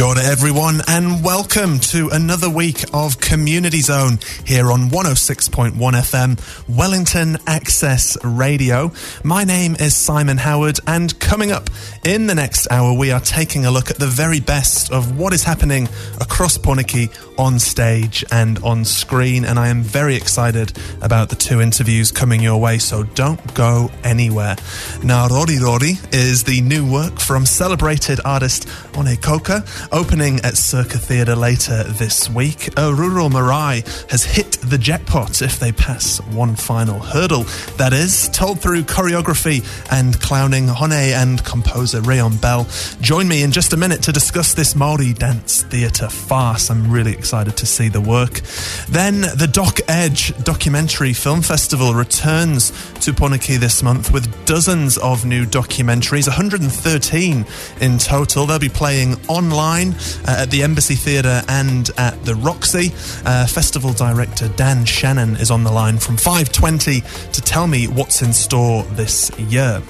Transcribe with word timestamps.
Kia 0.00 0.14
everyone 0.22 0.80
and 0.88 1.22
welcome 1.22 1.78
to 1.78 2.08
another 2.08 2.48
week 2.48 2.84
of 2.94 3.20
Community 3.20 3.82
Zone 3.82 4.18
here 4.46 4.72
on 4.72 4.88
106.1 4.88 5.72
FM 5.72 6.74
Wellington 6.74 7.36
Access 7.46 8.16
Radio. 8.24 8.92
My 9.22 9.44
name 9.44 9.76
is 9.78 9.94
Simon 9.94 10.38
Howard 10.38 10.80
and 10.86 11.18
coming 11.20 11.52
up 11.52 11.68
in 12.02 12.28
the 12.28 12.34
next 12.34 12.66
hour 12.70 12.94
we 12.96 13.10
are 13.10 13.20
taking 13.20 13.66
a 13.66 13.70
look 13.70 13.90
at 13.90 13.98
the 13.98 14.06
very 14.06 14.40
best 14.40 14.90
of 14.90 15.18
what 15.18 15.34
is 15.34 15.44
happening 15.44 15.86
across 16.18 16.56
Poneke 16.56 17.14
on 17.38 17.58
stage 17.58 18.24
and 18.32 18.58
on 18.60 18.86
screen 18.86 19.44
and 19.44 19.58
I 19.58 19.68
am 19.68 19.82
very 19.82 20.16
excited 20.16 20.72
about 21.02 21.28
the 21.28 21.36
two 21.36 21.60
interviews 21.60 22.10
coming 22.10 22.40
your 22.40 22.58
way 22.58 22.78
so 22.78 23.02
don't 23.02 23.54
go 23.54 23.90
anywhere. 24.02 24.56
Now 25.02 25.28
Rori 25.28 25.58
Rori 25.58 25.98
is 26.10 26.44
the 26.44 26.62
new 26.62 26.90
work 26.90 27.20
from 27.20 27.44
celebrated 27.44 28.18
artist 28.24 28.66
Hone 28.94 29.16
Kouka 29.16 29.89
Opening 29.92 30.38
at 30.42 30.56
Circa 30.56 30.98
Theatre 30.98 31.34
later 31.34 31.82
this 31.82 32.30
week, 32.30 32.68
a 32.78 32.94
Rural 32.94 33.28
Marae 33.28 33.82
has 34.08 34.22
hit 34.22 34.52
the 34.62 34.78
jackpot 34.78 35.42
if 35.42 35.58
they 35.58 35.72
pass 35.72 36.20
one 36.20 36.54
final 36.54 37.00
hurdle. 37.00 37.42
That 37.76 37.92
is, 37.92 38.28
told 38.28 38.60
through 38.60 38.82
choreography 38.82 39.66
and 39.90 40.20
clowning, 40.20 40.68
Hone 40.68 40.92
and 40.92 41.44
composer 41.44 42.00
Rayon 42.02 42.36
Bell. 42.36 42.68
Join 43.00 43.26
me 43.26 43.42
in 43.42 43.50
just 43.50 43.72
a 43.72 43.76
minute 43.76 44.00
to 44.04 44.12
discuss 44.12 44.54
this 44.54 44.76
Maori 44.76 45.12
dance 45.12 45.62
theatre 45.62 46.08
farce. 46.08 46.70
I'm 46.70 46.88
really 46.88 47.12
excited 47.12 47.56
to 47.56 47.66
see 47.66 47.88
the 47.88 48.00
work. 48.00 48.42
Then, 48.88 49.22
the 49.22 49.50
Doc 49.50 49.80
Edge 49.88 50.36
Documentary 50.44 51.14
Film 51.14 51.42
Festival 51.42 51.94
returns 51.94 52.70
to 53.00 53.12
Poneke 53.12 53.58
this 53.58 53.82
month 53.82 54.12
with 54.12 54.46
dozens 54.46 54.98
of 54.98 55.24
new 55.24 55.44
documentaries, 55.46 56.28
113 56.28 57.44
in 57.80 57.98
total. 57.98 58.46
They'll 58.46 58.60
be 58.60 58.68
playing 58.68 59.16
online 59.26 59.79
uh, 59.88 60.42
at 60.42 60.50
the 60.50 60.62
Embassy 60.62 60.94
Theatre 60.94 61.42
and 61.48 61.90
at 61.96 62.22
the 62.24 62.34
Roxy. 62.34 62.92
Uh, 63.24 63.46
Festival 63.46 63.92
director 63.92 64.48
Dan 64.56 64.84
Shanan 64.84 65.40
is 65.40 65.50
on 65.50 65.64
the 65.64 65.72
line 65.72 65.98
from 65.98 66.16
5:20 66.16 67.32
to 67.32 67.40
tell 67.40 67.66
me 67.66 67.86
what's 67.88 68.22
in 68.22 68.32
store 68.32 68.82
this 68.92 69.30
year. 69.38 69.82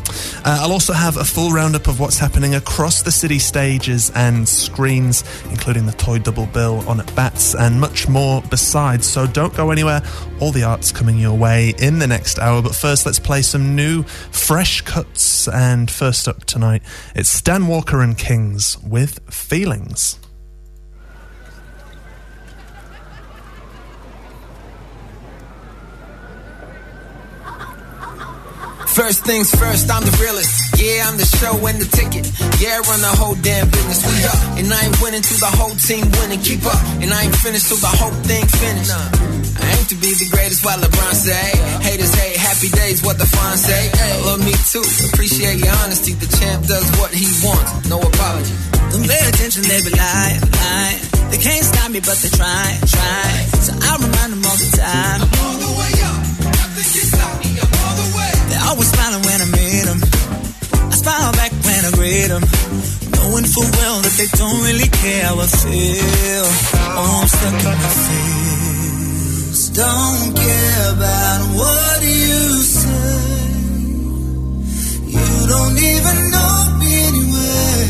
Uh, 0.44 0.60
I'll 0.62 0.72
also 0.72 0.92
have 0.92 1.16
a 1.16 1.24
full 1.24 1.50
roundup 1.50 1.88
of 1.88 1.98
what's 2.00 2.18
happening 2.18 2.54
across 2.54 3.02
the 3.02 3.12
city 3.12 3.38
stages 3.38 4.10
and 4.14 4.48
screens, 4.48 5.24
including 5.50 5.86
the 5.86 5.92
Toy 5.92 6.18
Double 6.18 6.46
Bill 6.46 6.88
on 6.88 7.00
at 7.00 7.14
Bats 7.14 7.54
and 7.54 7.80
much 7.80 8.08
more 8.08 8.42
besides. 8.50 9.06
So 9.06 9.26
don't 9.26 9.54
go 9.54 9.70
anywhere. 9.70 10.02
All 10.40 10.52
the 10.52 10.62
art's 10.62 10.92
coming 10.92 11.18
your 11.18 11.36
way 11.36 11.74
in 11.78 11.98
the 11.98 12.06
next 12.06 12.38
hour. 12.38 12.62
But 12.62 12.74
first, 12.74 13.06
let's 13.06 13.18
play 13.18 13.42
some 13.42 13.74
new, 13.74 14.04
fresh 14.30 14.80
cuts. 14.82 15.48
And 15.48 15.90
first 15.90 16.28
up 16.28 16.44
tonight, 16.44 16.82
it's 17.14 17.28
Stan 17.28 17.66
Walker 17.66 18.00
and 18.00 18.16
Kings 18.16 18.78
with 18.82 19.20
Feelings. 19.80 20.29
First 28.90 29.22
things 29.24 29.54
first, 29.54 29.86
I'm 29.86 30.02
the 30.02 30.10
realest. 30.18 30.50
Yeah, 30.74 31.06
I'm 31.06 31.16
the 31.16 31.24
show 31.24 31.54
and 31.62 31.78
the 31.78 31.86
ticket. 31.86 32.26
Yeah, 32.58 32.74
I 32.74 32.86
run 32.90 33.00
the 33.00 33.14
whole 33.14 33.38
damn 33.38 33.70
business. 33.70 34.02
We 34.02 34.18
up, 34.26 34.40
and 34.58 34.66
I 34.66 34.82
ain't 34.82 34.98
winning 34.98 35.22
till 35.22 35.38
the 35.38 35.52
whole 35.54 35.74
team 35.78 36.10
winning. 36.18 36.42
Keep 36.42 36.66
up, 36.66 36.80
and 36.98 37.08
I 37.14 37.30
ain't 37.30 37.38
finished 37.38 37.70
till 37.70 37.78
the 37.78 37.94
whole 38.02 38.12
thing 38.26 38.42
finished. 38.50 38.90
I 38.90 39.78
aim 39.78 39.86
to 39.94 39.96
be 40.02 40.10
the 40.18 40.26
greatest, 40.34 40.66
while 40.66 40.76
LeBron 40.82 41.14
say. 41.14 41.54
Haters 41.86 42.12
hate, 42.18 42.36
happy 42.36 42.68
days, 42.74 42.98
what 43.06 43.16
the 43.16 43.30
fun 43.30 43.54
say. 43.56 43.94
Hey, 43.94 44.26
love 44.26 44.42
me 44.42 44.52
too, 44.66 44.84
appreciate 45.14 45.62
your 45.62 45.74
honesty. 45.86 46.18
The 46.18 46.26
champ 46.26 46.66
does 46.66 46.84
what 46.98 47.14
he 47.14 47.30
wants, 47.46 47.86
no 47.86 48.02
apology. 48.02 48.54
Don't 48.90 49.06
pay 49.06 49.22
attention, 49.22 49.70
they 49.70 49.86
be 49.86 49.94
lying, 49.94 50.42
lying. 50.50 51.00
They 51.30 51.38
can't 51.38 51.62
stop 51.62 51.94
me, 51.94 52.02
but 52.02 52.18
they 52.18 52.30
try, 52.34 52.74
try. 52.90 53.30
So 53.62 53.70
I 53.70 53.90
remind 54.02 54.34
them 54.34 54.42
all 54.42 54.58
the 54.58 54.70
time. 54.74 55.59
Always 58.70 58.90
smiling 58.94 59.22
when 59.26 59.40
I 59.42 59.46
meet 59.50 59.84
them. 59.90 60.00
I 60.90 60.94
smile 60.94 61.32
back 61.32 61.52
when 61.66 61.80
I 61.88 61.90
greet 61.98 62.28
them. 62.30 62.44
Knowing 63.12 63.46
full 63.50 63.70
well 63.78 63.98
that 64.04 64.14
they 64.14 64.28
don't 64.38 64.60
really 64.62 64.88
care 64.88 65.26
how 65.26 65.42
I 65.42 65.46
feel. 65.46 66.46
Oh, 66.98 67.20
I'm 67.20 67.28
stuck 67.34 67.58
in 67.66 67.76
my 67.82 67.90
feels. 68.06 69.60
Don't 69.74 70.36
care 70.38 70.84
about 70.94 71.40
what 71.58 71.98
you 72.02 72.62
say. 72.62 73.18
You 75.18 75.30
don't 75.50 75.76
even 75.90 76.16
know 76.30 76.54
me 76.78 76.90
anyway. 77.10 77.82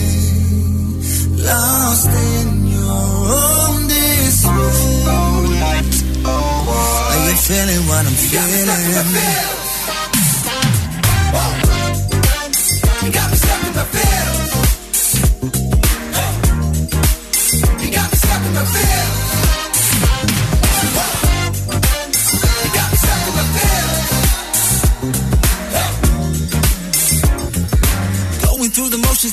Lost 1.44 2.08
in 2.08 2.48
your 2.72 3.10
own 3.44 3.78
display. 3.84 4.80
Are 7.12 7.20
you 7.28 7.36
feeling 7.48 7.82
what 7.88 8.02
I'm 8.08 8.16
feeling? 8.16 9.59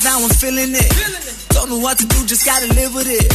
Now 0.07 0.23
I'm 0.23 0.29
feeling 0.29 0.73
it. 0.73 0.91
Don't 1.49 1.69
know 1.69 1.79
what 1.79 1.97
to 1.99 2.05
do, 2.05 2.25
just 2.25 2.45
gotta 2.45 2.67
live 2.73 2.93
with 2.95 3.07
it. 3.07 3.27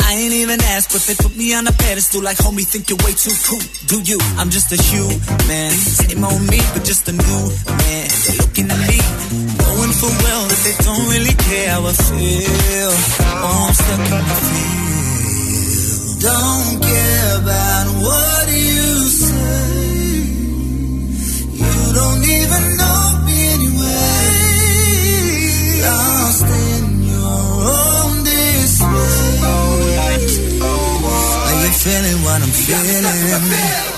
I 0.00 0.14
ain't 0.14 0.32
even 0.32 0.60
asked, 0.74 0.92
but 0.92 1.02
they 1.02 1.14
put 1.14 1.36
me 1.36 1.52
on 1.54 1.66
a 1.66 1.72
pedestal 1.72 2.22
like, 2.22 2.38
homie, 2.38 2.66
think 2.66 2.88
you're 2.88 3.02
way 3.04 3.12
too 3.12 3.34
cool. 3.46 3.60
Do 3.86 4.00
you? 4.00 4.18
I'm 4.38 4.50
just 4.50 4.72
a 4.72 4.78
human. 4.80 5.70
Same 5.70 6.24
old 6.24 6.42
me, 6.48 6.60
but 6.72 6.84
just 6.84 7.08
a 7.08 7.12
new 7.12 7.42
man. 7.80 8.06
They're 8.22 8.38
looking 8.42 8.70
at 8.70 8.80
me, 8.88 8.98
well 9.94 10.42
that 10.48 10.60
they 10.64 10.74
don't 10.84 11.06
really 11.08 11.34
care 11.34 11.70
how 11.70 11.86
I 11.86 11.92
feel. 11.92 12.92
Oh, 13.46 13.66
I'm 13.68 13.74
stuck 13.74 14.00
in 14.00 14.24
my. 14.26 14.38
Don't 16.26 16.82
care 16.82 17.30
about 17.38 17.86
what 18.02 18.48
you 18.50 19.06
say. 19.06 19.76
You 21.60 21.74
don't 21.94 22.24
even 22.24 22.62
know 22.80 23.02
me 23.26 23.38
anyway. 23.56 24.26
Lost 25.86 26.46
in 26.46 26.84
your 27.06 27.46
own 27.78 28.24
display. 28.24 29.38
Are 31.46 31.56
you 31.62 31.70
feeling 31.84 32.18
what 32.24 32.42
I'm 32.42 32.50
feeling? 32.50 33.95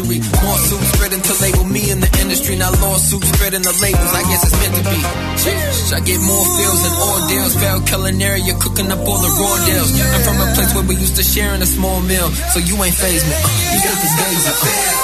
Complimentary. 0.00 0.46
More 0.46 0.58
suits 0.58 0.88
spread 0.92 1.12
label 1.40 1.64
me 1.64 1.90
in 1.90 2.00
the 2.00 2.10
industry. 2.20 2.56
Now 2.56 2.70
lawsuits 2.80 3.28
spread 3.28 3.54
in 3.54 3.62
the 3.62 3.72
labels. 3.82 4.12
I 4.12 4.22
guess 4.22 4.42
it's 4.44 4.56
meant 4.60 4.74
to 4.76 4.84
be. 4.84 5.00
Cheers. 5.42 5.92
I 5.92 6.00
get 6.00 6.20
more 6.20 6.46
feels 6.56 6.82
and 6.86 6.96
ordeals. 6.96 7.54
Fail 7.56 7.80
culinary, 7.82 8.40
you're 8.42 8.58
cooking 8.58 8.90
up 8.90 9.00
all 9.00 9.18
the 9.18 9.32
raw 9.40 9.56
deals. 9.66 9.90
I'm 10.00 10.22
from 10.22 10.40
a 10.40 10.52
place 10.54 10.74
where 10.74 10.84
we 10.84 10.96
used 10.96 11.16
to 11.16 11.22
share 11.22 11.54
in 11.54 11.62
a 11.62 11.66
small 11.66 12.00
meal. 12.00 12.28
So 12.52 12.58
you 12.60 12.76
ain't 12.82 12.94
phased 12.94 13.26
me. 13.26 13.34
Uh, 13.34 13.48
you 13.72 13.78
get 13.80 13.94
the 13.94 14.10
days 14.20 14.44
up. 14.48 14.99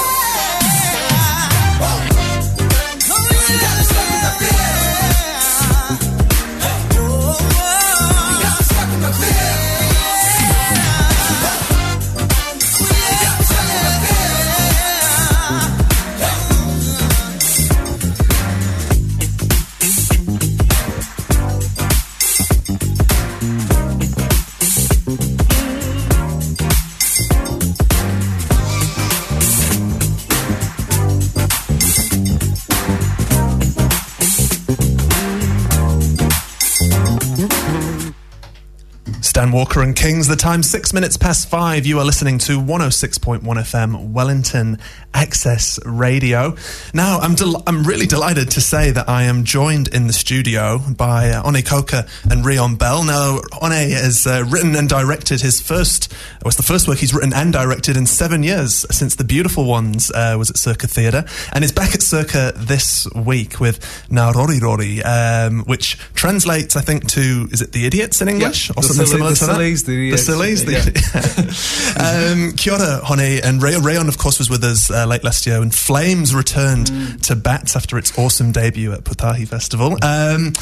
Walker 39.57 39.81
and 39.81 39.95
Kings. 39.95 40.27
The 40.27 40.35
time 40.35 40.61
six 40.61 40.93
minutes 40.93 41.17
past 41.17 41.49
five. 41.49 41.87
You 41.87 41.97
are 41.97 42.05
listening 42.05 42.37
to 42.39 42.59
106.1 42.61 43.41
FM 43.41 44.11
Wellington 44.11 44.77
Access 45.15 45.79
Radio. 45.83 46.55
Now, 46.93 47.17
I'm 47.17 47.33
del- 47.33 47.63
I'm 47.65 47.81
really 47.83 48.05
delighted 48.05 48.51
to 48.51 48.61
say 48.61 48.91
that 48.91 49.09
I 49.09 49.23
am 49.23 49.45
joined 49.45 49.87
in 49.87 50.05
the 50.05 50.13
studio 50.13 50.77
by 50.95 51.31
uh, 51.31 51.41
Hone 51.41 51.55
Kouka 51.55 52.07
and 52.31 52.45
Rion 52.45 52.75
Bell. 52.75 53.03
Now, 53.03 53.39
One 53.57 53.71
has 53.71 54.27
uh, 54.27 54.45
written 54.47 54.75
and 54.75 54.87
directed 54.87 55.41
his 55.41 55.59
first, 55.59 56.13
was 56.45 56.55
the 56.55 56.61
first 56.61 56.87
work 56.87 56.99
he's 56.99 57.15
written 57.15 57.33
and 57.33 57.51
directed 57.51 57.97
in 57.97 58.05
seven 58.05 58.43
years 58.43 58.85
since 58.91 59.15
The 59.15 59.23
Beautiful 59.23 59.65
Ones 59.65 60.11
uh, 60.11 60.35
was 60.37 60.51
at 60.51 60.57
Circa 60.57 60.85
Theatre, 60.85 61.25
and 61.51 61.63
is 61.63 61.71
back 61.71 61.95
at 61.95 62.03
Circa 62.03 62.53
this 62.55 63.07
week 63.15 63.59
with 63.59 64.05
Na 64.11 64.29
Rori 64.29 64.59
Rori, 64.59 65.01
um, 65.01 65.61
which 65.63 65.97
translates, 66.13 66.75
I 66.75 66.81
think, 66.81 67.07
to 67.13 67.47
is 67.51 67.63
it 67.63 67.71
the 67.71 67.87
idiots 67.87 68.21
in 68.21 68.27
English 68.29 68.69
Yep. 68.69 68.77
or 68.77 68.83
something 68.83 69.05
similar 69.07 69.31
the 69.31 69.46
to 69.47 69.53
that? 69.53 70.11
the 70.11 70.17
sillies, 70.17 70.65
the- 70.65 72.33
um, 72.33 72.51
kia 72.55 72.73
ora, 72.73 72.97
Hone, 73.03 73.19
and 73.43 73.61
Rayon. 73.61 73.83
Rayon, 73.83 74.07
of 74.07 74.17
course, 74.17 74.39
was 74.39 74.49
with 74.49 74.63
us 74.63 74.89
uh, 74.91 75.05
late 75.05 75.23
last 75.23 75.45
year, 75.45 75.61
and 75.61 75.73
Flames 75.73 76.33
returned 76.35 76.87
Mm. 76.87 77.21
to 77.23 77.35
Bats 77.35 77.75
after 77.75 77.97
its 77.97 78.17
awesome 78.17 78.51
debut 78.51 78.91
at 78.93 79.03
Putahi 79.03 79.47
Festival. 79.47 79.97
Um, 80.03 80.53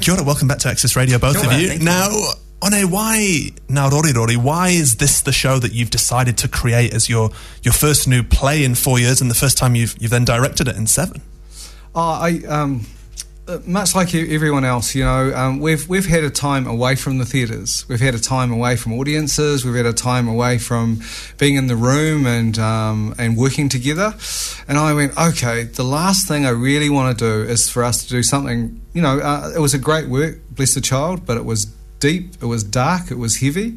kia 0.00 0.14
ora, 0.14 0.22
welcome 0.24 0.48
back 0.48 0.58
to 0.60 0.68
Access 0.68 0.96
Radio, 0.96 1.18
both 1.18 1.36
of 1.44 1.52
you. 1.60 1.68
thank 1.68 1.80
you. 1.80 1.84
Now, 1.84 2.08
Hone, 2.62 2.90
why 2.90 3.50
now 3.68 3.88
Rori 3.88 4.12
Rori? 4.12 4.36
Why 4.36 4.70
is 4.70 4.96
this 4.96 5.20
the 5.20 5.32
show 5.32 5.58
that 5.60 5.72
you've 5.72 5.90
decided 5.90 6.36
to 6.38 6.48
create 6.48 6.92
as 6.92 7.08
your 7.08 7.30
your 7.62 7.72
first 7.72 8.08
new 8.08 8.22
play 8.22 8.64
in 8.64 8.74
four 8.74 8.98
years, 8.98 9.20
and 9.20 9.30
the 9.30 9.34
first 9.36 9.56
time 9.58 9.74
you've 9.76 9.94
you've 10.00 10.10
then 10.10 10.24
directed 10.24 10.66
it 10.68 10.76
in 10.76 10.86
seven? 10.86 11.22
Oh, 11.94 12.00
I 12.00 12.40
um, 12.48 12.80
uh, 12.80 12.84
much 13.66 13.94
like 13.94 14.14
everyone 14.14 14.64
else, 14.64 14.94
you 14.94 15.04
know, 15.04 15.34
um, 15.34 15.58
we've 15.58 15.88
we've 15.88 16.06
had 16.06 16.24
a 16.24 16.30
time 16.30 16.66
away 16.66 16.94
from 16.94 17.18
the 17.18 17.24
theatres. 17.24 17.86
We've 17.88 18.00
had 18.00 18.14
a 18.14 18.18
time 18.18 18.52
away 18.52 18.76
from 18.76 18.92
audiences. 18.92 19.64
We've 19.64 19.74
had 19.74 19.86
a 19.86 19.92
time 19.92 20.28
away 20.28 20.58
from 20.58 21.00
being 21.38 21.56
in 21.56 21.66
the 21.66 21.76
room 21.76 22.26
and 22.26 22.58
um, 22.58 23.14
and 23.18 23.36
working 23.36 23.68
together. 23.68 24.14
And 24.66 24.78
I 24.78 24.92
went, 24.94 25.16
okay, 25.16 25.64
the 25.64 25.84
last 25.84 26.28
thing 26.28 26.44
I 26.44 26.50
really 26.50 26.90
want 26.90 27.18
to 27.18 27.24
do 27.24 27.50
is 27.50 27.70
for 27.70 27.82
us 27.82 28.02
to 28.04 28.08
do 28.08 28.22
something. 28.22 28.80
You 28.92 29.02
know, 29.02 29.18
uh, 29.18 29.52
it 29.54 29.60
was 29.60 29.74
a 29.74 29.78
great 29.78 30.08
work, 30.08 30.38
bless 30.50 30.74
the 30.74 30.80
child, 30.80 31.24
but 31.24 31.36
it 31.36 31.44
was 31.44 31.66
deep, 32.00 32.34
it 32.40 32.46
was 32.46 32.62
dark, 32.62 33.10
it 33.10 33.18
was 33.18 33.38
heavy, 33.38 33.76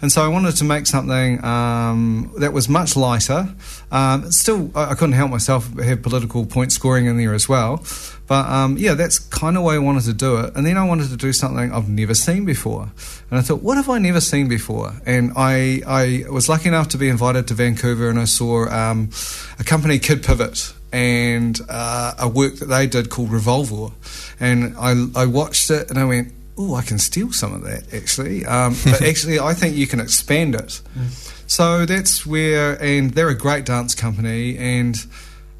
and 0.00 0.10
so 0.10 0.22
I 0.22 0.28
wanted 0.28 0.56
to 0.56 0.64
make 0.64 0.86
something 0.86 1.44
um, 1.44 2.32
that 2.38 2.52
was 2.54 2.66
much 2.68 2.96
lighter. 2.96 3.54
Um, 3.92 4.30
still, 4.32 4.70
I, 4.74 4.92
I 4.92 4.94
couldn't 4.94 5.12
help 5.12 5.30
myself 5.30 5.70
have 5.78 6.02
political 6.02 6.46
point 6.46 6.72
scoring 6.72 7.06
in 7.06 7.18
there 7.18 7.34
as 7.34 7.46
well, 7.48 7.84
but 8.28 8.46
um, 8.46 8.76
yeah, 8.76 8.94
that's 8.94 9.18
kind 9.18 9.56
of 9.56 9.64
why 9.64 9.74
I 9.74 9.78
wanted 9.78 10.04
to 10.04 10.12
do 10.12 10.36
it. 10.36 10.54
And 10.54 10.64
then 10.64 10.76
I 10.76 10.86
wanted 10.86 11.08
to 11.08 11.16
do 11.16 11.32
something 11.32 11.72
I've 11.72 11.88
never 11.88 12.14
seen 12.14 12.44
before, 12.44 12.90
and 13.30 13.38
I 13.38 13.42
thought, 13.42 13.62
what 13.62 13.76
have 13.76 13.88
I 13.88 13.98
never 13.98 14.20
seen 14.20 14.48
before? 14.48 14.92
And 15.04 15.32
I 15.34 15.82
I 15.86 16.24
was 16.30 16.48
lucky 16.48 16.68
enough 16.68 16.88
to 16.88 16.98
be 16.98 17.08
invited 17.08 17.48
to 17.48 17.54
Vancouver, 17.54 18.10
and 18.10 18.20
I 18.20 18.26
saw 18.26 18.68
um, 18.68 19.10
a 19.58 19.64
company, 19.64 19.98
Kid 19.98 20.22
Pivot. 20.22 20.74
And 20.90 21.60
uh, 21.68 22.14
a 22.18 22.26
work 22.26 22.54
that 22.60 22.64
they 22.64 22.86
did 22.86 23.10
called 23.10 23.28
Revisor, 23.28 23.92
and 24.40 24.74
I, 24.78 24.94
I 25.14 25.26
watched 25.26 25.70
it 25.70 25.90
and 25.90 25.98
I 25.98 26.06
went, 26.06 26.32
oh, 26.56 26.74
I 26.74 26.80
can 26.80 26.98
steal 26.98 27.30
some 27.30 27.52
of 27.52 27.62
that 27.64 27.92
actually. 27.92 28.46
Um, 28.46 28.74
but 28.84 29.02
actually, 29.02 29.38
I 29.38 29.52
think 29.52 29.76
you 29.76 29.86
can 29.86 30.00
expand 30.00 30.54
it. 30.54 30.80
So 31.46 31.86
that's 31.86 32.26
where, 32.26 32.82
and 32.82 33.12
they're 33.12 33.28
a 33.28 33.36
great 33.36 33.64
dance 33.64 33.94
company, 33.94 34.58
and 34.58 34.96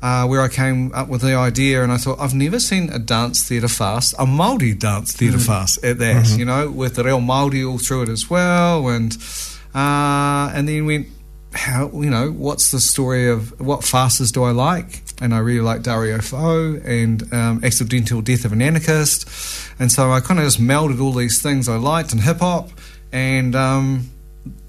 uh, 0.00 0.26
where 0.26 0.40
I 0.42 0.48
came 0.48 0.92
up 0.94 1.08
with 1.08 1.22
the 1.22 1.34
idea, 1.34 1.82
and 1.82 1.90
I 1.90 1.96
thought 1.96 2.20
I've 2.20 2.34
never 2.34 2.60
seen 2.60 2.88
a 2.90 2.98
dance 2.98 3.48
theatre 3.48 3.68
farce, 3.68 4.14
a 4.18 4.26
Maori 4.26 4.74
dance 4.74 5.12
theatre 5.12 5.38
farce 5.38 5.78
at 5.82 5.98
that, 5.98 6.36
you 6.38 6.44
know, 6.44 6.70
with 6.70 6.94
the 6.94 7.04
real 7.04 7.20
Maori 7.20 7.64
all 7.64 7.78
through 7.78 8.02
it 8.02 8.08
as 8.08 8.30
well, 8.30 8.88
and 8.88 9.16
uh, 9.74 10.52
and 10.54 10.68
then 10.68 10.86
went. 10.86 11.08
How 11.54 11.90
you 11.94 12.10
know 12.10 12.30
what's 12.30 12.72
the 12.72 12.78
story 12.78 13.30
of 13.30 13.58
what 13.58 13.82
fastest 13.82 14.34
do 14.34 14.44
I 14.44 14.50
like? 14.50 15.00
And 15.22 15.34
I 15.34 15.38
really 15.38 15.62
like 15.62 15.82
Dario 15.82 16.20
Fo 16.20 16.74
and 16.84 17.22
um, 17.32 17.64
Accidental 17.64 18.20
Death 18.20 18.44
of 18.44 18.52
an 18.52 18.60
Anarchist, 18.60 19.26
and 19.78 19.90
so 19.90 20.12
I 20.12 20.20
kind 20.20 20.38
of 20.38 20.44
just 20.44 20.60
melded 20.60 21.00
all 21.00 21.12
these 21.12 21.40
things 21.40 21.66
I 21.66 21.76
liked 21.76 22.12
and 22.12 22.20
hip 22.20 22.40
hop, 22.40 22.68
and 23.12 23.56
um, 23.56 24.10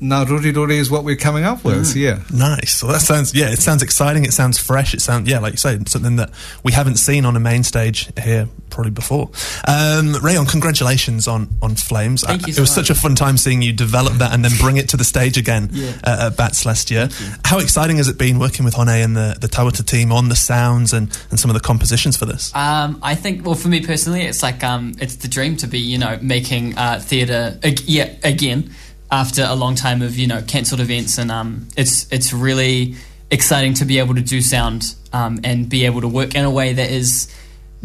Na 0.01 0.23
Ruri 0.25 0.53
Ruri 0.53 0.77
is 0.79 0.89
what 0.89 1.03
we're 1.03 1.15
coming 1.17 1.43
up 1.43 1.63
with. 1.65 1.95
Yeah. 1.95 2.19
Nice. 2.31 2.81
Well, 2.81 2.93
that 2.93 3.01
sounds 3.01 3.33
yeah. 3.35 3.49
It 3.51 3.59
sounds 3.59 3.83
exciting. 3.83 4.23
It 4.23 4.31
sounds 4.33 4.57
fresh. 4.57 4.93
It 4.93 5.01
sounds 5.01 5.29
yeah, 5.29 5.39
like 5.39 5.53
you 5.53 5.57
say, 5.57 5.77
something 5.87 6.15
that 6.17 6.29
we 6.63 6.71
haven't 6.71 6.95
seen 6.97 7.25
on 7.25 7.35
a 7.35 7.39
main 7.39 7.63
stage 7.63 8.09
here 8.21 8.47
probably 8.69 8.91
before. 8.91 9.29
Um, 9.67 10.15
Rayon, 10.23 10.45
congratulations 10.45 11.27
on 11.27 11.49
on 11.61 11.75
Flames. 11.75 12.21
Thank 12.23 12.43
I- 12.43 12.47
you 12.47 12.53
it 12.53 12.59
was 12.59 12.69
much. 12.69 12.87
such 12.87 12.89
a 12.89 12.95
fun 12.95 13.15
time 13.15 13.37
seeing 13.37 13.61
you 13.61 13.73
develop 13.73 14.13
that 14.15 14.33
and 14.33 14.43
then 14.45 14.51
bring 14.59 14.77
it 14.77 14.89
to 14.89 14.97
the 14.97 15.03
stage 15.03 15.37
again 15.37 15.69
Yeah. 15.73 15.91
uh, 16.03 16.27
at 16.27 16.37
Bats 16.37 16.65
last 16.65 16.89
year. 16.91 17.09
How 17.43 17.59
exciting 17.59 17.97
has 17.97 18.07
it 18.07 18.17
been 18.17 18.39
working 18.39 18.63
with 18.65 18.75
Hone 18.75 18.87
and 18.89 19.15
the 19.17 19.37
the 19.41 19.47
Tawata 19.47 19.85
team 19.85 20.11
on 20.11 20.29
the 20.29 20.35
sounds 20.35 20.93
and 20.93 21.09
and 21.29 21.39
some 21.39 21.49
of 21.51 21.55
the 21.55 21.61
compositions 21.61 22.15
for 22.15 22.25
this? 22.25 22.55
Um, 22.55 22.99
I 23.01 23.15
think, 23.15 23.45
well, 23.45 23.55
for 23.55 23.67
me 23.67 23.81
personally, 23.85 24.21
it's 24.21 24.41
like 24.43 24.63
um, 24.63 24.93
it's 25.01 25.17
the 25.17 25.27
dream 25.27 25.57
to 25.57 25.67
be, 25.67 25.79
you 25.79 25.97
know, 25.97 26.17
making 26.21 26.77
uh, 26.77 26.99
theatre, 27.03 27.59
ag- 27.63 27.81
yeah, 27.85 28.13
again 28.23 28.73
after 29.11 29.43
a 29.47 29.55
long 29.55 29.75
time 29.75 30.01
of 30.01 30.17
you 30.17 30.27
know 30.27 30.41
cancelled 30.41 30.81
events, 30.81 31.17
and 31.17 31.31
um, 31.31 31.67
it's 31.75 32.11
it's 32.11 32.33
really 32.33 32.95
exciting 33.31 33.73
to 33.75 33.85
be 33.85 33.99
able 33.99 34.15
to 34.15 34.21
do 34.21 34.41
sound 34.41 34.95
um, 35.13 35.39
and 35.43 35.69
be 35.69 35.85
able 35.85 36.01
to 36.01 36.07
work 36.07 36.35
in 36.35 36.45
a 36.45 36.51
way 36.51 36.73
that 36.73 36.89
is 36.89 37.33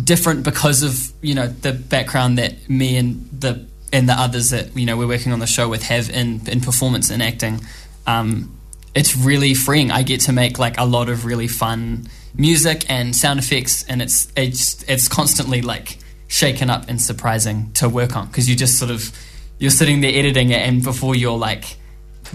different 0.03 0.43
because 0.43 0.82
of 0.82 1.12
you 1.23 1.35
know 1.35 1.47
the 1.47 1.73
background 1.73 2.38
that 2.38 2.69
me 2.69 2.97
and 2.97 3.29
the 3.31 3.67
and 3.93 4.09
the 4.09 4.12
others 4.12 4.50
that 4.50 4.76
you 4.76 4.87
know 4.87 4.97
we're 4.97 5.06
working 5.06 5.32
on 5.32 5.38
the 5.38 5.47
show 5.47 5.69
with 5.69 5.82
have 5.85 6.11
in 6.11 6.41
in 6.49 6.61
performance 6.61 7.11
and 7.11 7.23
acting. 7.23 7.61
Um, 8.06 8.59
it's 8.94 9.17
really 9.17 9.55
freeing. 9.55 9.91
I 9.91 10.03
get 10.03 10.21
to 10.23 10.32
make 10.32 10.59
like 10.59 10.79
a 10.79 10.85
lot 10.85 11.09
of 11.09 11.25
really 11.25 11.49
fun 11.49 12.09
music 12.37 12.88
and 12.88 13.15
sound 13.15 13.38
effects, 13.38 13.85
and 13.85 14.03
it's 14.03 14.29
it's 14.37 14.82
it's 14.85 15.09
constantly 15.09 15.62
like 15.62 15.99
shaken 16.29 16.71
up 16.71 16.88
and 16.88 17.00
surprising 17.00 17.73
to 17.75 17.88
work 17.88 18.17
on 18.17 18.26
because 18.26 18.49
you 18.49 18.56
just 18.56 18.79
sort 18.79 18.91
of 18.91 19.17
you're 19.59 19.71
sitting 19.71 20.01
there 20.01 20.12
editing 20.15 20.51
it, 20.51 20.61
and 20.67 20.83
before 20.83 21.15
you're 21.15 21.39
like 21.39 21.77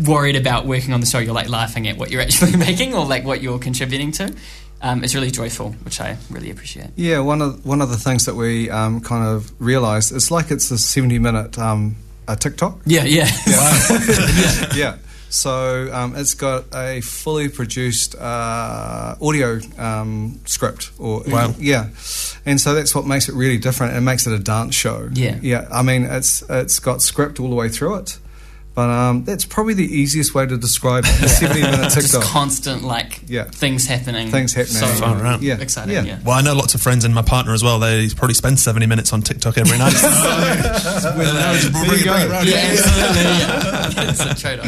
worried 0.06 0.36
about 0.36 0.66
working 0.66 0.94
on 0.94 1.00
the 1.00 1.06
show, 1.06 1.20
you're 1.20 1.34
like 1.34 1.50
laughing 1.50 1.88
at 1.88 1.98
what 1.98 2.12
you're 2.12 2.22
actually 2.28 2.56
making 2.56 2.94
or 2.94 3.06
like 3.06 3.24
what 3.24 3.42
you're 3.42 3.60
contributing 3.60 4.12
to. 4.14 4.34
Um, 4.82 5.04
it's 5.04 5.14
really 5.14 5.32
joyful, 5.32 5.72
which 5.84 6.00
I 6.00 6.18
really 6.30 6.52
appreciate. 6.52 6.92
Yeah, 6.96 7.20
one 7.20 7.42
of 7.42 7.66
one 7.66 7.82
of 7.82 7.90
the 7.90 7.98
things 7.98 8.26
that 8.26 8.36
we 8.36 8.70
um, 8.70 9.02
kind 9.02 9.28
of 9.28 9.52
realised 9.60 10.16
it's 10.16 10.32
like 10.32 10.52
it's 10.52 10.72
a 10.72 10.78
seventy 10.78 11.20
minute 11.20 11.58
um, 11.58 11.98
a 12.28 12.36
TikTok. 12.36 12.80
Yeah, 12.86 13.04
yeah. 13.04 13.28
yeah. 14.76 14.98
So 15.32 15.90
um, 15.94 16.16
it's 16.16 16.34
got 16.34 16.66
a 16.74 17.02
fully 17.02 17.50
produced 17.50 18.16
uh, 18.16 19.16
audio 19.22 19.60
um, 19.78 20.40
script, 20.46 20.90
or 20.98 21.22
Wow. 21.28 21.54
yeah, 21.60 21.90
and 22.48 22.60
so 22.60 22.74
that's 22.74 22.96
what 22.96 23.06
makes 23.06 23.30
it 23.30 23.36
really 23.36 23.60
different. 23.60 23.96
It 23.96 24.02
makes 24.02 24.26
it 24.26 24.34
a 24.34 24.40
dance 24.40 24.74
show. 24.74 25.08
Yeah. 25.14 25.38
yeah. 25.42 25.68
I 25.72 25.84
mean, 25.84 26.04
it's 26.04 26.42
it's 26.50 26.80
got 26.80 27.04
script 27.04 27.40
all 27.40 27.48
the 27.50 27.56
way 27.56 27.70
through 27.70 27.98
it, 27.98 28.18
but 28.74 28.90
um, 28.90 29.24
that's 29.24 29.46
probably 29.46 29.76
the 29.76 29.86
easiest 29.86 30.34
way 30.34 30.48
to 30.48 30.58
describe 30.58 31.04
it. 31.06 31.22
A 31.24 31.30
seventy 31.30 31.62
minute 31.62 31.92
Just 31.94 32.20
constant 32.24 32.82
like 32.84 33.22
Yeah. 33.28 33.44
things 33.44 33.86
happening. 33.86 34.32
Things 34.32 34.56
happening. 34.56 34.78
So 34.78 34.88
Far 34.88 35.24
out. 35.28 35.44
Yeah. 35.44 35.60
exciting. 35.60 35.94
Yeah. 35.94 36.04
Yeah. 36.06 36.20
Well, 36.26 36.36
I 36.36 36.42
know 36.42 36.56
lots 36.56 36.74
of 36.74 36.82
friends 36.82 37.06
and 37.06 37.14
my 37.14 37.22
partner 37.22 37.54
as 37.54 37.64
well. 37.64 37.78
They 37.78 38.10
probably 38.10 38.34
spend 38.34 38.60
seventy 38.60 38.88
minutes 38.88 39.14
on 39.14 39.22
TikTok 39.22 39.60
every 39.60 39.78
night. 39.78 39.94
There 39.94 41.98
you 41.98 42.06
go. 42.06 42.18
Yeah, 42.18 42.72
absolutely. 42.72 43.30
Yeah. 44.00 44.10
it's 44.10 44.20
a 44.22 44.36
trade-off. 44.36 44.68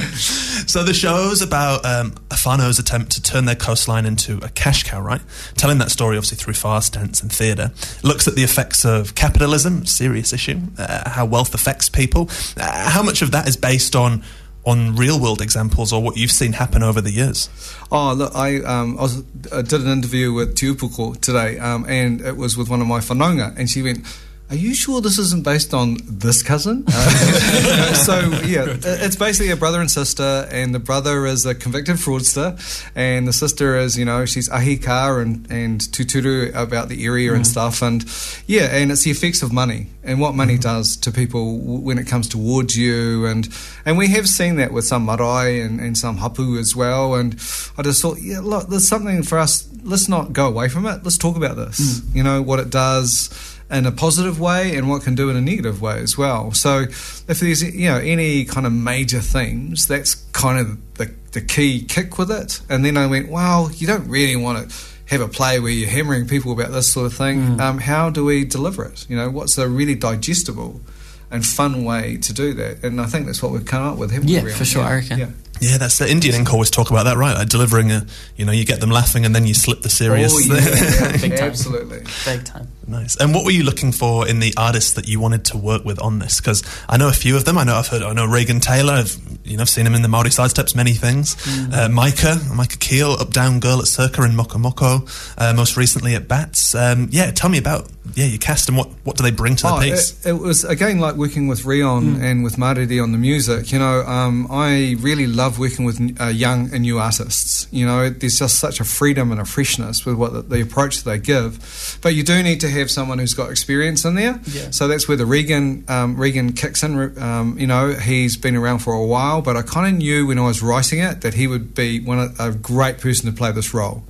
So 0.71 0.85
the 0.85 0.93
show's 0.93 1.41
about 1.41 1.85
um, 1.85 2.11
Afano's 2.29 2.79
attempt 2.79 3.11
to 3.11 3.21
turn 3.21 3.43
their 3.43 3.57
coastline 3.57 4.05
into 4.05 4.37
a 4.37 4.47
cash 4.47 4.83
cow, 4.83 5.01
right? 5.01 5.19
Telling 5.57 5.79
that 5.79 5.91
story 5.91 6.15
obviously 6.15 6.37
through 6.37 6.53
fast 6.53 6.93
dance 6.93 7.21
and 7.21 7.29
theatre. 7.29 7.71
Looks 8.03 8.25
at 8.25 8.35
the 8.35 8.43
effects 8.43 8.85
of 8.85 9.13
capitalism, 9.13 9.85
serious 9.85 10.31
issue, 10.31 10.61
uh, 10.77 11.09
how 11.09 11.25
wealth 11.25 11.53
affects 11.53 11.89
people. 11.89 12.29
Uh, 12.55 12.89
how 12.89 13.03
much 13.03 13.21
of 13.21 13.31
that 13.31 13.49
is 13.49 13.57
based 13.57 13.97
on 13.97 14.23
on 14.63 14.95
real 14.95 15.19
world 15.19 15.41
examples 15.41 15.91
or 15.91 16.01
what 16.01 16.15
you've 16.15 16.31
seen 16.31 16.53
happen 16.53 16.83
over 16.83 17.01
the 17.01 17.11
years? 17.11 17.49
Oh, 17.91 18.13
look, 18.13 18.33
I, 18.33 18.61
um, 18.61 18.97
I, 18.97 19.01
was, 19.01 19.23
I 19.51 19.63
did 19.63 19.81
an 19.81 19.87
interview 19.89 20.31
with 20.31 20.55
Te 20.55 20.73
Upoko 20.73 21.19
today, 21.19 21.59
um, 21.59 21.85
and 21.89 22.21
it 22.21 22.37
was 22.37 22.55
with 22.55 22.69
one 22.69 22.79
of 22.79 22.87
my 22.87 22.99
whanaunga, 22.99 23.57
and 23.57 23.69
she 23.69 23.81
went, 23.81 24.05
are 24.51 24.57
you 24.57 24.75
sure 24.75 24.99
this 24.99 25.17
isn't 25.17 25.45
based 25.45 25.73
on 25.73 25.97
this 26.03 26.43
cousin? 26.43 26.83
Uh, 26.85 27.93
so, 27.93 28.19
yeah, 28.45 28.63
uh, 28.63 28.97
it's 28.99 29.15
basically 29.15 29.49
a 29.49 29.55
brother 29.55 29.79
and 29.79 29.89
sister, 29.89 30.45
and 30.51 30.75
the 30.75 30.79
brother 30.79 31.25
is 31.25 31.45
a 31.45 31.55
convicted 31.55 31.95
fraudster, 31.95 32.59
and 32.93 33.25
the 33.25 33.31
sister 33.31 33.77
is, 33.77 33.97
you 33.97 34.03
know, 34.03 34.25
she's 34.25 34.49
ahika 34.49 35.21
and, 35.21 35.49
and 35.49 35.79
tuturu 35.79 36.53
about 36.53 36.89
the 36.89 37.05
area 37.05 37.33
and 37.33 37.43
mm. 37.43 37.47
stuff. 37.47 37.81
And, 37.81 38.03
yeah, 38.45 38.63
and 38.63 38.91
it's 38.91 39.03
the 39.03 39.11
effects 39.11 39.41
of 39.41 39.53
money 39.53 39.87
and 40.03 40.19
what 40.19 40.35
money 40.35 40.55
mm-hmm. 40.55 40.61
does 40.63 40.97
to 40.97 41.11
people 41.11 41.57
when 41.57 41.97
it 41.97 42.05
comes 42.05 42.27
towards 42.27 42.75
you. 42.75 43.25
And, 43.25 43.47
and 43.85 43.97
we 43.97 44.09
have 44.09 44.27
seen 44.27 44.57
that 44.57 44.73
with 44.73 44.83
some 44.83 45.05
marae 45.05 45.61
and, 45.61 45.79
and 45.79 45.97
some 45.97 46.17
hapu 46.17 46.57
as 46.57 46.75
well. 46.75 47.15
And 47.15 47.35
I 47.77 47.83
just 47.83 48.01
thought, 48.01 48.17
yeah, 48.21 48.41
look, 48.41 48.67
there's 48.67 48.87
something 48.87 49.23
for 49.23 49.37
us. 49.37 49.65
Let's 49.81 50.09
not 50.09 50.33
go 50.33 50.47
away 50.47 50.67
from 50.67 50.85
it. 50.87 51.03
Let's 51.03 51.17
talk 51.17 51.37
about 51.37 51.55
this. 51.55 51.79
Mm. 51.79 52.15
You 52.15 52.23
know, 52.23 52.41
what 52.41 52.59
it 52.59 52.69
does 52.69 53.29
in 53.71 53.85
a 53.85 53.91
positive 53.91 54.39
way 54.39 54.75
and 54.75 54.89
what 54.89 55.01
can 55.03 55.15
do 55.15 55.29
in 55.29 55.35
a 55.37 55.41
negative 55.41 55.81
way 55.81 55.99
as 55.99 56.17
well. 56.17 56.51
So 56.51 56.79
if 56.81 57.23
there's 57.39 57.63
you 57.63 57.87
know 57.89 57.97
any 57.97 58.45
kind 58.45 58.65
of 58.67 58.73
major 58.73 59.19
themes, 59.21 59.87
that's 59.87 60.15
kind 60.33 60.59
of 60.59 60.95
the, 60.95 61.13
the 61.31 61.41
key 61.41 61.83
kick 61.85 62.17
with 62.17 62.29
it. 62.31 62.61
And 62.69 62.83
then 62.83 62.97
I 62.97 63.07
went, 63.07 63.29
well, 63.29 63.71
you 63.71 63.87
don't 63.87 64.07
really 64.09 64.35
want 64.35 64.69
to 64.69 64.75
have 65.05 65.21
a 65.21 65.27
play 65.27 65.59
where 65.59 65.71
you're 65.71 65.89
hammering 65.89 66.27
people 66.27 66.51
about 66.51 66.71
this 66.71 66.91
sort 66.91 67.05
of 67.05 67.13
thing. 67.13 67.59
Um, 67.59 67.79
how 67.79 68.09
do 68.09 68.23
we 68.25 68.45
deliver 68.45 68.83
it? 68.85 69.05
You 69.09 69.15
know, 69.17 69.29
what's 69.29 69.57
a 69.57 69.67
really 69.67 69.95
digestible 69.95 70.81
and 71.29 71.45
fun 71.45 71.83
way 71.83 72.17
to 72.17 72.33
do 72.33 72.53
that? 72.55 72.83
And 72.83 72.99
I 73.01 73.05
think 73.07 73.25
that's 73.25 73.41
what 73.43 73.51
we've 73.51 73.65
come 73.65 73.83
up 73.83 73.97
with, 73.97 74.11
haven't 74.11 74.29
Yeah, 74.29 74.39
we? 74.41 74.47
Rion? 74.47 74.57
for 74.57 74.65
sure, 74.65 74.83
I 74.83 74.95
reckon. 74.95 75.19
Yeah. 75.19 75.29
Yeah, 75.59 75.77
that's 75.77 75.99
the 75.99 76.09
Indian 76.09 76.33
ink 76.33 76.51
always 76.51 76.71
talk 76.71 76.89
about 76.89 77.03
that, 77.03 77.17
right? 77.17 77.35
Like 77.35 77.47
delivering 77.49 77.91
a, 77.91 78.07
you 78.35 78.45
know, 78.45 78.51
you 78.51 78.65
get 78.65 78.79
them 78.79 78.89
laughing 78.89 79.25
and 79.25 79.35
then 79.35 79.45
you 79.45 79.53
slip 79.53 79.81
the 79.83 79.91
serious. 79.91 80.33
Oh, 80.33 80.39
yeah, 80.39 80.55
yeah, 80.59 81.17
Big 81.21 81.37
time. 81.37 81.47
absolutely. 81.49 81.99
Big 82.25 82.43
time. 82.45 82.67
Nice. 82.87 83.15
And 83.17 83.33
what 83.33 83.45
were 83.45 83.51
you 83.51 83.63
looking 83.63 83.91
for 83.91 84.27
in 84.27 84.39
the 84.39 84.53
artists 84.57 84.93
that 84.93 85.07
you 85.07 85.19
wanted 85.19 85.45
to 85.45 85.57
work 85.57 85.85
with 85.85 85.99
on 86.01 86.19
this? 86.19 86.39
Because 86.41 86.63
I 86.89 86.97
know 86.97 87.07
a 87.07 87.13
few 87.13 87.35
of 87.35 87.45
them. 87.45 87.57
I 87.57 87.63
know 87.63 87.75
I've 87.75 87.87
heard. 87.87 88.01
I 88.01 88.11
know 88.13 88.25
Regan 88.25 88.59
Taylor. 88.59 88.93
I've 88.93 89.17
you 89.43 89.57
know 89.57 89.61
I've 89.61 89.69
seen 89.69 89.85
him 89.85 89.93
in 89.95 90.01
the 90.01 90.07
Maori 90.07 90.31
side 90.31 90.49
steps, 90.49 90.75
many 90.75 90.93
things. 90.93 91.35
Uh, 91.73 91.89
Micah, 91.89 92.37
Micah 92.53 92.77
Keel, 92.77 93.11
Up 93.13 93.31
Down 93.31 93.59
Girl 93.59 93.79
at 93.79 93.87
Circa 93.87 94.21
and 94.23 94.37
Moko 94.37 94.61
Moko. 94.61 95.33
Uh, 95.37 95.53
most 95.53 95.77
recently 95.77 96.15
at 96.15 96.27
Bats. 96.27 96.73
Um, 96.75 97.07
yeah, 97.11 97.31
tell 97.31 97.49
me 97.49 97.57
about 97.57 97.87
yeah 98.15 98.25
your 98.25 98.39
cast 98.39 98.67
and 98.67 98.77
what 98.77 98.89
what 99.03 99.15
do 99.15 99.23
they 99.23 99.31
bring 99.31 99.55
to 99.55 99.63
the 99.63 99.73
Oh, 99.73 99.79
piece? 99.79 100.25
it, 100.25 100.29
it 100.31 100.33
was 100.33 100.63
again 100.65 100.99
like 100.99 101.15
working 101.15 101.47
with 101.47 101.63
Rion 101.65 102.21
and 102.21 102.43
with 102.43 102.55
Maridi 102.55 103.01
on 103.01 103.11
the 103.11 103.17
music. 103.17 103.71
You 103.71 103.79
know, 103.79 104.01
um, 104.01 104.47
I 104.51 104.95
really 104.99 105.27
love 105.27 105.59
working 105.59 105.85
with 105.85 106.19
uh, 106.19 106.27
young 106.27 106.73
and 106.73 106.81
new 106.81 106.97
artists. 106.99 107.67
You 107.71 107.85
know, 107.85 108.09
there's 108.09 108.39
just 108.39 108.59
such 108.59 108.79
a 108.79 108.83
freedom 108.83 109.31
and 109.31 109.39
a 109.39 109.45
freshness 109.45 110.05
with 110.05 110.15
what 110.15 110.33
the, 110.33 110.41
the 110.41 110.61
approach 110.61 111.03
that 111.03 111.09
they 111.09 111.19
give. 111.19 111.99
But 112.01 112.15
you 112.15 112.23
do 112.23 112.41
need 112.43 112.59
to 112.61 112.70
have 112.71 112.89
someone 112.89 113.19
who's 113.19 113.33
got 113.33 113.51
experience 113.51 114.05
in 114.05 114.15
there. 114.15 114.39
Yeah. 114.47 114.71
So 114.71 114.87
that's 114.87 115.07
where 115.07 115.17
the 115.17 115.25
Regan 115.25 115.85
um, 115.87 116.15
Regan 116.15 116.53
kicks 116.53 116.83
in. 116.83 117.17
Um, 117.21 117.57
you 117.57 117.67
know, 117.67 117.93
he's 117.93 118.37
been 118.37 118.55
around 118.55 118.79
for 118.79 118.93
a 118.93 119.05
while, 119.05 119.41
but 119.41 119.55
I 119.55 119.61
kind 119.61 119.93
of 119.93 119.99
knew 119.99 120.27
when 120.27 120.39
I 120.39 120.45
was 120.45 120.61
writing 120.61 120.99
it 120.99 121.21
that 121.21 121.33
he 121.33 121.47
would 121.47 121.75
be 121.75 121.99
one 121.99 122.19
of, 122.19 122.39
a 122.39 122.51
great 122.51 122.99
person 122.99 123.29
to 123.29 123.35
play 123.35 123.51
this 123.51 123.73
role, 123.73 124.03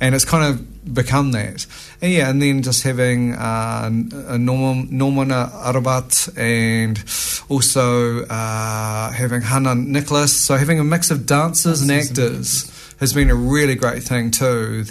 and 0.00 0.14
it's 0.14 0.24
kind 0.24 0.44
of 0.44 0.94
become 0.94 1.32
that. 1.32 1.66
And 2.00 2.12
yeah, 2.12 2.30
and 2.30 2.40
then 2.40 2.62
just 2.62 2.82
having 2.82 3.34
uh, 3.34 3.90
a 4.28 4.38
Norman 4.38 4.88
Norman 4.90 5.28
Arabat 5.28 6.36
and 6.36 7.02
also 7.48 8.24
uh, 8.24 9.10
having 9.10 9.42
Hannah 9.42 9.74
Nicholas. 9.74 10.34
So 10.34 10.56
having 10.56 10.80
a 10.80 10.84
mix 10.84 11.10
of 11.10 11.26
dancers 11.26 11.82
and 11.82 11.90
actors 11.90 12.70
has 13.00 13.12
been 13.12 13.30
a 13.30 13.34
really 13.34 13.74
great 13.74 14.02
thing 14.02 14.30
too 14.30 14.84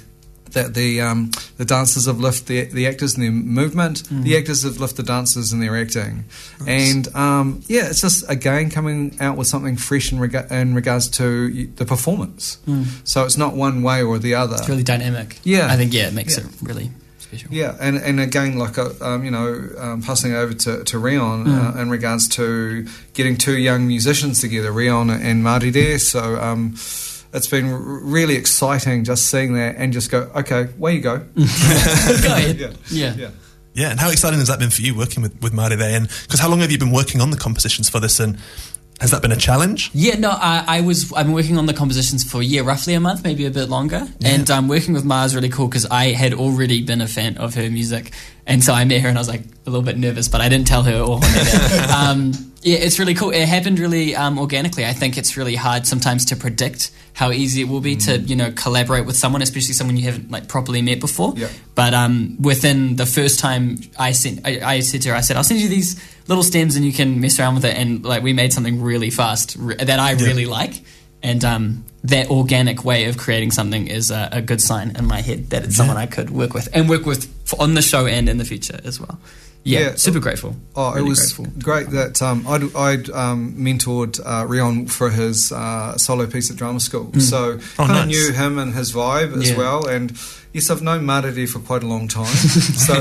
that 0.53 0.73
the 0.73 1.01
um, 1.01 1.31
the 1.57 1.65
dancers 1.65 2.05
have 2.05 2.19
left 2.19 2.47
the, 2.47 2.65
the 2.65 2.87
actors 2.87 3.15
in 3.15 3.21
their 3.21 3.31
movement, 3.31 4.03
the 4.09 4.37
actors 4.37 4.63
have 4.63 4.79
left 4.79 4.95
the 4.97 5.03
dancers 5.03 5.51
in 5.53 5.59
their 5.59 5.75
acting, 5.79 6.25
and 6.67 7.07
um, 7.15 7.61
yeah, 7.67 7.87
it's 7.89 8.01
just 8.01 8.29
again 8.29 8.69
coming 8.69 9.17
out 9.19 9.37
with 9.37 9.47
something 9.47 9.75
fresh 9.77 10.11
in, 10.11 10.19
rega- 10.19 10.47
in 10.51 10.73
regards 10.75 11.07
to 11.09 11.67
the 11.75 11.85
performance. 11.85 12.57
So 13.03 13.25
it's 13.25 13.37
not 13.37 13.55
one 13.55 13.83
way 13.83 14.01
or 14.03 14.19
the 14.19 14.35
other. 14.35 14.55
It's 14.55 14.69
really 14.69 14.83
dynamic. 14.83 15.39
Yeah. 15.43 15.67
I 15.69 15.75
think 15.77 15.93
yeah, 15.93 16.07
it 16.07 16.13
makes 16.13 16.37
Yeah. 16.37 16.45
it 16.45 16.51
really 16.61 16.91
special. 17.19 17.49
Yeah, 17.51 17.75
and, 17.79 17.97
and 17.97 18.19
again, 18.19 18.57
like 18.59 18.77
uh, 18.77 18.89
um, 19.01 19.23
you 19.25 19.31
know, 19.31 19.69
um, 19.77 20.01
passing 20.01 20.33
over 20.33 20.53
to, 20.53 20.83
to 20.83 20.99
Rion 20.99 21.45
Mm. 21.45 21.75
uh, 21.75 21.81
in 21.81 21.89
regards 21.89 22.27
to 22.29 22.85
getting 23.13 23.37
two 23.37 23.57
young 23.57 23.87
musicians 23.87 24.39
together, 24.41 24.71
Rion 24.71 25.09
and 25.09 25.43
Marty 25.43 25.69
there. 25.71 25.97
So 25.99 26.39
um, 26.39 26.75
it's 27.33 27.47
been 27.47 27.71
r- 27.71 27.79
really 27.79 28.35
exciting 28.35 29.03
just 29.03 29.29
seeing 29.29 29.53
that 29.55 29.75
and 29.77 29.91
just 29.93 30.11
go, 30.11 30.29
okay, 30.35 30.65
where 30.77 30.93
you 30.93 31.01
go. 31.01 31.17
Go 31.35 31.43
ahead. 31.43 32.57
Yeah. 32.59 32.71
Yeah. 32.89 33.15
Yeah. 33.15 33.29
Yeah, 33.75 33.89
and 33.89 33.99
how 33.99 34.11
exciting 34.11 34.37
has 34.37 34.49
that 34.49 34.59
been 34.59 34.69
for 34.69 34.83
you 34.83 34.95
working 34.95 35.23
with 35.23 35.41
with 35.41 35.51
Marty 35.51 35.75
there? 35.75 35.97
And 35.97 36.07
because 36.07 36.39
how 36.39 36.47
long 36.47 36.59
have 36.59 36.71
you 36.71 36.77
been 36.77 36.91
working 36.91 37.21
on 37.21 37.31
the 37.31 37.37
compositions 37.37 37.89
for 37.89 37.99
this? 37.99 38.19
And 38.19 38.37
has 38.99 39.09
that 39.09 39.23
been 39.23 39.31
a 39.31 39.35
challenge? 39.35 39.89
Yeah, 39.93 40.15
no, 40.19 40.29
I, 40.29 40.63
I 40.67 40.81
was. 40.81 41.11
I've 41.11 41.25
been 41.25 41.33
working 41.33 41.57
on 41.57 41.65
the 41.65 41.73
compositions 41.73 42.23
for 42.23 42.39
a 42.39 42.43
year, 42.45 42.61
roughly 42.63 42.93
a 42.93 42.99
month, 42.99 43.23
maybe 43.23 43.47
a 43.47 43.49
bit 43.49 43.69
longer. 43.69 44.07
And 44.23 44.49
um, 44.51 44.67
working 44.67 44.93
with 44.93 45.03
Mars 45.03 45.33
really 45.33 45.49
cool 45.49 45.67
because 45.67 45.87
I 45.87 46.11
had 46.11 46.35
already 46.35 46.83
been 46.83 47.01
a 47.01 47.07
fan 47.07 47.35
of 47.37 47.55
her 47.55 47.67
music, 47.71 48.11
and 48.45 48.63
so 48.63 48.73
I 48.73 48.85
met 48.85 49.01
her 49.01 49.09
and 49.09 49.17
I 49.17 49.21
was 49.21 49.29
like 49.29 49.41
a 49.65 49.69
little 49.69 49.83
bit 49.83 49.97
nervous, 49.97 50.27
but 50.27 50.41
I 50.41 50.49
didn't 50.49 50.67
tell 50.67 50.83
her 50.83 50.99
or 50.99 51.15
um, 51.95 52.33
yeah, 52.63 52.77
it's 52.77 52.97
really 52.97 53.13
cool. 53.13 53.31
It 53.31 53.47
happened 53.47 53.79
really 53.79 54.15
um, 54.15 54.39
organically. 54.39 54.85
I 54.85 54.93
think 54.93 55.17
it's 55.17 55.35
really 55.35 55.55
hard 55.55 55.85
sometimes 55.85 56.25
to 56.25 56.35
predict 56.35 56.91
how 57.13 57.31
easy 57.31 57.61
it 57.61 57.65
will 57.65 57.81
be 57.81 57.95
to 57.95 58.17
you 58.19 58.35
know 58.35 58.51
collaborate 58.51 59.05
with 59.05 59.15
someone, 59.15 59.41
especially 59.41 59.73
someone 59.73 59.97
you 59.97 60.03
haven't 60.03 60.31
like 60.31 60.47
properly 60.47 60.81
met 60.81 60.99
before. 60.99 61.33
Yeah. 61.35 61.49
But 61.75 61.93
um, 61.93 62.37
within 62.41 62.95
the 62.95 63.05
first 63.05 63.39
time 63.39 63.79
I 63.99 64.11
sent, 64.11 64.45
I, 64.45 64.75
I 64.75 64.79
said 64.79 65.01
to 65.03 65.09
her, 65.09 65.15
I 65.15 65.21
said, 65.21 65.37
I'll 65.37 65.43
send 65.43 65.59
you 65.59 65.67
these 65.67 66.01
little 66.27 66.43
stems 66.43 66.75
and 66.75 66.85
you 66.85 66.93
can 66.93 67.19
mess 67.19 67.39
around 67.39 67.55
with 67.55 67.65
it. 67.65 67.75
And 67.75 68.03
like 68.03 68.23
we 68.23 68.33
made 68.33 68.53
something 68.53 68.81
really 68.81 69.09
fast 69.09 69.55
re- 69.59 69.75
that 69.75 69.99
I 69.99 70.13
really 70.13 70.45
like. 70.45 70.83
And 71.21 71.43
um, 71.45 71.85
that 72.03 72.29
organic 72.29 72.83
way 72.83 73.05
of 73.05 73.17
creating 73.17 73.51
something 73.51 73.87
is 73.87 74.11
a, 74.11 74.29
a 74.33 74.41
good 74.41 74.61
sign 74.61 74.95
in 74.97 75.05
my 75.05 75.21
head 75.21 75.51
that 75.51 75.63
it's 75.63 75.75
someone 75.75 75.95
I 75.95 76.05
could 76.05 76.29
work 76.29 76.53
with 76.53 76.67
and 76.73 76.89
work 76.89 77.05
with 77.05 77.32
for, 77.45 77.61
on 77.61 77.73
the 77.75 77.81
show 77.81 78.05
and 78.07 78.27
in 78.29 78.37
the 78.37 78.45
future 78.45 78.79
as 78.83 78.99
well. 78.99 79.19
Yeah, 79.65 79.79
Yeah. 79.79 79.95
super 79.95 80.19
grateful. 80.19 80.57
Oh, 80.75 80.91
it 80.91 80.95
Really 80.95 81.09
was 81.09 81.31
grateful. 81.31 81.45
great 81.63 81.89
that 81.91 82.21
um, 82.21 82.45
I'd, 82.47 82.75
I'd 82.75 83.09
um, 83.11 83.53
mentored 83.57 84.19
uh, 84.25 84.45
Rion 84.45 84.87
for 84.87 85.09
his 85.09 85.53
uh, 85.53 85.97
solo 85.97 86.27
piece 86.27 86.51
at 86.51 86.57
drama 86.57 86.81
school, 86.81 87.13
so 87.19 87.59
Oh, 87.79 87.87
kind 87.87 87.91
of 87.91 87.97
nice. 87.97 88.07
knew 88.07 88.33
him 88.33 88.59
and 88.59 88.73
his 88.73 88.91
vibe 88.91 89.37
as 89.41 89.51
Yeah. 89.51 89.57
well. 89.57 89.87
And 89.87 90.11
yes, 90.51 90.69
I've 90.69 90.81
known 90.81 91.05
Marity 91.05 91.47
for 91.47 91.59
quite 91.59 91.81
a 91.81 91.87
long 91.87 92.09
time, 92.09 92.25
so 92.35 92.93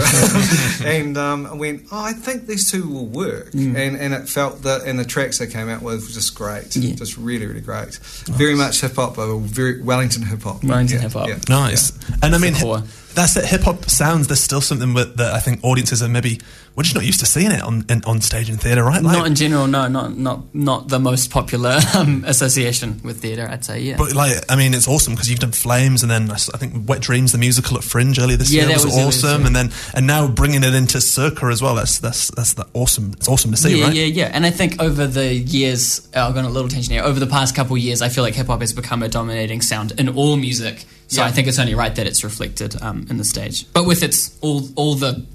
and 0.86 1.18
um, 1.18 1.46
I 1.46 1.54
went, 1.54 1.86
oh, 1.90 1.98
I 2.04 2.12
think 2.12 2.46
these 2.46 2.70
two 2.70 2.88
will 2.88 3.06
work, 3.06 3.52
and 3.54 3.76
and 3.76 4.14
it 4.14 4.28
felt 4.28 4.62
that, 4.62 4.82
and 4.84 5.00
the 5.00 5.04
tracks 5.04 5.38
they 5.38 5.48
came 5.48 5.68
out 5.68 5.82
with 5.82 6.02
were 6.02 6.12
just 6.14 6.32
great, 6.36 6.76
Yeah. 6.76 6.94
just 6.94 7.16
really 7.16 7.46
really 7.46 7.60
great, 7.60 7.96
very 8.30 8.54
much 8.54 8.80
hip 8.82 8.94
hop, 8.94 9.16
but 9.16 9.36
very 9.38 9.82
Wellington 9.82 10.22
hip 10.22 10.42
hop, 10.42 10.62
Wellington 10.62 10.98
Yeah, 10.98 11.02
hip-hop. 11.08 11.28
yeah. 11.28 11.38
Nice. 11.48 11.92
And 12.22 12.36
I 12.36 12.38
mean, 12.38 12.52
the 12.52 12.60
core. 12.60 12.82
That's 13.14 13.36
it. 13.36 13.44
Hip 13.46 13.62
hop 13.62 13.88
sounds. 13.90 14.26
There's 14.28 14.40
still 14.40 14.60
something 14.60 14.94
that 14.94 15.20
I 15.20 15.40
think 15.40 15.62
audiences 15.62 16.02
are 16.02 16.08
maybe 16.08 16.40
we're 16.74 16.82
just 16.84 16.94
not 16.94 17.04
used 17.04 17.20
to 17.20 17.26
seeing 17.26 17.50
it 17.50 17.60
on 17.62 17.84
in, 17.88 18.02
on 18.04 18.20
stage 18.20 18.48
in 18.48 18.56
theatre, 18.56 18.82
right? 18.84 19.02
Like, 19.02 19.18
Not 19.18 19.26
in 19.26 19.34
general, 19.34 19.66
no, 19.66 19.88
not 19.88 20.16
not 20.16 20.54
not 20.54 20.88
the 20.88 20.98
most 20.98 21.30
popular 21.30 21.78
um, 21.94 22.24
association 22.26 23.00
with 23.04 23.20
theatre. 23.20 23.46
I'd 23.50 23.64
say, 23.64 23.80
yeah. 23.80 23.96
But 23.96 24.14
like, 24.14 24.36
I 24.48 24.56
mean, 24.56 24.74
it's 24.74 24.88
awesome 24.88 25.14
because 25.14 25.28
you've 25.30 25.40
done 25.40 25.52
Flames, 25.52 26.02
and 26.02 26.10
then 26.10 26.30
I 26.30 26.36
think 26.36 26.88
Wet 26.88 27.00
Dreams, 27.00 27.32
the 27.32 27.38
musical 27.38 27.76
at 27.76 27.84
Fringe 27.84 28.18
earlier 28.18 28.36
this 28.36 28.52
Yeah, 28.52 28.64
year, 28.66 28.74
was, 28.74 28.84
was 28.86 28.98
awesome, 28.98 29.46
and 29.46 29.54
then 29.54 29.70
and 29.94 30.06
now 30.06 30.28
bringing 30.28 30.64
it 30.64 30.74
into 30.74 31.00
Circa 31.00 31.46
as 31.46 31.60
well. 31.62 31.74
That's 31.74 31.98
that's 31.98 32.30
that's 32.32 32.54
the 32.54 32.66
awesome. 32.72 33.12
It's 33.12 33.28
awesome 33.28 33.50
to 33.50 33.56
see, 33.56 33.78
yeah, 33.78 33.84
right? 33.86 33.94
yeah, 33.94 34.04
yeah. 34.04 34.30
And 34.32 34.46
I 34.46 34.50
think 34.50 34.80
over 34.80 35.06
the 35.06 35.34
years, 35.34 36.08
uh, 36.16 36.26
I've 36.28 36.34
gone 36.34 36.44
a 36.44 36.50
little 36.50 36.68
tangent 36.68 36.92
here. 36.92 37.02
Over 37.02 37.20
the 37.20 37.26
past 37.26 37.54
couple 37.54 37.76
of 37.76 37.82
years, 37.82 38.02
I 38.02 38.08
feel 38.08 38.24
like 38.24 38.34
hip 38.34 38.46
hop 38.46 38.60
has 38.60 38.72
become 38.72 39.02
a 39.02 39.08
dominating 39.08 39.60
sound 39.60 39.92
in 39.98 40.08
all 40.08 40.36
music. 40.36 40.84
So 41.08 41.20
Yeah. 41.20 41.28
I 41.28 41.30
think 41.30 41.46
it's 41.48 41.58
only 41.58 41.74
right 41.74 41.94
that 41.94 42.06
it's 42.06 42.24
reflected 42.24 42.80
um, 42.80 43.06
in 43.10 43.18
the 43.18 43.24
stage, 43.24 43.70
but 43.74 43.84
with 43.86 44.02
its 44.02 44.38
all 44.40 44.66
all 44.76 44.94
the 44.94 45.26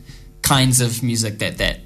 kinds 0.47 0.81
of 0.81 1.03
music 1.03 1.39
that 1.39 1.57
that 1.57 1.79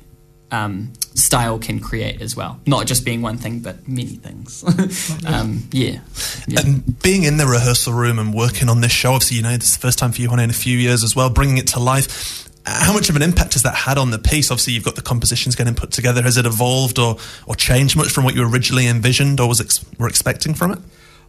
um, 0.51 0.93
style 1.15 1.59
can 1.59 1.79
create 1.79 2.21
as 2.21 2.35
well. 2.35 2.59
Not 2.65 2.85
just 2.85 3.05
being 3.05 3.21
one 3.21 3.37
thing, 3.37 3.59
but 3.59 3.87
many 3.87 4.17
things. 4.17 4.63
um, 5.25 5.67
yeah. 5.71 5.99
yeah. 6.47 6.59
And 6.59 7.01
being 7.01 7.23
in 7.23 7.37
the 7.37 7.45
rehearsal 7.45 7.93
room 7.93 8.19
and 8.19 8.33
working 8.33 8.69
on 8.69 8.81
this 8.81 8.91
show, 8.91 9.13
obviously, 9.13 9.37
you 9.37 9.43
know, 9.43 9.55
this 9.55 9.69
is 9.69 9.77
the 9.77 9.81
first 9.81 9.97
time 9.97 10.11
for 10.11 10.21
you 10.21 10.29
on 10.29 10.39
in 10.39 10.49
a 10.49 10.53
few 10.53 10.77
years 10.77 11.03
as 11.03 11.15
well, 11.15 11.29
bringing 11.29 11.57
it 11.57 11.67
to 11.67 11.79
life. 11.79 12.47
How 12.65 12.93
much 12.93 13.09
of 13.09 13.15
an 13.15 13.23
impact 13.23 13.53
has 13.53 13.63
that 13.63 13.73
had 13.73 13.97
on 13.97 14.11
the 14.11 14.19
piece? 14.19 14.51
Obviously, 14.51 14.73
you've 14.73 14.83
got 14.83 14.95
the 14.95 15.01
compositions 15.01 15.55
getting 15.55 15.73
put 15.73 15.91
together. 15.91 16.21
Has 16.21 16.37
it 16.37 16.45
evolved 16.45 16.99
or, 16.99 17.17
or 17.47 17.55
changed 17.55 17.95
much 17.95 18.09
from 18.09 18.23
what 18.23 18.35
you 18.35 18.47
originally 18.47 18.87
envisioned 18.87 19.39
or 19.39 19.47
was 19.47 19.59
ex- 19.59 19.83
were 19.97 20.07
expecting 20.07 20.53
from 20.53 20.71
it? 20.71 20.79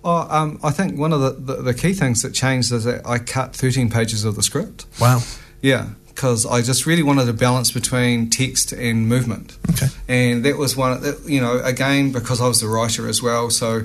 Oh, 0.05 0.27
um, 0.29 0.59
I 0.63 0.73
think 0.73 0.99
one 0.99 1.13
of 1.13 1.21
the, 1.21 1.55
the, 1.55 1.63
the 1.63 1.75
key 1.75 1.95
things 1.95 2.23
that 2.23 2.35
changed 2.35 2.73
is 2.73 2.85
that 2.85 3.07
I 3.07 3.19
cut 3.19 3.55
13 3.55 3.89
pages 3.89 4.25
of 4.25 4.35
the 4.35 4.43
script. 4.43 4.85
Wow. 5.01 5.21
Yeah, 5.63 5.91
because 6.23 6.47
I 6.47 6.63
just 6.63 6.87
really 6.87 7.03
wanted 7.03 7.29
a 7.29 7.33
balance 7.33 7.73
between 7.73 8.31
text 8.31 8.71
and 8.71 9.09
movement. 9.09 9.59
Okay. 9.71 9.89
And 10.07 10.45
that 10.45 10.57
was 10.57 10.77
one, 10.77 11.03
that, 11.03 11.29
you 11.29 11.41
know, 11.41 11.59
again, 11.59 12.13
because 12.13 12.41
I 12.41 12.47
was 12.47 12.61
the 12.61 12.69
writer 12.69 13.09
as 13.09 13.21
well, 13.21 13.51
so 13.51 13.83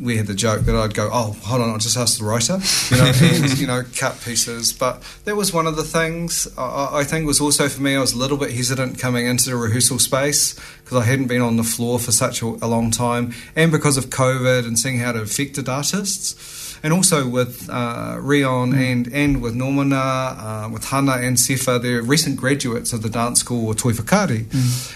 we 0.00 0.16
had 0.16 0.26
the 0.26 0.34
joke 0.34 0.62
that 0.62 0.74
I'd 0.74 0.92
go, 0.92 1.08
oh, 1.12 1.36
hold 1.44 1.62
on, 1.62 1.70
I'll 1.70 1.78
just 1.78 1.96
ask 1.96 2.18
the 2.18 2.24
writer, 2.24 2.58
you 2.90 2.96
know, 2.96 3.12
and, 3.44 3.58
you 3.60 3.68
know, 3.68 3.84
cut 3.94 4.20
pieces. 4.24 4.72
But 4.72 5.04
that 5.24 5.36
was 5.36 5.54
one 5.54 5.68
of 5.68 5.76
the 5.76 5.84
things 5.84 6.48
I- 6.58 6.98
I, 6.98 7.04
think 7.04 7.28
was 7.28 7.40
also 7.40 7.68
for 7.68 7.80
me, 7.80 7.94
I 7.94 8.00
was 8.00 8.12
a 8.12 8.18
little 8.18 8.38
bit 8.38 8.50
hesitant 8.50 8.98
coming 8.98 9.26
into 9.26 9.48
the 9.48 9.56
rehearsal 9.56 10.00
space 10.00 10.54
because 10.82 10.98
I 10.98 11.04
hadn't 11.04 11.28
been 11.28 11.42
on 11.42 11.58
the 11.58 11.62
floor 11.62 12.00
for 12.00 12.10
such 12.10 12.42
a, 12.42 12.46
a 12.46 12.66
long 12.66 12.90
time 12.90 13.32
and 13.54 13.70
because 13.70 13.96
of 13.96 14.06
COVID 14.06 14.66
and 14.66 14.76
seeing 14.76 14.98
how 14.98 15.10
it 15.10 15.16
affected 15.16 15.68
artists. 15.68 16.57
And 16.82 16.92
also 16.92 17.28
with 17.28 17.68
uh, 17.70 18.16
Rion 18.20 18.74
and 18.74 19.08
and 19.12 19.42
with 19.42 19.54
Normana, 19.54 20.66
uh, 20.66 20.68
with 20.70 20.84
Hana 20.84 21.12
and 21.12 21.36
Sefa, 21.36 21.80
they're 21.80 22.02
recent 22.02 22.36
graduates 22.36 22.92
of 22.92 23.02
the 23.02 23.08
dance 23.08 23.40
school 23.40 23.74
Toi 23.74 23.92
Whakaari. 23.92 24.46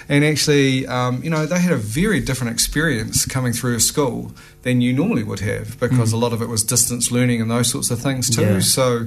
And 0.08 0.24
actually, 0.24 0.86
um, 0.86 1.22
you 1.22 1.30
know, 1.30 1.46
they 1.46 1.58
had 1.58 1.72
a 1.72 1.76
very 1.76 2.20
different 2.20 2.52
experience 2.52 3.26
coming 3.26 3.52
through 3.52 3.76
a 3.76 3.80
school 3.80 4.32
than 4.62 4.80
you 4.80 4.92
normally 4.92 5.24
would 5.24 5.40
have 5.40 5.78
because 5.80 6.12
a 6.12 6.16
lot 6.16 6.32
of 6.32 6.40
it 6.40 6.48
was 6.48 6.62
distance 6.62 7.10
learning 7.10 7.40
and 7.40 7.50
those 7.50 7.70
sorts 7.70 7.90
of 7.90 8.00
things 8.00 8.30
too. 8.30 8.42
Yeah. 8.42 8.60
So 8.60 9.06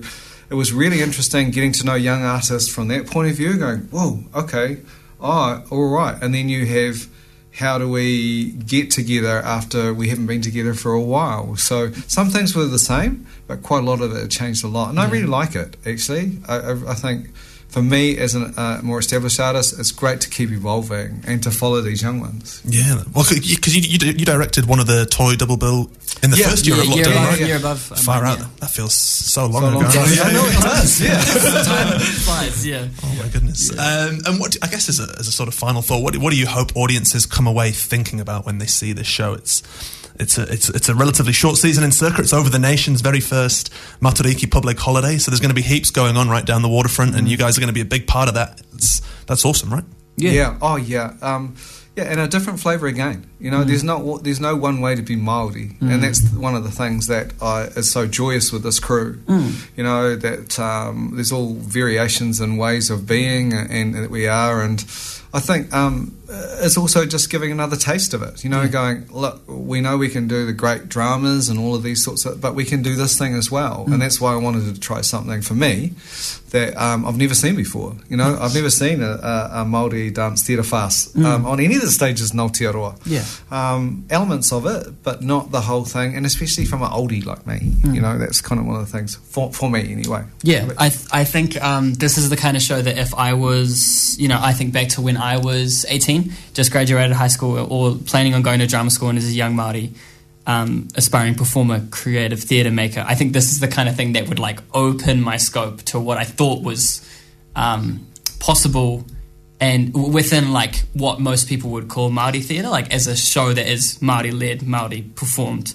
it 0.49 0.55
was 0.55 0.73
really 0.73 1.01
interesting 1.01 1.51
getting 1.51 1.71
to 1.73 1.85
know 1.85 1.95
young 1.95 2.23
artists 2.23 2.73
from 2.73 2.87
that 2.89 3.07
point 3.07 3.29
of 3.29 3.35
view, 3.35 3.57
going, 3.57 3.81
whoa, 3.91 4.23
okay, 4.35 4.77
oh, 5.19 5.63
all 5.71 5.89
right. 5.89 6.21
And 6.21 6.33
then 6.33 6.49
you 6.49 6.65
have 6.65 7.07
how 7.57 7.77
do 7.77 7.89
we 7.89 8.51
get 8.51 8.91
together 8.91 9.39
after 9.39 9.93
we 9.93 10.09
haven't 10.09 10.27
been 10.27 10.41
together 10.41 10.73
for 10.73 10.91
a 10.93 11.01
while? 11.01 11.55
So 11.55 11.91
some 12.07 12.29
things 12.29 12.55
were 12.55 12.65
the 12.65 12.79
same, 12.79 13.25
but 13.47 13.63
quite 13.63 13.79
a 13.79 13.85
lot 13.85 14.01
of 14.01 14.11
it 14.11 14.29
changed 14.29 14.63
a 14.63 14.67
lot. 14.67 14.89
And 14.89 14.99
I 14.99 15.03
mm-hmm. 15.03 15.13
really 15.13 15.27
like 15.27 15.55
it, 15.55 15.77
actually. 15.85 16.37
I, 16.47 16.57
I, 16.57 16.91
I 16.91 16.93
think 16.95 17.29
for 17.75 17.81
me, 17.81 18.17
as 18.17 18.35
a 18.35 18.53
uh, 18.55 18.79
more 18.81 18.99
established 18.99 19.37
artist, 19.37 19.77
it's 19.77 19.91
great 19.91 20.21
to 20.21 20.29
keep 20.29 20.49
evolving 20.49 21.21
and 21.27 21.43
to 21.43 21.51
follow 21.51 21.81
these 21.81 22.01
young 22.01 22.21
ones. 22.21 22.61
Yeah, 22.63 23.03
well, 23.13 23.25
because 23.29 23.75
you, 23.75 23.81
you, 23.83 24.13
you 24.15 24.23
directed 24.25 24.65
one 24.65 24.79
of 24.79 24.87
the 24.87 25.05
toy 25.05 25.35
double 25.35 25.57
bill 25.57 25.91
in 26.23 26.31
the 26.31 26.37
Yeah, 26.37 26.47
first 26.51 26.65
year 26.65 26.77
yeah, 26.77 26.83
of 26.83 26.87
lockdown, 26.87 27.11
above- 27.11 27.27
right? 27.31 27.39
year 27.41 27.57
above, 27.57 27.91
um, 27.91 27.97
Far 27.97 28.23
out. 28.23 28.39
yeah. 28.39 28.47
That 28.61 28.69
feels 28.71 28.93
so 28.93 29.45
long 29.47 29.61
So 29.63 29.67
ago. 29.67 29.79
long 29.79 29.91
time. 29.91 30.07
Yeah, 30.15 30.23
I 30.23 30.31
know 30.31 30.45
it 30.45 30.61
does, 30.61 31.01
yeah. 31.01 31.21
Time 31.65 31.99
flies, 31.99 32.65
yeah. 32.65 32.87
Oh 33.03 33.15
my 33.21 33.27
goodness! 33.27 33.71
Um, 33.77 34.21
and 34.25 34.39
what 34.39 34.51
do- 34.53 34.59
I 34.63 34.67
guess 34.67 34.87
as 34.87 35.01
a, 35.01 35.13
as 35.19 35.27
a 35.27 35.31
sort 35.33 35.49
of 35.49 35.53
final 35.53 35.81
thought, 35.81 36.01
what 36.01 36.13
do, 36.13 36.21
what 36.21 36.31
do 36.31 36.37
you 36.39 36.47
hope 36.47 36.77
audiences 36.77 37.25
come 37.25 37.45
away 37.45 37.71
thinking 37.71 38.21
about 38.21 38.45
when 38.45 38.57
they 38.59 38.67
see 38.67 38.93
this 38.93 39.07
show? 39.07 39.33
It's 39.33 39.61
it's 40.19 40.37
a 40.37 40.43
it's 40.43 40.69
it's 40.69 40.89
a 40.89 40.95
relatively 40.95 41.33
short 41.33 41.57
season 41.57 41.83
in 41.83 41.91
Circa. 41.91 42.21
It's 42.21 42.33
over 42.33 42.49
the 42.49 42.59
nation's 42.59 43.01
very 43.01 43.19
first 43.19 43.71
Matariki 44.01 44.49
public 44.49 44.79
holiday, 44.79 45.17
so 45.17 45.31
there's 45.31 45.39
going 45.39 45.49
to 45.49 45.55
be 45.55 45.61
heaps 45.61 45.91
going 45.91 46.17
on 46.17 46.29
right 46.29 46.45
down 46.45 46.61
the 46.61 46.69
waterfront, 46.69 47.15
and 47.15 47.27
you 47.27 47.37
guys 47.37 47.57
are 47.57 47.61
going 47.61 47.67
to 47.67 47.73
be 47.73 47.81
a 47.81 47.85
big 47.85 48.07
part 48.07 48.27
of 48.27 48.35
that. 48.35 48.61
It's, 48.73 49.01
that's 49.25 49.45
awesome, 49.45 49.73
right? 49.73 49.83
Yeah. 50.17 50.57
Oh, 50.61 50.77
yeah. 50.77 51.13
Um, 51.21 51.55
yeah, 51.95 52.05
and 52.05 52.19
a 52.19 52.27
different 52.27 52.59
flavour 52.59 52.87
again. 52.87 53.29
You 53.39 53.51
know, 53.51 53.63
there's 53.65 53.83
not 53.83 54.23
there's 54.23 54.39
no 54.39 54.55
one 54.55 54.79
way 54.81 54.95
to 54.95 55.01
be 55.01 55.15
Maori, 55.15 55.71
and 55.81 56.01
that's 56.01 56.21
one 56.33 56.55
of 56.55 56.63
the 56.63 56.71
things 56.71 57.07
that 57.07 57.33
I, 57.41 57.63
is 57.75 57.91
so 57.91 58.07
joyous 58.07 58.51
with 58.53 58.63
this 58.63 58.79
crew. 58.79 59.19
You 59.75 59.83
know 59.83 60.15
that 60.15 60.57
um, 60.59 61.11
there's 61.15 61.31
all 61.31 61.53
variations 61.55 62.39
and 62.39 62.57
ways 62.57 62.89
of 62.89 63.05
being, 63.05 63.51
and, 63.53 63.69
and 63.69 63.93
that 63.95 64.09
we 64.09 64.25
are, 64.27 64.61
and 64.61 64.79
I 65.33 65.41
think 65.41 65.73
um, 65.73 66.15
it's 66.61 66.77
also 66.77 67.05
just 67.05 67.29
giving 67.29 67.51
another 67.51 67.75
taste 67.75 68.13
of 68.13 68.21
it. 68.23 68.43
You 68.45 68.49
know, 68.49 68.67
going 68.69 69.05
look, 69.11 69.41
we 69.47 69.81
know 69.81 69.97
we 69.97 70.07
can 70.09 70.29
do 70.29 70.45
the 70.45 70.53
great 70.53 70.87
dramas 70.87 71.49
and 71.49 71.59
all 71.59 71.75
of 71.75 71.83
these 71.83 72.03
sorts 72.05 72.25
of, 72.25 72.39
but 72.39 72.55
we 72.55 72.63
can 72.63 72.81
do 72.81 72.95
this 72.95 73.17
thing 73.17 73.35
as 73.35 73.51
well, 73.51 73.83
and 73.87 74.01
that's 74.01 74.21
why 74.21 74.31
I 74.31 74.37
wanted 74.37 74.73
to 74.73 74.79
try 74.79 75.01
something 75.01 75.41
for 75.41 75.55
me 75.55 75.91
that 76.51 76.75
um, 76.77 77.05
I've 77.05 77.17
never 77.17 77.35
seen 77.35 77.57
before. 77.57 77.97
You 78.07 78.15
know, 78.15 78.37
I've 78.39 78.55
never 78.55 78.69
seen 78.69 79.03
a, 79.03 79.19
a, 79.21 79.49
a 79.61 79.65
Maori 79.65 80.09
dance 80.09 80.41
theatre 80.47 80.63
farce 80.63 81.13
um, 81.17 81.45
on 81.45 81.59
any 81.59 81.75
of 81.75 81.81
the 81.81 81.91
stages 81.91 82.31
in 82.31 82.39
Aotearoa. 82.39 82.95
Yeah. 83.05 83.24
Um, 83.51 84.05
elements 84.09 84.51
of 84.51 84.65
it, 84.65 85.03
but 85.03 85.21
not 85.21 85.51
the 85.51 85.61
whole 85.61 85.85
thing, 85.85 86.15
and 86.15 86.25
especially 86.25 86.65
from 86.65 86.81
an 86.81 86.89
oldie 86.89 87.25
like 87.25 87.45
me. 87.45 87.71
You 87.83 88.01
know, 88.01 88.17
that's 88.17 88.41
kind 88.41 88.59
of 88.59 88.67
one 88.67 88.79
of 88.79 88.85
the 88.89 88.91
things 88.91 89.15
for, 89.15 89.51
for 89.53 89.69
me 89.69 89.91
anyway. 89.91 90.23
Yeah, 90.43 90.71
I 90.77 90.89
th- 90.89 91.07
I 91.11 91.23
think 91.23 91.61
um, 91.63 91.93
this 91.93 92.17
is 92.17 92.29
the 92.29 92.37
kind 92.37 92.57
of 92.57 92.63
show 92.63 92.81
that 92.81 92.97
if 92.97 93.13
I 93.13 93.33
was, 93.33 94.15
you 94.19 94.27
know, 94.27 94.39
I 94.41 94.53
think 94.53 94.73
back 94.73 94.89
to 94.89 95.01
when 95.01 95.17
I 95.17 95.37
was 95.37 95.85
18, 95.89 96.31
just 96.53 96.71
graduated 96.71 97.15
high 97.15 97.27
school 97.27 97.57
or 97.57 97.95
planning 97.95 98.33
on 98.33 98.41
going 98.41 98.59
to 98.59 98.67
drama 98.67 98.89
school 98.89 99.09
and 99.09 99.17
as 99.17 99.27
a 99.27 99.31
young 99.33 99.55
Māori, 99.55 99.91
um, 100.47 100.87
aspiring 100.95 101.35
performer, 101.35 101.85
creative 101.91 102.39
theatre 102.39 102.71
maker, 102.71 103.03
I 103.07 103.15
think 103.15 103.33
this 103.33 103.51
is 103.51 103.59
the 103.59 103.67
kind 103.67 103.89
of 103.89 103.95
thing 103.95 104.13
that 104.13 104.29
would 104.29 104.39
like 104.39 104.59
open 104.73 105.21
my 105.21 105.37
scope 105.37 105.81
to 105.83 105.99
what 105.99 106.17
I 106.17 106.23
thought 106.23 106.63
was 106.63 107.07
um, 107.55 108.07
possible 108.39 109.05
and 109.59 110.13
within 110.13 110.51
like 110.51 110.75
what 110.93 111.19
most 111.19 111.47
people 111.47 111.69
would 111.71 111.87
call 111.87 112.11
Māori 112.11 112.43
theatre, 112.43 112.69
like 112.69 112.93
as 112.93 113.07
a 113.07 113.15
show 113.15 113.53
that 113.53 113.67
is 113.67 113.97
Māori 113.99 114.37
led, 114.37 114.59
Māori 114.61 115.15
performed 115.15 115.73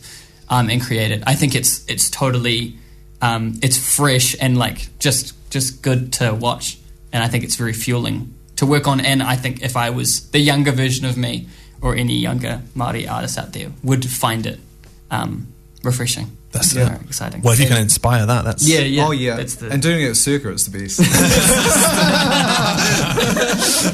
um, 0.49 0.68
and 0.68 0.82
created. 0.82 1.22
I 1.26 1.34
think 1.34 1.54
it's 1.54 1.84
it's 1.88 2.10
totally 2.10 2.76
um, 3.22 3.58
it's 3.62 3.78
fresh 3.78 4.37
and 4.40 4.58
like 4.58 4.88
just 4.99 5.34
just 5.50 5.82
good 5.82 6.12
to 6.14 6.34
watch, 6.34 6.78
and 7.12 7.25
I 7.25 7.28
think 7.28 7.45
it's 7.45 7.56
very 7.56 7.73
fueling 7.73 8.34
to 8.56 8.66
work 8.66 8.86
on. 8.86 9.00
And 9.00 9.23
I 9.23 9.36
think 9.36 9.62
if 9.62 9.76
I 9.76 9.90
was 9.90 10.28
the 10.30 10.40
younger 10.40 10.73
version 10.73 11.06
of 11.06 11.16
me 11.16 11.49
or 11.80 11.97
any 11.97 12.14
younger 12.14 12.60
Māori 12.76 13.10
artist 13.10 13.38
out 13.38 13.52
there, 13.54 13.73
would 13.82 14.04
find 14.04 14.47
it 14.47 14.60
um, 15.10 15.49
refreshing. 15.82 16.36
That's 16.52 16.75
Yeah, 16.75 16.97
it. 16.97 17.02
exciting. 17.02 17.43
Well, 17.43 17.52
if 17.52 17.60
you 17.60 17.67
can 17.67 17.80
inspire 17.80 18.26
that, 18.26 18.45
that's 18.45 18.69
yeah, 18.69 18.80
yeah, 18.80 19.06
oh 19.06 19.13
yeah, 19.13 19.36
That's 19.36 19.54
the, 19.56 19.71
and 19.71 19.80
doing 19.80 20.02
it 20.02 20.10
at 20.10 20.17
Circa 20.17 20.50
is 20.52 20.67
the 20.67 20.78
best. 20.78 21.00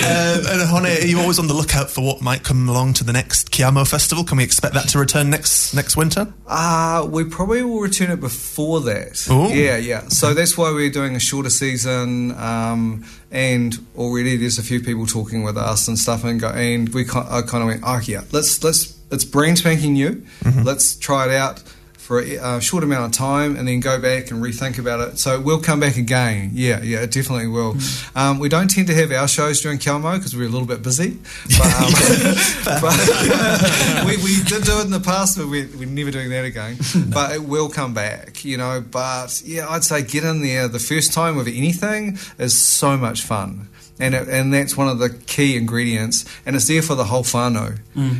Uh, 0.00 0.42
and 0.50 0.62
Hone, 0.68 0.86
are 0.86 1.00
you 1.06 1.18
always 1.20 1.38
on 1.38 1.46
the 1.48 1.54
lookout 1.54 1.90
for 1.90 2.02
what 2.02 2.20
might 2.20 2.42
come 2.44 2.68
along 2.68 2.92
to 2.94 3.04
the 3.04 3.12
next 3.12 3.50
Kia 3.50 3.70
Mau 3.72 3.84
Festival? 3.84 4.24
Can 4.24 4.38
we 4.38 4.44
expect 4.44 4.74
that 4.74 4.88
to 4.90 4.98
return 4.98 5.30
next 5.30 5.74
next 5.74 5.96
winter? 5.96 6.32
Uh, 6.46 7.06
we 7.10 7.24
probably 7.24 7.62
will 7.62 7.80
return 7.80 8.10
it 8.10 8.20
before 8.20 8.80
that. 8.82 9.26
Ooh. 9.30 9.52
Yeah, 9.54 9.76
yeah. 9.76 10.08
So 10.08 10.34
that's 10.34 10.56
why 10.56 10.70
we're 10.70 10.90
doing 10.90 11.16
a 11.16 11.20
shorter 11.20 11.50
season, 11.50 12.32
um, 12.38 13.04
and 13.30 13.74
already 13.96 14.36
there's 14.36 14.58
a 14.58 14.62
few 14.62 14.80
people 14.80 15.06
talking 15.06 15.42
with 15.42 15.56
us 15.56 15.88
and 15.88 15.98
stuff, 15.98 16.24
and 16.24 16.40
go, 16.40 16.48
and 16.50 16.88
we 16.90 17.04
kind, 17.04 17.28
kind 17.48 17.62
of 17.62 17.68
went, 17.68 17.82
oh 17.84 18.00
yeah, 18.04 18.22
let's 18.32 18.62
let's 18.62 18.97
it's 19.10 19.24
brand 19.24 19.58
spanking 19.58 19.94
new. 19.94 20.24
Let's 20.64 20.96
try 20.96 21.26
it 21.26 21.32
out 21.32 21.62
for 22.08 22.20
a 22.20 22.58
short 22.62 22.82
amount 22.82 23.04
of 23.04 23.12
time, 23.12 23.54
and 23.54 23.68
then 23.68 23.80
go 23.80 24.00
back 24.00 24.30
and 24.30 24.42
rethink 24.42 24.78
about 24.78 25.06
it. 25.06 25.18
So 25.18 25.38
we'll 25.42 25.60
come 25.60 25.78
back 25.78 25.98
again. 25.98 26.52
Yeah, 26.54 26.80
yeah, 26.80 27.02
it 27.02 27.10
definitely 27.10 27.48
will. 27.48 27.76
Um, 28.16 28.38
we 28.38 28.48
don't 28.48 28.68
tend 28.70 28.86
to 28.86 28.94
have 28.94 29.12
our 29.12 29.28
shows 29.28 29.60
during 29.60 29.76
Kia 29.76 29.98
Mau 29.98 30.16
because 30.16 30.34
we're 30.34 30.46
a 30.46 30.48
little 30.48 30.66
bit 30.66 30.82
busy, 30.82 31.18
but, 31.58 31.66
um, 31.66 31.92
but 32.80 34.06
we, 34.06 34.16
we 34.24 34.42
did 34.44 34.64
do 34.64 34.78
it 34.80 34.86
in 34.86 34.90
the 34.90 35.02
past, 35.04 35.36
but 35.36 35.48
we, 35.48 35.66
we're 35.66 35.86
never 35.86 36.10
doing 36.10 36.30
that 36.30 36.46
again. 36.46 36.78
But 37.12 37.32
it 37.34 37.44
will 37.44 37.68
come 37.68 37.92
back, 37.92 38.42
you 38.42 38.56
know. 38.56 38.80
But 38.80 39.42
yeah, 39.44 39.68
I'd 39.68 39.84
say 39.84 40.02
get 40.02 40.24
in 40.24 40.40
there. 40.40 40.66
The 40.66 40.78
first 40.78 41.12
time 41.12 41.36
with 41.36 41.46
anything 41.46 42.16
is 42.38 42.58
so 42.58 42.96
much 42.96 43.20
fun. 43.20 43.68
And, 44.00 44.14
it, 44.14 44.28
and 44.28 44.54
that's 44.54 44.76
one 44.76 44.88
of 44.88 44.98
the 44.98 45.10
key 45.10 45.56
ingredients, 45.56 46.24
and 46.46 46.54
it's 46.54 46.68
there 46.68 46.82
for 46.82 46.94
the 46.94 47.04
whole 47.04 47.24
whānau. 47.24 47.78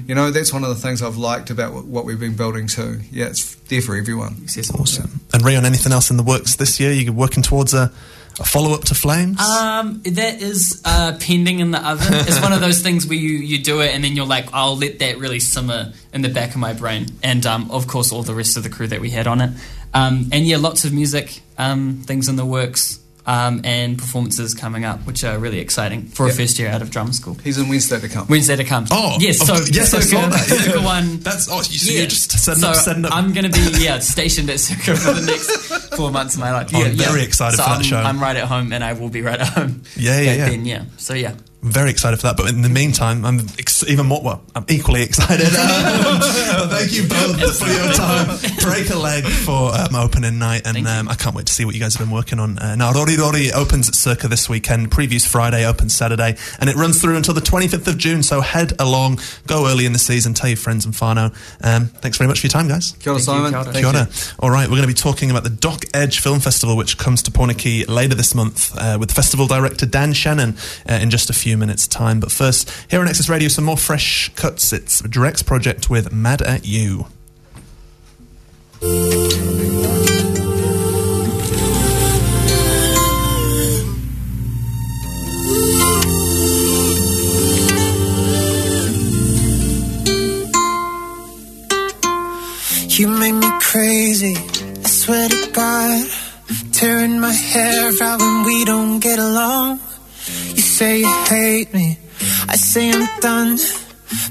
You 0.09 0.15
know, 0.15 0.31
that's 0.33 0.53
one 0.53 0.65
of 0.65 0.71
the 0.71 0.75
things 0.75 1.03
I've 1.03 1.17
liked 1.17 1.51
about 1.51 1.73
what, 1.73 1.85
what 1.85 2.05
we've 2.05 2.19
been 2.19 2.35
building 2.35 2.67
too. 2.67 3.01
Yeah, 3.13 3.27
it's 3.27 3.55
there 3.55 3.81
for 3.81 3.97
everyone. 3.97 4.39
accessible. 4.43 4.81
Awesome. 4.81 5.21
And 5.33 5.45
Rayon, 5.45 5.65
anything 5.65 5.93
else 5.93 6.11
in 6.11 6.17
the 6.17 6.25
works 6.25 6.57
this 6.57 6.81
year? 6.81 6.91
You're 6.91 7.13
working 7.13 7.45
towards 7.45 7.75
a, 7.75 7.93
a 8.41 8.45
follow 8.45 8.75
up 8.75 8.85
to 8.87 8.95
Flames? 8.95 9.41
Um, 9.41 10.03
that 10.05 10.43
is 10.43 10.83
uh, 10.85 11.17
pending 11.21 11.61
in 11.61 11.71
the 11.71 11.87
oven. 11.87 12.15
It's 12.29 12.41
one 12.41 12.53
of 12.53 12.61
those 12.61 12.81
things 12.81 13.07
where 13.07 13.19
you, 13.19 13.31
you 13.31 13.63
do 13.63 13.81
it 13.81 13.95
and 13.95 14.03
then 14.03 14.17
you're 14.17 14.27
like, 14.27 14.49
I'll 14.53 14.77
let 14.77 14.99
that 14.99 15.19
really 15.19 15.41
simmer 15.41 15.93
in 16.13 16.23
the 16.23 16.29
back 16.29 16.51
of 16.51 16.57
my 16.57 16.73
brain. 16.73 17.07
And 17.23 17.45
um, 17.47 17.71
of 17.71 17.87
course, 17.87 18.13
all 18.13 18.23
the 18.23 18.35
rest 18.35 18.57
of 18.57 18.63
the 18.63 18.71
crew 18.71 18.89
that 18.89 19.01
we 19.01 19.11
had 19.11 19.27
on 19.27 19.41
it. 19.41 19.51
Um, 19.95 20.29
and 20.33 20.45
yeah, 20.47 20.59
lots 20.59 20.85
of 20.85 20.93
music, 20.93 21.41
um, 21.57 22.03
things 22.05 22.29
in 22.29 22.37
the 22.37 22.45
works, 22.45 23.01
um, 23.29 23.61
and 23.63 23.99
performances 23.99 24.55
coming 24.55 24.87
up, 24.87 25.01
which 25.07 25.23
are 25.23 25.39
really 25.39 25.61
exciting 25.61 26.07
for 26.07 26.25
a 26.25 26.31
Yeah. 26.31 26.35
first 26.37 26.59
year 26.59 26.69
out 26.71 26.81
of 26.81 26.91
drama 26.91 27.13
school. 27.13 27.35
He's 27.45 27.59
in 27.59 27.69
Wednesday 27.69 28.01
to 28.01 28.09
come. 28.09 28.27
Wednesday 28.27 28.57
to 28.57 28.65
come. 28.65 28.87
Oh, 28.91 29.19
yes, 29.21 29.39
so 29.39 29.53
course. 29.53 29.71
Yes, 29.71 29.93
I 29.93 30.01
Circa- 30.01 30.23
saw 30.23 30.29
that. 30.31 30.47
Circa 30.65 30.81
one. 30.83 31.19
That's 31.21 31.47
oh, 31.51 31.61
so 31.61 31.93
yeah. 31.93 31.99
you're 32.01 32.09
just 32.09 32.33
setting 32.33 32.63
so 32.63 32.71
up, 32.71 32.77
setting 32.77 33.05
up. 33.05 33.15
I'm 33.15 33.35
going 33.35 33.45
to 33.45 33.53
be 33.53 33.79
yeah 33.85 33.99
stationed 33.99 34.49
at 34.49 34.59
Circa 34.59 34.97
for 34.97 35.13
the 35.13 35.27
next 35.27 35.95
four 35.95 36.11
months 36.11 36.35
of 36.35 36.41
my 36.41 36.53
life. 36.53 36.71
Oh, 36.75 36.79
yeah, 36.79 36.87
I'm 36.87 36.97
very 36.97 37.23
excited 37.23 37.59
so 37.59 37.65
for 37.65 37.69
that 37.69 37.77
I'm, 37.77 37.83
show. 37.83 37.99
I'm 37.99 38.19
right 38.19 38.37
at 38.37 38.45
home, 38.49 38.73
and 38.73 38.83
I 38.83 38.95
will 38.95 39.11
be 39.11 39.21
right 39.21 39.39
at 39.39 39.49
home. 39.49 39.83
Yeah, 39.95 40.21
yeah, 40.21 40.33
yeah. 40.33 40.49
Then, 40.49 40.65
yeah. 40.65 40.85
So 40.97 41.13
yeah. 41.15 41.35
Very 41.61 41.91
excited 41.91 42.17
for 42.19 42.29
that. 42.29 42.37
But 42.37 42.49
in 42.51 42.63
the 42.63 42.69
meantime, 42.69 43.25
I'm 43.25 43.41
ex- 43.59 43.83
even 43.89 44.07
more. 44.07 44.23
Well, 44.23 44.43
I'm 44.55 44.65
equally 44.69 45.03
excited. 45.09 45.49
Um, 46.49 46.69
thank 46.71 46.93
you 46.93 47.07
both 47.07 47.59
for 47.59 47.67
your 47.67 47.93
time. 47.93 48.39
Break 48.63 48.91
a 48.91 48.97
leg 48.99 49.25
for 49.25 49.73
um, 49.75 49.95
opening 49.95 50.39
night, 50.39 50.63
and 50.67 50.87
um, 50.89 51.09
I 51.09 51.15
can't 51.15 51.35
wait 51.37 51.47
to 51.47 51.53
see 51.53 51.65
what 51.65 51.75
you 51.75 51.81
guys 51.81 51.95
have 51.95 52.07
been 52.07 52.15
working 52.15 52.39
on. 52.41 52.59
Uh, 52.59 52.75
now, 52.75 52.93
Rori 52.93 53.17
Rori 53.17 53.53
opens 53.53 53.89
at 53.89 53.95
Circa 53.95 54.29
this 54.29 54.49
weekend. 54.49 54.91
Previews 54.91 55.27
Friday, 55.27 55.67
opens 55.67 55.95
Saturday, 55.95 56.37
and 56.61 56.71
it 56.71 56.77
runs 56.77 57.01
through 57.01 57.17
until 57.17 57.35
the 57.35 57.41
25th 57.41 57.87
of 57.87 57.99
June. 57.99 58.23
So 58.23 58.41
head 58.41 58.73
along, 58.81 59.21
go 59.47 59.67
early 59.69 59.85
in 59.87 59.93
the 59.93 59.99
season, 59.99 60.33
tell 60.35 60.49
your 60.49 60.57
friends 60.57 60.87
in 60.87 60.93
Fano. 60.93 61.31
Um, 61.63 61.87
thanks 61.87 62.17
very 62.19 62.29
much 62.29 62.41
for 62.41 62.47
your 62.47 62.53
time, 62.53 62.67
guys. 62.69 62.93
Kia 63.01 63.13
ora, 63.13 63.21
Thank 63.21 63.39
you, 63.39 63.51
Simon. 63.51 63.51
kia 63.53 63.59
ora. 63.59 63.65
Thank 63.73 63.77
Kia 63.87 63.87
ora. 63.87 64.09
you. 64.11 64.33
All 64.41 64.51
right, 64.51 64.65
we're 64.69 64.77
going 64.77 64.83
to 64.83 64.87
be 64.89 64.95
talking 64.95 65.31
about 65.31 65.45
the 65.45 65.51
Doc 65.51 65.85
Edge 65.93 66.21
Film 66.21 66.41
Festival, 66.41 66.77
which 66.77 66.99
comes 66.99 67.23
to 67.25 67.31
Poneke 67.31 67.89
later 67.89 68.15
this 68.15 68.35
month 68.35 68.77
uh, 68.79 68.97
with 68.99 69.13
festival 69.13 69.47
director 69.47 69.87
Dan 69.87 70.13
Shanan 70.13 70.57
uh, 70.89 70.95
in 70.95 71.11
just 71.11 71.31
a 71.31 71.35
few 71.35 71.48
minutes' 71.57 71.87
time. 71.87 72.21
But 72.21 72.31
first, 72.31 72.71
here 72.91 73.01
on 73.01 73.09
Access 73.09 73.29
Radio, 73.29 73.49
some 73.49 73.65
more 73.65 73.77
fresh 73.77 74.31
cuts. 74.35 74.73
It's 74.73 75.01
Drax 75.03 75.43
project 75.43 75.89
with 75.89 76.13
Mad 76.13 76.43
at 76.43 76.67
You. 76.67 77.07
You 92.99 93.07
made 93.07 93.33
me 93.33 93.49
crazy. 93.61 94.35
I 94.37 94.89
swear 94.89 95.29
to 95.29 95.51
God, 95.53 96.09
tearing 96.73 97.21
my 97.21 97.31
hair 97.33 97.93
out 98.03 98.19
when 98.19 98.45
we 98.45 98.65
don't 98.65 98.99
get 98.99 99.21
along. 99.21 99.79
Say 100.79 101.01
you 101.01 101.13
hate 101.27 101.75
me, 101.75 101.99
I 102.49 102.55
say 102.55 102.93
I'm 102.93 103.09
done. 103.19 103.59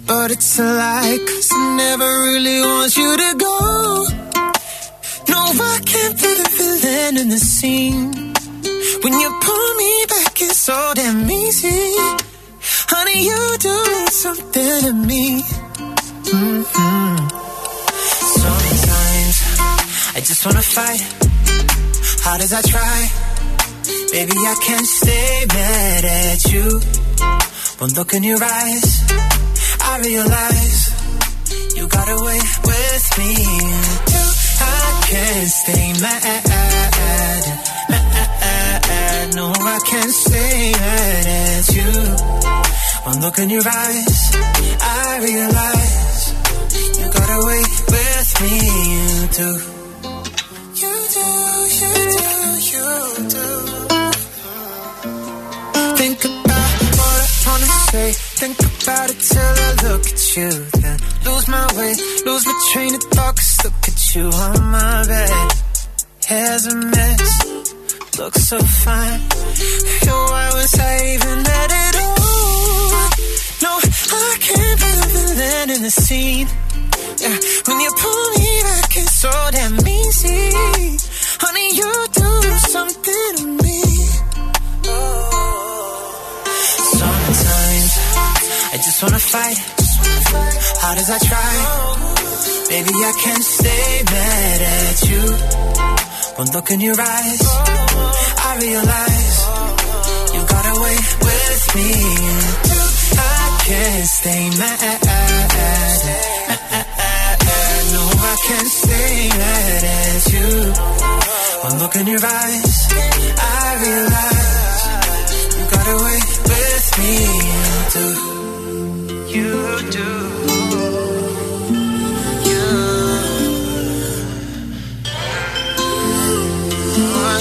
But 0.08 0.32
it's 0.32 0.58
a 0.58 0.64
lie, 0.64 1.18
cause 1.28 1.50
I 1.52 1.76
never 1.76 2.10
really 2.24 2.62
want 2.62 2.96
you 2.96 3.18
to 3.18 3.36
go. 3.38 4.06
No, 5.28 5.42
I 5.74 5.80
can't 5.84 6.16
be 6.16 6.32
the 6.42 6.50
villain 6.58 7.18
in 7.18 7.28
the 7.28 7.38
scene. 7.38 8.32
When 9.04 9.14
you 9.20 9.30
pull 9.44 9.70
me 9.76 10.06
back, 10.08 10.42
it's 10.42 10.56
so 10.56 10.94
damn 10.96 11.30
easy. 11.30 11.92
Honey, 12.94 13.26
you 13.28 13.58
do 13.60 13.78
something 14.08 14.82
to 14.86 14.94
me. 14.94 15.42
Mm-hmm. 16.32 17.28
Sometimes 18.40 19.38
I 20.16 20.20
just 20.24 20.46
wanna 20.46 20.62
fight. 20.62 21.04
Hard 22.24 22.40
as 22.40 22.54
I 22.54 22.62
try, 22.62 23.00
baby, 24.12 24.38
I 24.38 24.56
can't 24.64 24.86
stay 24.86 25.46
mad 25.48 26.06
at 26.06 26.52
you. 26.52 26.82
One 27.80 27.92
look 27.94 28.14
in 28.14 28.24
your 28.24 28.44
eyes, 28.44 29.04
I 29.82 30.00
realize 30.04 30.92
you 31.76 31.88
got 31.88 32.10
away 32.10 32.40
with 32.66 33.18
me. 33.20 33.36
Too. 34.12 34.32
I 34.60 35.02
can't 35.10 35.50
stay 35.50 35.94
mad. 36.02 36.24
mad. 36.50 37.44
No, 39.36 39.52
I 39.52 39.80
can't 39.86 40.12
stay 40.12 40.72
mad 40.72 41.28
at 41.28 41.70
you. 41.76 41.92
One 43.06 43.20
look 43.22 43.38
in 43.40 43.50
your 43.50 43.68
eyes, 43.68 44.32
I 44.82 45.20
realize 45.22 46.34
you 47.00 47.08
got 47.12 47.30
away 47.40 47.64
with 47.92 48.42
me. 48.42 48.56
You 48.94 49.87
wanna. 58.08 58.14
Think 58.14 58.60
about 58.60 59.10
it 59.10 59.20
till 59.20 59.42
I 59.42 59.72
look 59.84 60.06
at 60.06 60.38
you. 60.38 60.50
Then 60.82 61.00
lose 61.26 61.48
my 61.48 61.68
way, 61.78 61.94
lose 62.26 62.46
my 62.46 62.58
train 62.74 62.96
of 62.96 63.04
thought. 63.04 63.36
Cause 63.36 63.64
look 63.64 63.88
at 63.88 64.16
you 64.16 64.26
on 64.30 64.64
my 64.72 65.06
bed. 65.08 65.54
Hair's 66.28 66.66
a 66.68 66.76
mess, 66.76 68.20
look 68.20 68.36
so 68.36 68.60
fine. 68.60 69.22
Yo, 70.06 70.16
why 70.32 70.50
was 70.54 70.80
I 70.80 70.94
even 71.14 71.40
at 71.62 71.72
it 71.84 71.96
all? 72.04 73.10
No, 73.64 73.74
I 73.80 74.38
can't 74.40 74.80
be 74.84 74.92
the 75.00 75.08
villain 75.14 75.70
in 75.76 75.84
the 75.84 75.92
scene. 75.92 76.48
Yeah, 77.22 77.38
when 77.68 77.80
you 77.80 77.92
pull 77.98 78.30
me 78.40 78.62
back, 78.64 78.98
it's 78.98 79.14
so 79.14 79.32
damn 79.52 79.88
easy. 79.88 80.52
Honey, 81.40 81.76
you 81.76 81.92
do 82.14 82.58
something 82.74 83.36
to 83.38 83.48
me. 83.64 84.27
I 88.78 88.80
just 88.80 89.02
wanna 89.02 89.18
fight. 89.18 89.58
Hard 90.86 90.98
as 91.00 91.10
I 91.10 91.18
try, 91.18 91.54
baby, 92.70 92.94
I 92.94 93.14
can't 93.24 93.44
stay 93.44 94.04
mad 94.06 94.62
at 94.62 94.98
you. 95.10 95.24
One 96.38 96.50
look 96.54 96.70
in 96.70 96.80
your 96.80 97.02
eyes, 97.02 97.42
I 97.42 98.52
realize 98.62 99.38
you 100.30 100.42
got 100.46 100.66
away 100.78 100.98
with 101.26 101.64
me. 101.74 101.92
I 103.18 103.46
can't 103.66 104.10
stay 104.20 104.44
mad. 104.62 105.00
No, 107.94 108.04
I 108.14 108.36
can't 108.46 108.72
stay 108.84 109.30
mad 109.42 109.84
at 110.06 110.24
you. 110.34 110.50
One 111.66 111.80
look 111.82 111.96
in 111.96 112.06
your 112.06 112.24
eyes, 112.24 112.78
I 113.42 113.66
realize 113.86 114.86
you 115.58 115.66
got 115.66 115.88
away 115.98 116.20
with 116.46 116.88
me. 117.02 117.16
You 117.98 118.57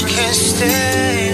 can't 0.09 0.35
stay 0.35 1.26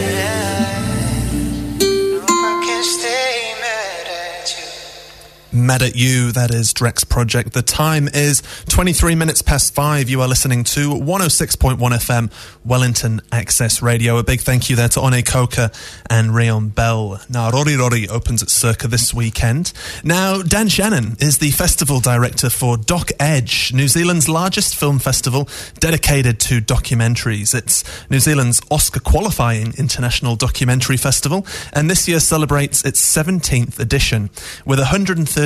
Mad 5.63 5.83
at 5.83 5.95
You, 5.95 6.33
that 6.33 6.53
is 6.53 6.73
Drax 6.73 7.05
Project. 7.05 7.53
The 7.53 7.63
time 7.63 8.09
is 8.09 8.43
23 8.69 9.15
minutes 9.15 9.43
past 9.43 9.75
five. 9.75 10.11
You 10.11 10.21
are 10.21 10.29
listening 10.29 10.65
to 10.65 10.91
106.1 10.91 11.79
FM, 11.79 12.33
Wellington 12.65 13.21
Access 13.31 13.81
Radio. 13.81 14.19
A 14.19 14.25
big 14.25 14.41
thank 14.41 14.69
you 14.69 14.77
there 14.77 14.89
to 14.89 15.01
Hone 15.01 15.13
Kouka 15.23 15.73
and 16.11 16.35
Rayon 16.35 16.71
Bell. 16.71 17.21
Now, 17.29 17.51
Rori 17.51 17.77
Rori 17.77 18.09
opens 18.09 18.43
at 18.43 18.51
Circa 18.51 18.89
this 18.89 19.15
weekend. 19.15 19.73
Now, 20.03 20.43
Dan 20.43 20.67
Shanan 20.67 21.23
is 21.23 21.39
the 21.39 21.51
festival 21.53 22.01
director 22.01 22.51
for 22.51 22.77
Doc 22.77 23.11
Edge, 23.21 23.73
New 23.73 23.89
Zealand's 23.89 24.29
largest 24.29 24.75
film 24.75 24.99
festival 24.99 25.49
dedicated 25.79 26.41
to 26.41 26.61
documentaries. 26.61 27.55
It's 27.55 27.85
New 28.11 28.21
Zealand's 28.21 28.61
Oscar 28.71 29.01
qualifying 29.01 29.75
international 29.79 30.35
documentary 30.37 30.97
festival, 30.97 31.47
and 31.73 31.89
this 31.89 32.09
year 32.09 32.21
celebrates 32.21 32.85
its 32.85 33.01
17th 33.01 33.79
edition 33.79 34.31
with 34.65 34.81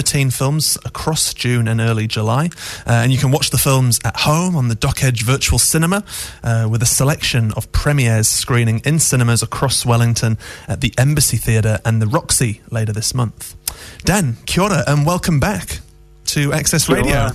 113 0.06 0.30
films 0.30 0.78
across 0.84 1.34
June 1.34 1.66
and 1.66 1.80
early 1.80 2.06
July. 2.06 2.46
Uh, 2.86 3.02
and 3.02 3.10
you 3.10 3.18
can 3.18 3.32
watch 3.32 3.50
the 3.50 3.58
films 3.58 3.98
at 4.04 4.16
home 4.20 4.54
on 4.54 4.68
the 4.68 4.76
Doc 4.76 5.02
Edge 5.02 5.24
Virtual 5.24 5.58
Cinema 5.58 6.04
uh, 6.44 6.68
with 6.70 6.80
a 6.80 6.86
selection 6.86 7.52
of 7.56 7.70
premieres 7.72 8.28
screening 8.28 8.80
in 8.84 9.00
cinemas 9.00 9.42
across 9.42 9.84
Wellington 9.84 10.38
at 10.68 10.80
the 10.80 10.94
Embassy 10.96 11.36
Theatre 11.36 11.80
and 11.84 12.00
the 12.00 12.06
Roxy 12.06 12.60
later 12.70 12.92
this 12.92 13.14
month. 13.14 13.56
Dan, 14.04 14.36
kia 14.46 14.62
ora, 14.62 14.84
and 14.86 15.04
welcome 15.04 15.40
back 15.40 15.80
to 16.26 16.52
Access 16.52 16.88
Radio. 16.88 17.30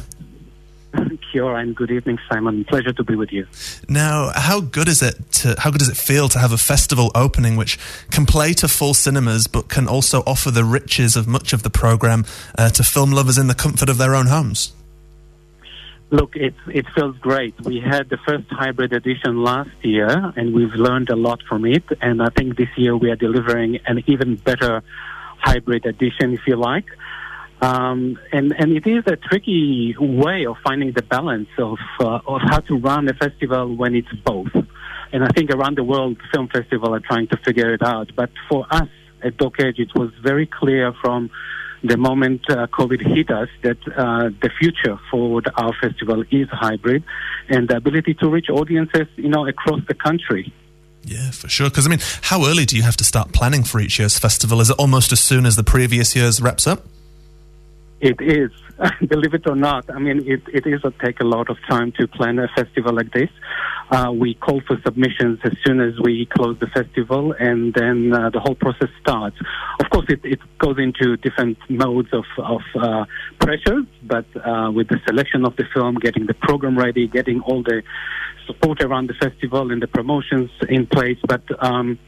Kia 1.31 1.43
ora 1.43 1.61
and 1.61 1.75
good 1.75 1.91
evening, 1.91 2.19
Simon. 2.29 2.65
Pleasure 2.65 2.93
to 2.93 3.03
be 3.03 3.15
with 3.15 3.31
you. 3.31 3.47
Now, 3.87 4.31
how 4.33 4.61
good 4.61 4.87
is 4.87 5.01
it 5.01 5.31
to 5.33 5.55
how 5.57 5.71
good 5.71 5.79
does 5.79 5.89
it 5.89 5.97
feel 5.97 6.29
to 6.29 6.39
have 6.39 6.51
a 6.51 6.57
festival 6.57 7.11
opening 7.15 7.55
which 7.55 7.79
can 8.09 8.25
play 8.25 8.53
to 8.53 8.67
full 8.67 8.93
cinemas 8.93 9.47
but 9.47 9.69
can 9.69 9.87
also 9.87 10.23
offer 10.25 10.51
the 10.51 10.63
riches 10.63 11.15
of 11.15 11.27
much 11.27 11.53
of 11.53 11.63
the 11.63 11.69
program 11.69 12.25
uh, 12.57 12.69
to 12.69 12.83
film 12.83 13.11
lovers 13.11 13.37
in 13.37 13.47
the 13.47 13.55
comfort 13.55 13.89
of 13.89 13.97
their 13.97 14.15
own 14.15 14.27
homes? 14.27 14.73
Look, 16.09 16.35
it, 16.35 16.53
it 16.67 16.85
feels 16.93 17.17
great. 17.19 17.55
We 17.61 17.79
had 17.79 18.09
the 18.09 18.17
first 18.17 18.43
hybrid 18.49 18.91
edition 18.91 19.43
last 19.43 19.69
year, 19.81 20.09
and 20.35 20.53
we've 20.53 20.73
learned 20.73 21.09
a 21.09 21.15
lot 21.15 21.41
from 21.47 21.65
it. 21.65 21.85
And 22.01 22.21
I 22.21 22.27
think 22.27 22.57
this 22.57 22.67
year 22.75 22.97
we 22.97 23.09
are 23.11 23.15
delivering 23.15 23.79
an 23.85 24.03
even 24.07 24.35
better 24.35 24.83
hybrid 25.39 25.85
edition, 25.85 26.33
if 26.33 26.41
you 26.45 26.57
like. 26.57 26.85
Um, 27.61 28.17
and, 28.31 28.53
and 28.57 28.71
it 28.71 28.87
is 28.87 29.03
a 29.05 29.15
tricky 29.15 29.95
way 29.99 30.45
of 30.47 30.57
finding 30.63 30.93
the 30.93 31.03
balance 31.03 31.49
of, 31.59 31.77
uh, 31.99 32.19
of 32.25 32.41
how 32.41 32.59
to 32.61 32.77
run 32.77 33.07
a 33.07 33.13
festival 33.13 33.75
when 33.75 33.95
it's 33.95 34.11
both. 34.25 34.51
And 35.13 35.23
I 35.23 35.27
think 35.27 35.51
around 35.51 35.77
the 35.77 35.83
world, 35.83 36.17
film 36.33 36.47
festivals 36.47 36.89
are 36.89 36.99
trying 36.99 37.27
to 37.27 37.37
figure 37.37 37.73
it 37.73 37.83
out. 37.83 38.15
But 38.15 38.31
for 38.49 38.65
us 38.71 38.89
at 39.21 39.37
Doc 39.37 39.59
Edge, 39.59 39.77
it 39.77 39.93
was 39.93 40.11
very 40.23 40.47
clear 40.47 40.93
from 41.01 41.29
the 41.83 41.97
moment 41.97 42.41
uh, 42.49 42.67
COVID 42.67 43.01
hit 43.15 43.29
us 43.29 43.49
that 43.63 43.77
uh, 43.95 44.29
the 44.41 44.49
future 44.59 44.99
for 45.09 45.41
our 45.55 45.73
festival 45.81 46.23
is 46.31 46.47
hybrid 46.49 47.03
and 47.49 47.67
the 47.67 47.77
ability 47.77 48.13
to 48.15 48.29
reach 48.29 48.49
audiences, 48.49 49.07
you 49.17 49.29
know, 49.29 49.47
across 49.47 49.81
the 49.87 49.93
country. 49.93 50.53
Yeah, 51.03 51.31
for 51.31 51.49
sure. 51.49 51.69
Because 51.69 51.87
I 51.87 51.89
mean, 51.89 51.99
how 52.21 52.45
early 52.45 52.65
do 52.65 52.75
you 52.75 52.83
have 52.83 52.97
to 52.97 53.03
start 53.03 53.33
planning 53.33 53.63
for 53.63 53.79
each 53.79 53.99
year's 53.99 54.17
festival? 54.17 54.61
Is 54.61 54.69
it 54.69 54.77
almost 54.77 55.11
as 55.11 55.19
soon 55.19 55.45
as 55.45 55.55
the 55.55 55.63
previous 55.63 56.15
year's 56.15 56.41
wraps 56.41 56.67
up? 56.67 56.85
It 58.01 58.19
is, 58.19 58.49
believe 59.07 59.35
it 59.35 59.47
or 59.47 59.55
not. 59.55 59.85
I 59.93 59.99
mean, 59.99 60.23
it, 60.25 60.41
it 60.51 60.65
is 60.65 60.81
a, 60.83 60.91
take 61.05 61.19
a 61.19 61.23
lot 61.23 61.51
of 61.51 61.57
time 61.69 61.91
to 61.99 62.07
plan 62.07 62.39
a 62.39 62.47
festival 62.47 62.93
like 62.95 63.13
this. 63.13 63.29
Uh, 63.91 64.11
we 64.11 64.33
call 64.33 64.59
for 64.65 64.81
submissions 64.83 65.39
as 65.43 65.51
soon 65.63 65.79
as 65.79 65.93
we 66.01 66.25
close 66.25 66.57
the 66.59 66.65
festival, 66.67 67.35
and 67.39 67.75
then 67.75 68.11
uh, 68.11 68.31
the 68.31 68.39
whole 68.39 68.55
process 68.55 68.89
starts. 68.99 69.35
Of 69.79 69.89
course, 69.91 70.07
it, 70.09 70.21
it 70.23 70.39
goes 70.57 70.77
into 70.79 71.15
different 71.17 71.59
modes 71.69 72.09
of, 72.11 72.25
of 72.39 72.61
uh, 72.73 73.05
pressures, 73.39 73.85
but 74.01 74.25
uh, 74.35 74.71
with 74.73 74.87
the 74.87 74.99
selection 75.05 75.45
of 75.45 75.55
the 75.57 75.65
film, 75.71 75.95
getting 75.95 76.25
the 76.25 76.33
program 76.33 76.79
ready, 76.79 77.07
getting 77.07 77.41
all 77.41 77.61
the 77.61 77.83
support 78.47 78.81
around 78.81 79.09
the 79.09 79.13
festival 79.13 79.71
and 79.71 79.79
the 79.79 79.87
promotions 79.87 80.49
in 80.69 80.87
place. 80.87 81.19
But 81.27 81.43
um, 81.63 81.99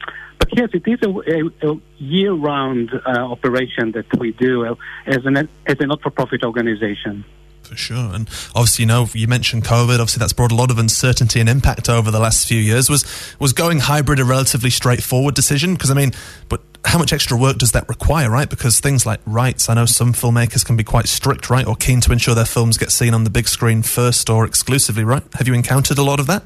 but 0.44 0.58
yes, 0.58 0.70
it 0.74 0.88
is 0.88 1.00
a, 1.02 1.10
a, 1.10 1.72
a 1.72 1.80
year-round 1.98 2.92
uh, 2.94 3.10
operation 3.20 3.92
that 3.94 4.06
we 4.20 4.32
do 4.34 4.66
uh, 4.66 4.76
as 5.06 5.26
an 5.26 5.38
as 5.38 5.78
a 5.80 5.86
not-for-profit 5.86 6.44
organization. 6.44 7.24
For 7.62 7.78
sure, 7.78 8.14
and 8.14 8.28
obviously, 8.54 8.84
you 8.84 8.88
know, 8.88 9.08
you 9.14 9.28
mentioned 9.28 9.64
COVID. 9.64 9.94
Obviously, 9.94 10.20
that's 10.20 10.34
brought 10.34 10.52
a 10.52 10.56
lot 10.56 10.70
of 10.70 10.78
uncertainty 10.78 11.40
and 11.40 11.48
impact 11.48 11.88
over 11.88 12.12
the 12.12 12.20
last 12.20 12.46
few 12.46 12.60
years. 12.60 12.90
Was 12.90 13.06
was 13.40 13.54
going 13.54 13.80
hybrid 13.80 14.20
a 14.20 14.26
relatively 14.26 14.70
straightforward 14.70 15.34
decision? 15.34 15.74
Because 15.76 15.90
I 15.90 15.94
mean, 15.94 16.12
but 16.50 16.62
how 16.84 17.00
much 17.00 17.14
extra 17.14 17.38
work 17.38 17.58
does 17.58 17.72
that 17.72 17.88
require, 17.88 18.30
right? 18.30 18.50
Because 18.50 18.82
things 18.82 19.06
like 19.06 19.22
rights, 19.26 19.70
I 19.70 19.76
know 19.76 19.86
some 19.86 20.12
filmmakers 20.12 20.66
can 20.66 20.76
be 20.76 20.84
quite 20.84 21.08
strict, 21.08 21.50
right, 21.50 21.66
or 21.66 21.78
keen 21.78 22.02
to 22.02 22.12
ensure 22.12 22.36
their 22.36 22.44
films 22.44 22.78
get 22.78 22.92
seen 22.92 23.14
on 23.14 23.24
the 23.24 23.30
big 23.30 23.48
screen 23.48 23.82
first 23.82 24.30
or 24.30 24.46
exclusively, 24.46 25.06
right? 25.06 25.24
Have 25.36 25.48
you 25.48 25.54
encountered 25.54 25.98
a 25.98 26.04
lot 26.04 26.20
of 26.20 26.28
that? 26.28 26.44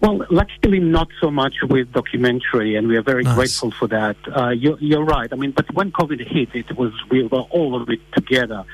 Well, 0.00 0.26
luckily 0.30 0.80
not 0.80 1.08
so 1.20 1.30
much 1.30 1.54
with 1.62 1.92
documentary, 1.92 2.76
and 2.76 2.88
we 2.88 2.96
are 2.96 3.02
very 3.02 3.22
Nice. 3.24 3.34
grateful 3.34 3.70
for 3.70 3.88
that. 3.88 4.16
Uh, 4.36 4.50
you're, 4.50 4.78
you're 4.80 5.04
right. 5.04 5.32
I 5.32 5.36
mean, 5.36 5.52
but 5.52 5.72
when 5.74 5.92
COVID 5.92 6.20
hit, 6.26 6.50
it 6.54 6.76
was 6.76 6.92
we 7.10 7.22
were 7.22 7.40
all 7.50 7.80
of 7.80 7.88
it 7.88 8.00
together, 8.12 8.64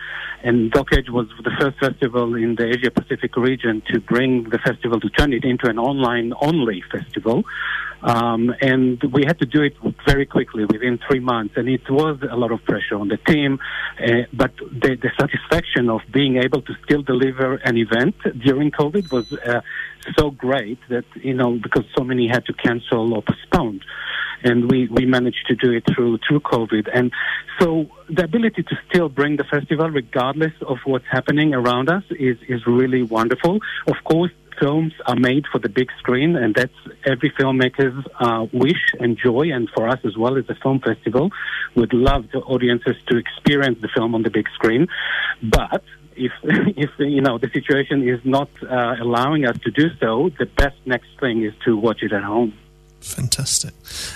and 0.42 0.70
Doc 0.72 0.88
Edge 0.92 1.10
was 1.10 1.28
the 1.44 1.50
first 1.60 1.78
festival 1.78 2.34
in 2.34 2.56
the 2.56 2.68
Asia 2.68 2.90
Pacific 2.90 3.36
region 3.36 3.82
to 3.92 4.00
bring 4.00 4.48
the 4.50 4.58
festival 4.58 4.98
to 5.00 5.08
turn 5.10 5.32
it 5.32 5.44
into 5.44 5.68
an 5.68 5.78
online 5.78 6.32
only 6.40 6.82
festival. 6.90 7.44
Um, 8.02 8.54
and 8.62 8.98
we 9.12 9.24
had 9.26 9.38
to 9.40 9.46
do 9.46 9.62
it 9.62 9.76
very 10.06 10.24
quickly 10.24 10.64
within 10.64 10.98
three 11.06 11.20
months, 11.20 11.54
and 11.58 11.68
it 11.68 11.88
was 11.90 12.18
a 12.28 12.34
lot 12.34 12.50
of 12.50 12.64
pressure 12.64 12.96
on 12.96 13.08
the 13.08 13.18
team. 13.18 13.58
Uh, 14.02 14.22
but 14.32 14.56
the, 14.56 14.96
the 14.96 15.10
satisfaction 15.18 15.90
of 15.90 16.00
being 16.10 16.36
able 16.38 16.62
to 16.62 16.72
still 16.82 17.02
deliver 17.02 17.56
an 17.56 17.76
event 17.76 18.14
during 18.38 18.70
COVID 18.70 19.12
was 19.12 19.30
uh, 19.34 19.60
so 20.18 20.30
great 20.30 20.78
that 20.88 21.04
you 21.14 21.34
know 21.34 21.58
because 21.62 21.84
so 21.96 22.04
many 22.04 22.28
had 22.28 22.44
to 22.46 22.52
cancel 22.52 23.14
or 23.14 23.22
postpone, 23.22 23.80
and 24.42 24.70
we 24.70 24.88
we 24.88 25.06
managed 25.06 25.46
to 25.48 25.54
do 25.54 25.72
it 25.72 25.84
through 25.94 26.18
through 26.26 26.40
COVID. 26.40 26.88
And 26.92 27.12
so 27.58 27.86
the 28.08 28.24
ability 28.24 28.62
to 28.64 28.78
still 28.88 29.08
bring 29.08 29.36
the 29.36 29.44
festival, 29.44 29.90
regardless 29.90 30.54
of 30.62 30.78
what's 30.84 31.06
happening 31.10 31.54
around 31.54 31.88
us, 31.90 32.04
is 32.10 32.38
is 32.48 32.66
really 32.66 33.02
wonderful. 33.02 33.60
Of 33.86 33.96
course 34.04 34.32
films 34.60 34.92
are 35.06 35.16
made 35.16 35.46
for 35.50 35.58
the 35.58 35.68
big 35.68 35.88
screen, 35.98 36.36
and 36.36 36.54
that's 36.54 36.74
every 37.06 37.30
filmmaker's 37.30 38.06
uh, 38.20 38.46
wish 38.52 38.94
and 39.00 39.16
joy. 39.16 39.50
And 39.52 39.68
for 39.74 39.88
us 39.88 40.00
as 40.04 40.16
well 40.16 40.36
as 40.36 40.44
a 40.48 40.54
film 40.54 40.80
festival, 40.80 41.30
would 41.74 41.92
love 41.92 42.26
the 42.32 42.40
audiences 42.40 42.96
to 43.08 43.16
experience 43.16 43.78
the 43.80 43.88
film 43.88 44.14
on 44.14 44.22
the 44.22 44.30
big 44.30 44.48
screen. 44.50 44.86
But 45.42 45.82
if 46.20 46.32
if 46.76 46.90
you 46.98 47.20
know 47.20 47.38
the 47.38 47.50
situation 47.50 48.08
is 48.08 48.20
not 48.24 48.48
uh, 48.62 48.96
allowing 49.00 49.44
us 49.46 49.58
to 49.60 49.70
do 49.70 49.88
so, 49.98 50.30
the 50.38 50.46
best 50.46 50.76
next 50.86 51.08
thing 51.18 51.42
is 51.42 51.54
to 51.64 51.76
watch 51.76 52.02
it 52.02 52.12
at 52.12 52.22
home. 52.22 52.52
Fantastic. 53.00 53.72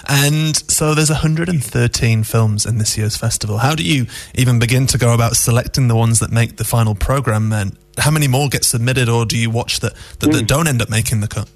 And 0.06 0.54
so 0.70 0.94
there's 0.94 1.08
113 1.08 2.22
films 2.24 2.66
in 2.66 2.76
this 2.76 2.98
year's 2.98 3.16
festival. 3.16 3.58
How 3.58 3.74
do 3.74 3.82
you 3.82 4.06
even 4.34 4.58
begin 4.58 4.86
to 4.88 4.98
go 4.98 5.14
about 5.14 5.36
selecting 5.36 5.88
the 5.88 5.96
ones 5.96 6.20
that 6.20 6.30
make 6.30 6.58
the 6.58 6.64
final 6.64 6.94
program? 6.94 7.50
And 7.52 7.78
how 7.96 8.10
many 8.10 8.28
more 8.28 8.48
get 8.48 8.62
submitted, 8.62 9.08
or 9.08 9.24
do 9.24 9.38
you 9.38 9.48
watch 9.48 9.80
that, 9.80 9.94
that, 10.20 10.32
that 10.32 10.46
don't 10.46 10.68
end 10.68 10.82
up 10.82 10.90
making 10.90 11.20
the 11.20 11.28
cut? 11.28 11.48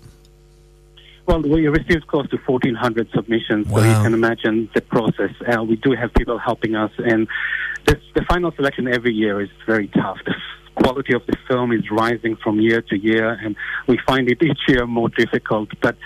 Well, 1.26 1.42
we 1.42 1.68
received 1.68 2.06
close 2.06 2.26
to 2.30 2.38
1,400 2.38 3.10
submissions, 3.14 3.68
so 3.68 3.76
you 3.80 3.92
can 3.92 4.14
imagine 4.14 4.70
the 4.74 4.80
process. 4.80 5.30
Uh, 5.46 5.62
we 5.62 5.76
do 5.76 5.92
have 5.92 6.14
people 6.14 6.38
helping 6.38 6.74
us, 6.74 6.90
and 6.96 7.28
this, 7.86 8.00
the 8.14 8.24
final 8.28 8.52
selection 8.52 8.88
every 8.88 9.14
year 9.14 9.40
is 9.40 9.50
very 9.66 9.88
tough. 9.88 10.18
The 10.24 10.34
quality 10.82 11.14
of 11.14 11.22
the 11.26 11.36
film 11.48 11.72
is 11.72 11.90
rising 11.90 12.36
from 12.36 12.60
year 12.60 12.82
to 12.82 12.96
year, 12.96 13.30
and 13.30 13.56
we 13.86 13.98
find 14.06 14.28
it 14.30 14.42
each 14.42 14.60
year 14.68 14.86
more 14.86 15.08
difficult. 15.08 15.70
But 15.82 15.96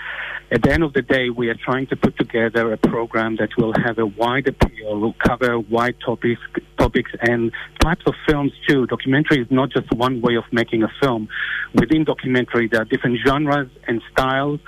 at 0.51 0.61
the 0.61 0.71
end 0.71 0.83
of 0.83 0.93
the 0.93 1.01
day, 1.01 1.29
we 1.29 1.49
are 1.49 1.55
trying 1.55 1.87
to 1.87 1.95
put 1.95 2.17
together 2.17 2.71
a 2.73 2.77
program 2.77 3.37
that 3.37 3.49
will 3.57 3.73
have 3.85 3.97
a 3.97 4.05
wide 4.05 4.47
appeal, 4.47 4.99
will 4.99 5.15
cover 5.25 5.59
wide 5.59 5.95
topics, 6.05 6.41
topics 6.77 7.11
and 7.21 7.51
types 7.81 8.03
of 8.05 8.13
films 8.27 8.51
too. 8.67 8.85
Documentary 8.87 9.41
is 9.41 9.47
not 9.49 9.71
just 9.71 9.91
one 9.93 10.21
way 10.21 10.35
of 10.35 10.43
making 10.51 10.83
a 10.83 10.91
film. 11.01 11.27
Within 11.73 12.03
documentary, 12.03 12.67
there 12.67 12.81
are 12.81 12.85
different 12.85 13.17
genres 13.25 13.69
and 13.87 14.01
styles. 14.11 14.59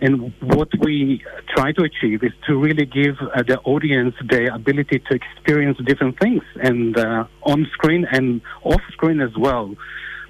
And 0.00 0.32
what 0.40 0.68
we 0.78 1.22
try 1.56 1.72
to 1.72 1.82
achieve 1.82 2.22
is 2.22 2.32
to 2.46 2.56
really 2.56 2.86
give 2.86 3.16
uh, 3.20 3.42
the 3.42 3.58
audience 3.60 4.14
the 4.24 4.52
ability 4.54 5.00
to 5.00 5.14
experience 5.14 5.78
different 5.84 6.18
things, 6.20 6.42
and 6.62 6.96
uh, 6.96 7.24
on 7.42 7.66
screen 7.72 8.06
and 8.10 8.40
off 8.62 8.80
screen 8.92 9.20
as 9.20 9.36
well. 9.36 9.74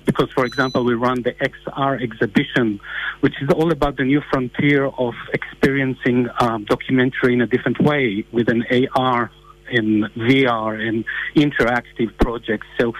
Because, 0.06 0.30
for 0.32 0.46
example, 0.46 0.84
we 0.84 0.94
run 0.94 1.22
the 1.22 1.32
XR 1.32 2.02
exhibition, 2.02 2.80
which 3.20 3.34
is 3.42 3.50
all 3.50 3.70
about 3.70 3.98
the 3.98 4.04
new 4.04 4.22
frontier 4.30 4.86
of 4.86 5.12
experiencing 5.34 6.30
um, 6.40 6.64
documentary 6.64 7.34
in 7.34 7.42
a 7.42 7.46
different 7.46 7.78
way 7.78 8.24
with 8.32 8.48
an 8.48 8.64
AR 8.96 9.30
and 9.70 10.04
VR 10.16 10.80
and 10.80 11.04
interactive 11.36 12.16
projects. 12.18 12.66
So 12.80 12.94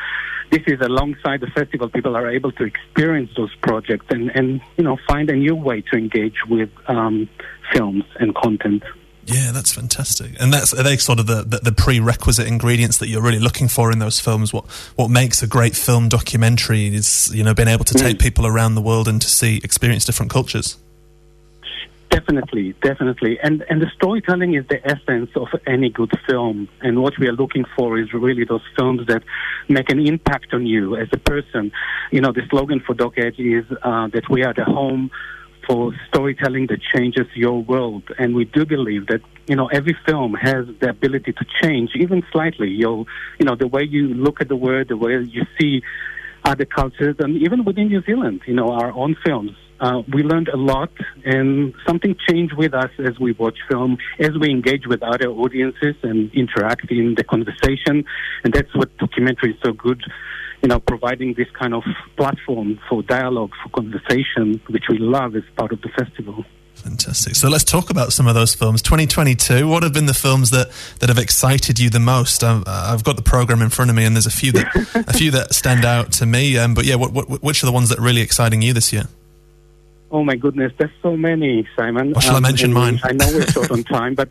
this 0.51 0.63
is 0.67 0.81
alongside 0.81 1.41
the 1.41 1.47
festival, 1.49 1.89
people 1.89 2.17
are 2.17 2.29
able 2.29 2.53
to 2.53 2.65
experience 2.65 3.31
those 3.37 3.55
projects 3.57 4.07
and, 4.11 4.31
and 4.31 4.61
you 4.77 4.85
know 4.85 4.99
find 5.07 5.31
a 5.31 5.37
new 5.37 5.55
way 5.55 5.81
to 5.83 5.97
engage 5.97 6.37
with 6.49 6.71
um, 6.87 7.29
films 7.73 8.05
and 8.19 8.35
content. 8.35 8.83
Yeah, 9.25 9.53
that's 9.53 9.75
fantastic. 9.75 10.41
And 10.41 10.53
that's 10.53 10.73
are 10.73 10.83
they 10.83 10.97
sort 10.97 11.21
of 11.21 11.27
the, 11.27 11.43
the, 11.43 11.59
the 11.59 11.73
prerequisite 11.73 12.47
ingredients 12.47 12.97
that 12.99 13.09
you're 13.09 13.23
really 13.23 13.39
looking 13.39 13.69
for 13.69 13.93
in 13.93 13.99
those 13.99 14.21
films? 14.21 14.53
What 14.53 14.65
what 14.97 15.11
makes 15.11 15.43
a 15.43 15.47
great 15.47 15.77
film 15.77 16.09
documentary 16.09 16.95
is 16.95 17.31
you 17.35 17.45
know 17.45 17.53
being 17.53 17.69
able 17.69 17.85
to 17.85 17.95
take 17.95 18.19
people 18.19 18.47
around 18.47 18.75
the 18.75 18.81
world 18.81 19.07
and 19.07 19.21
to 19.21 19.29
see 19.29 19.61
experience 19.63 20.05
different 20.05 20.33
cultures. 20.33 20.79
Definitely, 22.11 22.75
definitely, 22.81 23.39
and 23.43 23.63
and 23.69 23.83
the 23.83 23.91
storytelling 23.95 24.55
is 24.55 24.65
the 24.69 24.81
essence 24.87 25.31
of 25.37 25.49
any 25.67 25.91
good 25.91 26.11
film. 26.27 26.69
And 26.81 27.03
what 27.03 27.19
we 27.19 27.29
are 27.29 27.33
looking 27.33 27.67
for 27.77 27.99
is 27.99 28.13
really 28.15 28.45
those 28.45 28.63
films 28.77 29.07
that 29.09 29.23
make 29.69 29.91
an 29.91 30.01
impact 30.01 30.55
on 30.55 30.65
you 30.65 30.97
as 30.97 31.09
a 31.13 31.19
person. 31.19 31.71
You 32.11 32.23
know, 32.23 32.33
the 32.33 32.43
slogan 32.49 32.81
for 32.81 32.95
Doc 32.95 33.15
Edge 33.19 33.39
is 33.39 33.67
uh, 33.83 34.09
that 34.09 34.31
we 34.31 34.43
are 34.43 34.55
the 34.55 34.65
home 34.65 35.11
for 35.67 35.93
storytelling 36.09 36.69
that 36.69 36.81
changes 36.81 37.27
your 37.35 37.63
world. 37.63 38.05
And 38.19 38.35
we 38.35 38.47
do 38.47 38.65
believe 38.65 39.07
that 39.09 39.21
you 39.47 39.55
know 39.55 39.67
every 39.67 39.97
film 40.07 40.33
has 40.35 40.67
the 40.81 40.89
ability 40.89 41.33
to 41.35 41.45
change, 41.63 41.91
even 41.95 42.23
slightly. 42.33 42.71
Your, 42.71 43.05
you 43.39 43.45
know, 43.45 43.55
the 43.55 43.69
way 43.69 43.83
you 43.83 44.09
look 44.09 44.41
at 44.41 44.49
the 44.49 44.57
world, 44.57 44.89
the 44.89 44.97
way 44.97 45.21
you 45.23 45.45
see 45.61 45.83
other 46.45 46.65
cultures, 46.65 47.17
and 47.19 47.37
even 47.37 47.65
within 47.65 47.89
New 47.89 48.03
Zealand, 48.03 48.41
you 48.47 48.55
know, 48.55 48.71
our 48.71 48.93
own 48.93 49.15
films. 49.25 49.53
Uh, 49.81 50.03
we 50.13 50.23
learned 50.23 50.49
a 50.49 50.57
lot, 50.57 50.91
and 51.25 51.75
something 51.87 52.17
changed 52.29 52.55
with 52.55 52.75
us 52.75 52.91
as 52.99 53.19
we 53.19 53.33
watch 53.33 53.59
film, 53.71 53.97
as 54.19 54.31
we 54.41 54.51
engage 54.51 54.87
with 54.87 55.03
other 55.03 55.29
audiences 55.29 55.95
and 56.03 56.33
interact 56.35 56.91
in 56.91 57.15
the 57.15 57.25
conversation. 57.25 58.05
And 58.45 58.53
that's 58.53 58.75
what 58.75 58.97
documentary 58.99 59.53
is 59.53 59.61
so 59.65 59.73
good, 59.73 60.03
you 60.63 60.69
know, 60.69 60.81
providing 60.81 61.35
this 61.35 61.49
kind 61.59 61.75
of 61.75 61.85
platform 62.17 62.81
for 62.89 63.03
dialogue, 63.03 63.53
for 63.63 63.69
conversation, 63.71 64.61
which 64.69 64.85
we 64.89 64.99
love 64.99 65.37
as 65.37 65.45
part 65.57 65.73
of 65.73 65.81
the 65.83 65.89
festival. 65.91 66.45
Fantastic. 66.75 67.35
So 67.35 67.49
let's 67.49 67.65
talk 67.65 67.91
about 67.91 68.13
some 68.13 68.29
of 68.29 68.35
those 68.35 68.55
films. 68.55 68.83
2022. 68.83 69.67
What 69.67 69.83
have 69.83 69.93
been 69.93 70.07
the 70.07 70.15
films 70.15 70.51
that, 70.51 70.71
that 71.01 71.09
have 71.09 71.19
excited 71.19 71.81
you 71.81 71.91
the 71.91 72.01
most? 72.01 72.45
Um, 72.45 72.63
I've 72.67 73.03
got 73.03 73.17
the 73.17 73.23
program 73.23 73.63
in 73.63 73.69
front 73.69 73.91
of 73.91 73.97
me, 73.97 74.05
and 74.05 74.15
there's 74.15 74.27
a 74.27 74.31
few 74.31 74.53
that 74.53 75.05
a 75.09 75.13
few 75.13 75.33
that 75.33 75.55
stand 75.55 75.85
out 75.85 76.13
to 76.13 76.27
me. 76.27 76.57
Um, 76.57 76.75
but 76.75 76.85
yeah, 76.85 76.95
what, 76.95 77.13
what, 77.13 77.43
which 77.43 77.63
are 77.63 77.67
the 77.67 77.73
ones 77.73 77.89
that 77.89 77.99
are 77.99 78.03
really 78.03 78.21
exciting 78.21 78.63
you 78.63 78.73
this 78.73 78.93
year? 78.93 79.09
Oh 80.11 80.25
my 80.25 80.37
goodness, 80.37 80.73
there's 80.79 80.91
so 81.03 81.17
many, 81.17 81.69
Simon. 81.77 82.13
Well, 82.13 82.21
shall 82.21 82.37
I 82.37 82.41
mention 82.41 82.73
mine? 82.73 82.99
I 83.03 83.13
know 83.13 83.27
we're 83.27 83.47
short 83.47 83.71
on 83.71 83.85
time, 83.97 84.15
but 84.15 84.31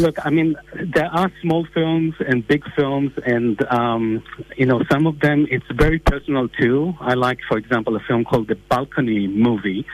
look, 0.00 0.16
I 0.24 0.30
mean, 0.30 0.56
there 0.74 1.06
are 1.06 1.30
small 1.40 1.64
films 1.72 2.14
and 2.26 2.46
big 2.46 2.64
films, 2.74 3.12
and 3.24 3.62
um, 3.70 4.24
you 4.56 4.66
know, 4.66 4.82
some 4.90 5.06
of 5.06 5.20
them 5.20 5.46
it's 5.48 5.66
very 5.72 6.00
personal 6.00 6.48
too. 6.48 6.94
I 7.00 7.14
like, 7.14 7.38
for 7.48 7.56
example, 7.56 7.94
a 7.94 8.00
film 8.00 8.24
called 8.24 8.48
The 8.48 8.56
Balcony 8.56 9.28
Movie. 9.28 9.86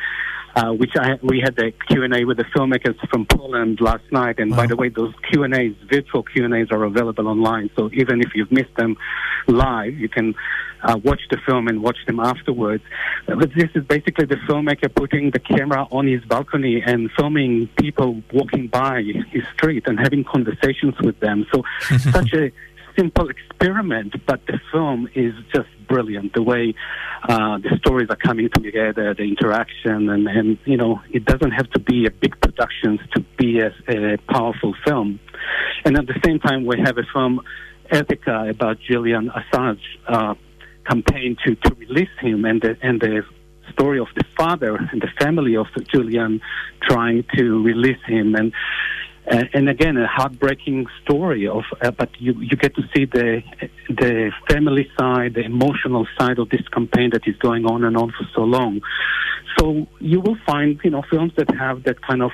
Uh, 0.57 0.73
which 0.73 0.91
I, 0.99 1.17
we 1.23 1.39
had 1.39 1.55
the 1.55 1.73
Q 1.89 2.03
and 2.03 2.13
A 2.13 2.25
with 2.25 2.39
the 2.39 2.45
filmmakers 2.45 2.97
from 3.11 3.27
Poland 3.27 3.81
last 3.81 4.03
night, 4.11 4.41
and 4.41 4.51
by 4.51 4.67
the 4.67 4.75
way, 4.75 4.89
those 4.89 5.15
Q 5.31 5.45
and 5.45 5.55
A's, 5.55 5.77
virtual 5.89 6.25
Q 6.25 6.47
and 6.47 6.55
A's, 6.55 6.69
are 6.73 6.83
available 6.83 7.29
online. 7.29 7.71
So 7.77 7.91
even 7.93 8.21
if 8.23 8.35
you've 8.35 8.51
missed 8.51 8.75
them 8.77 8.97
live, 9.47 9.95
you 9.95 10.09
can 10.09 10.35
uh, 10.83 10.99
watch 11.03 11.21
the 11.31 11.39
film 11.47 11.69
and 11.69 11.83
watch 11.83 11.99
them 12.07 12.21
afterwards. 12.21 12.83
But 13.27 13.51
this 13.55 13.71
is 13.75 13.85
basically 13.85 14.27
the 14.27 14.37
filmmaker 14.49 14.95
putting 14.95 15.31
the 15.31 15.39
camera 15.39 15.87
on 15.91 16.07
his 16.07 16.25
balcony 16.25 16.83
and 16.85 17.11
filming 17.17 17.69
people 17.79 18.23
walking 18.33 18.69
by 18.69 19.03
his 19.31 19.45
street 19.55 19.85
and 19.87 19.99
having 19.99 20.25
conversations 20.25 20.95
with 21.01 21.19
them. 21.21 21.47
So 21.53 21.63
such 22.11 22.33
a 22.33 22.53
simple 22.99 23.29
experiment, 23.29 24.15
but 24.27 24.45
the 24.47 24.59
film 24.73 25.09
is 25.15 25.33
just 25.55 25.69
brilliant. 25.89 26.35
The 26.35 26.43
way 26.43 26.75
uh, 27.29 27.59
the 27.59 27.79
stories 27.79 28.09
are 28.11 28.17
coming 28.17 28.49
together, 28.51 29.15
the 29.15 29.23
interaction, 29.23 30.09
and, 30.09 30.27
and 30.27 30.59
you 30.65 30.77
know, 30.77 31.01
it 31.11 31.25
doesn't 31.25 31.53
have 31.53 31.71
to 31.71 31.81
be 31.81 32.07
a 32.07 32.11
big 32.11 32.41
production 32.41 32.99
to 33.15 33.25
be 33.39 33.61
a, 33.61 33.73
a 33.89 34.19
powerful 34.33 34.75
film. 34.85 35.21
And 35.85 35.97
at 35.97 36.07
the 36.07 36.21
same 36.25 36.41
time, 36.41 36.67
we 36.67 36.81
have 36.85 36.99
a 36.99 37.05
film, 37.13 37.41
Ithaka, 37.91 38.51
about 38.51 38.79
Julian 38.81 39.31
Assange 39.31 39.81
uh, 40.07 40.35
campaign 40.89 41.37
to, 41.45 41.55
to 41.55 41.75
release 41.75 42.17
him, 42.21 42.45
and 42.45 42.61
the, 42.63 42.77
and 42.83 43.01
the 43.01 43.23
story 43.73 43.99
of 43.99 44.09
the 44.17 44.25
father 44.37 44.77
and 44.77 45.01
the 45.01 45.13
family 45.21 45.57
of 45.57 45.67
Julian 45.93 46.41
trying 46.83 47.25
to 47.37 47.63
release 47.63 48.03
him, 48.07 48.35
and 48.35 48.53
uh, 49.31 49.45
and 49.53 49.69
again 49.69 49.97
a 49.97 50.07
heartbreaking 50.07 50.87
story 51.03 51.47
of 51.47 51.65
uh, 51.83 51.91
but 51.91 52.11
you 52.19 52.33
you 52.41 52.57
get 52.57 52.75
to 52.75 52.83
see 52.95 53.05
the 53.05 53.43
the 53.89 54.31
family 54.49 54.91
side 54.99 55.35
the 55.35 55.45
emotional 55.45 56.07
side 56.19 56.39
of 56.39 56.49
this 56.49 56.67
campaign 56.69 57.11
that 57.11 57.27
is 57.27 57.37
going 57.37 57.67
on 57.67 57.85
and 57.85 57.97
on 57.97 58.11
for 58.11 58.27
so 58.35 58.43
long. 58.43 58.81
So 59.59 59.87
you 60.01 60.21
will 60.21 60.39
find 60.47 60.81
you 60.83 60.91
know 60.91 61.03
films 61.11 61.33
that 61.37 61.51
have 61.55 61.83
that 61.85 62.01
kind 62.03 62.23
of 62.23 62.33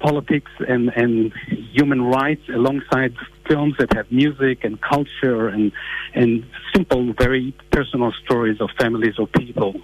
politics 0.00 0.50
and, 0.66 0.88
and 0.96 1.32
human 1.72 2.02
rights 2.02 2.42
alongside 2.48 3.14
films 3.46 3.74
that 3.78 3.92
have 3.92 4.10
music 4.10 4.64
and 4.64 4.80
culture 4.80 5.48
and, 5.48 5.72
and 6.14 6.44
simple, 6.74 7.12
very 7.12 7.54
personal 7.70 8.12
stories 8.24 8.60
of 8.60 8.70
families 8.78 9.18
or 9.18 9.26
people. 9.26 9.74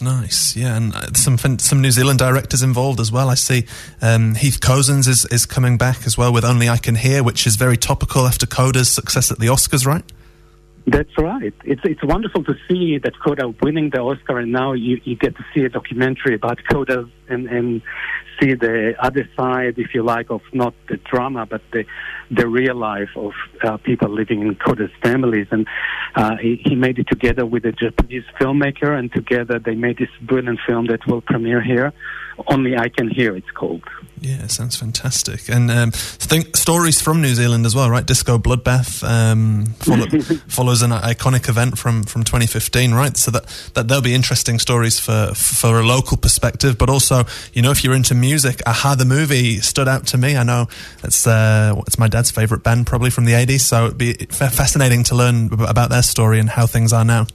Nice, 0.00 0.56
yeah, 0.56 0.76
and 0.76 0.92
uh, 0.94 1.12
some 1.14 1.38
some 1.38 1.80
New 1.80 1.92
Zealand 1.92 2.18
directors 2.18 2.60
involved 2.60 2.98
as 2.98 3.12
well. 3.12 3.28
I 3.28 3.34
see 3.34 3.66
um, 4.00 4.34
Heath 4.34 4.60
Cozens 4.60 5.06
is, 5.06 5.24
is 5.26 5.46
coming 5.46 5.78
back 5.78 6.06
as 6.06 6.18
well 6.18 6.32
with 6.32 6.44
Only 6.44 6.68
I 6.68 6.76
Can 6.76 6.96
Hear, 6.96 7.22
which 7.22 7.46
is 7.46 7.54
very 7.54 7.76
topical 7.76 8.26
after 8.26 8.44
Coda's 8.44 8.90
success 8.90 9.30
at 9.30 9.38
the 9.38 9.46
Oscars, 9.46 9.86
right? 9.86 10.02
That's 10.88 11.16
right. 11.16 11.54
It's 11.64 11.80
it's 11.84 12.02
wonderful 12.02 12.42
to 12.44 12.54
see 12.68 12.98
that 12.98 13.12
Coda 13.20 13.54
winning 13.62 13.90
the 13.90 14.00
Oscar, 14.00 14.38
and 14.38 14.50
now 14.50 14.72
you, 14.72 15.00
you 15.04 15.14
get 15.14 15.36
to 15.36 15.44
see 15.54 15.64
a 15.64 15.68
documentary 15.68 16.34
about 16.34 16.58
Coda 16.68 17.08
and, 17.28 17.46
and 17.46 17.82
see 18.42 18.54
the 18.54 18.94
other 19.00 19.28
side, 19.36 19.74
if 19.78 19.94
you 19.94 20.02
like, 20.02 20.30
of 20.30 20.42
not 20.52 20.74
the 20.88 20.96
drama, 20.96 21.46
but 21.46 21.62
the 21.72 21.84
the 22.30 22.48
real 22.48 22.74
life 22.74 23.10
of 23.14 23.32
uh, 23.62 23.76
people 23.78 24.08
living 24.08 24.40
in 24.40 24.54
Kurdish 24.54 24.90
families. 25.02 25.46
And 25.50 25.66
uh, 26.14 26.36
he, 26.36 26.60
he, 26.64 26.74
made 26.74 26.98
it 26.98 27.06
together 27.08 27.44
with 27.44 27.66
a 27.66 27.72
Japanese 27.72 28.24
filmmaker, 28.40 28.98
and 28.98 29.12
together 29.12 29.58
they 29.58 29.74
made 29.74 29.98
this 29.98 30.08
brilliant 30.22 30.60
film 30.66 30.86
that 30.86 31.06
will 31.06 31.20
premiere 31.20 31.60
here. 31.60 31.92
Only 32.46 32.74
I 32.76 32.88
Can 32.88 33.10
Hear, 33.10 33.36
it's 33.36 33.50
called. 33.50 33.84
Yeah, 34.22 34.46
sounds 34.46 34.76
fantastic. 34.76 35.48
And 35.48 35.68
um, 35.68 35.90
think 35.90 36.56
stories 36.56 37.02
from 37.02 37.20
New 37.20 37.34
Zealand 37.34 37.66
as 37.66 37.74
well, 37.74 37.90
right? 37.90 38.06
Disco 38.06 38.38
Bloodbath 38.38 39.02
um, 39.02 39.66
follow, 39.80 40.06
follows 40.48 40.82
an 40.82 40.92
iconic 40.92 41.48
event 41.48 41.76
from, 41.76 42.04
from 42.04 42.22
2015, 42.22 42.94
right? 42.94 43.16
So 43.16 43.32
that, 43.32 43.46
that 43.74 43.88
there'll 43.88 44.00
be 44.00 44.14
interesting 44.14 44.60
stories 44.60 45.00
for 45.00 45.32
for 45.34 45.80
a 45.80 45.82
local 45.82 46.16
perspective, 46.16 46.78
but 46.78 46.88
also, 46.88 47.24
you 47.52 47.62
know, 47.62 47.72
if 47.72 47.82
you're 47.82 47.94
into 47.94 48.14
music, 48.14 48.60
a-ha 48.64 48.94
the 48.94 49.04
movie 49.04 49.58
stood 49.58 49.88
out 49.88 50.06
to 50.08 50.18
me. 50.18 50.36
I 50.36 50.44
know 50.44 50.68
it's 51.02 51.26
uh, 51.26 51.74
it's 51.88 51.98
my 51.98 52.06
dad's 52.06 52.30
favorite 52.30 52.62
band, 52.62 52.86
probably 52.86 53.10
from 53.10 53.24
the 53.24 53.32
80s. 53.32 53.60
So 53.62 53.86
it'd 53.86 53.98
be 53.98 54.12
fascinating 54.30 55.02
to 55.04 55.16
learn 55.16 55.52
about 55.52 55.90
their 55.90 56.02
story 56.02 56.38
and 56.38 56.48
how 56.48 56.68
things 56.68 56.92
are 56.92 57.04
now. 57.04 57.26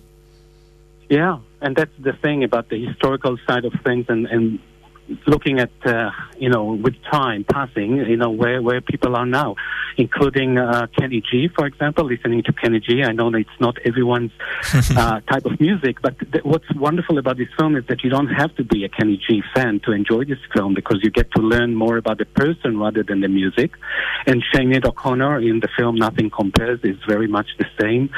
Yeah, 1.10 1.39
and 1.60 1.76
that's 1.76 1.91
the 2.00 2.13
thing 2.13 2.45
about 2.45 2.69
the 2.69 2.86
historical 2.86 3.38
side 3.45 3.65
of 3.65 3.73
things 3.84 4.06
and, 4.08 4.26
and 4.28 4.60
looking 5.25 5.59
at 5.59 5.71
uh, 5.85 6.11
you 6.37 6.49
know 6.49 6.73
with 6.73 6.95
time 7.11 7.43
passing, 7.43 7.97
you 7.97 8.17
know 8.17 8.29
where 8.29 8.61
where 8.61 8.81
people 8.81 9.15
are 9.15 9.25
now, 9.25 9.55
including 9.97 10.57
uh, 10.57 10.87
Kenny 10.97 11.21
G, 11.21 11.49
for 11.55 11.65
example. 11.65 12.05
Listening 12.05 12.43
to 12.43 12.53
Kenny 12.53 12.79
G, 12.79 13.03
I 13.03 13.11
know 13.11 13.33
it's 13.33 13.49
not 13.59 13.77
everyone's 13.85 14.31
uh, 14.73 15.19
type 15.21 15.45
of 15.45 15.59
music, 15.59 16.01
but 16.01 16.17
th- 16.31 16.43
what's 16.43 16.73
wonderful 16.75 17.17
about 17.17 17.37
this 17.37 17.49
film 17.57 17.75
is 17.75 17.85
that 17.87 18.03
you 18.03 18.09
don't 18.09 18.27
have 18.27 18.55
to 18.55 18.63
be 18.63 18.83
a 18.85 18.89
Kenny 18.89 19.21
G 19.27 19.41
fan 19.53 19.79
to 19.85 19.91
enjoy 19.91 20.25
this 20.25 20.39
film 20.53 20.73
because 20.73 20.99
you 21.03 21.11
get 21.11 21.31
to 21.31 21.41
learn 21.41 21.75
more 21.75 21.97
about 21.97 22.17
the 22.17 22.25
person 22.25 22.79
rather 22.79 23.03
than 23.03 23.21
the 23.21 23.29
music. 23.29 23.71
And 24.25 24.43
Sinead 24.53 24.85
O'Connor 24.85 25.39
in 25.39 25.59
the 25.59 25.69
film 25.77 25.95
Nothing 25.95 26.29
Compares 26.29 26.79
is 26.83 26.97
very 27.07 27.27
much 27.27 27.47
the 27.57 27.65
same. 27.79 28.09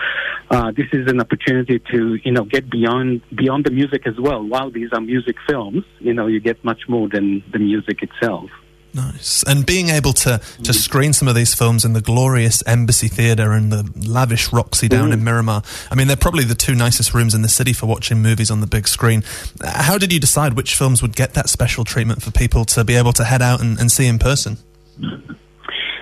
Uh, 0.49 0.71
this 0.71 0.88
is 0.93 1.08
an 1.08 1.19
opportunity 1.19 1.80
to 1.91 2.15
you 2.23 2.32
know 2.32 2.43
get 2.43 2.69
beyond 2.69 3.21
beyond 3.36 3.65
the 3.65 3.71
music 3.71 4.08
as 4.08 4.19
well. 4.19 4.43
While 4.43 4.71
these 4.71 4.89
are 4.93 5.02
music 5.02 5.36
films, 5.47 5.84
you 5.99 6.13
know 6.13 6.28
you 6.28 6.39
get 6.39 6.63
much 6.63 6.79
much 6.80 6.89
more 6.89 7.10
than 7.10 7.44
the 7.52 7.60
music 7.60 8.02
itself. 8.04 8.50
Nice. 8.92 9.44
And 9.44 9.68
being 9.68 9.89
able 9.89 10.13
to, 10.13 10.42
to 10.63 10.74
screen 10.74 11.13
some 11.13 11.28
of 11.28 11.36
these 11.36 11.54
films 11.54 11.86
in 11.86 11.94
the 11.94 12.02
glorious 12.02 12.63
Embassy 12.65 13.08
Theatre 13.08 13.52
and 13.52 13.72
the 13.72 13.88
lavish 13.96 14.52
Roxy 14.52 14.88
down 14.88 15.12
mm. 15.12 15.13
in 15.13 15.24
Miramar. 15.24 15.62
I 15.92 15.96
mean, 15.96 16.08
they're 16.08 16.18
probably 16.18 16.44
the 16.44 16.56
two 16.56 16.74
nicest 16.74 17.13
rooms 17.13 17.36
in 17.36 17.44
the 17.44 17.50
city 17.50 17.72
for 17.72 17.86
watching 17.86 18.20
movies 18.24 18.50
on 18.50 18.62
the 18.62 18.68
big 18.68 18.88
screen. 18.88 19.24
How 19.63 20.00
did 20.00 20.12
you 20.12 20.20
decide 20.20 20.54
which 20.54 20.74
films 20.74 21.04
would 21.04 21.15
get 21.15 21.36
that 21.36 21.50
special 21.50 21.86
treatment 21.86 22.24
for 22.24 22.32
people 22.32 22.65
to 22.65 22.84
be 22.84 22.96
able 22.96 23.13
to 23.13 23.26
head 23.26 23.44
out 23.44 23.62
and, 23.62 23.80
and 23.80 23.92
see 23.92 24.08
in 24.08 24.18
person? 24.18 24.58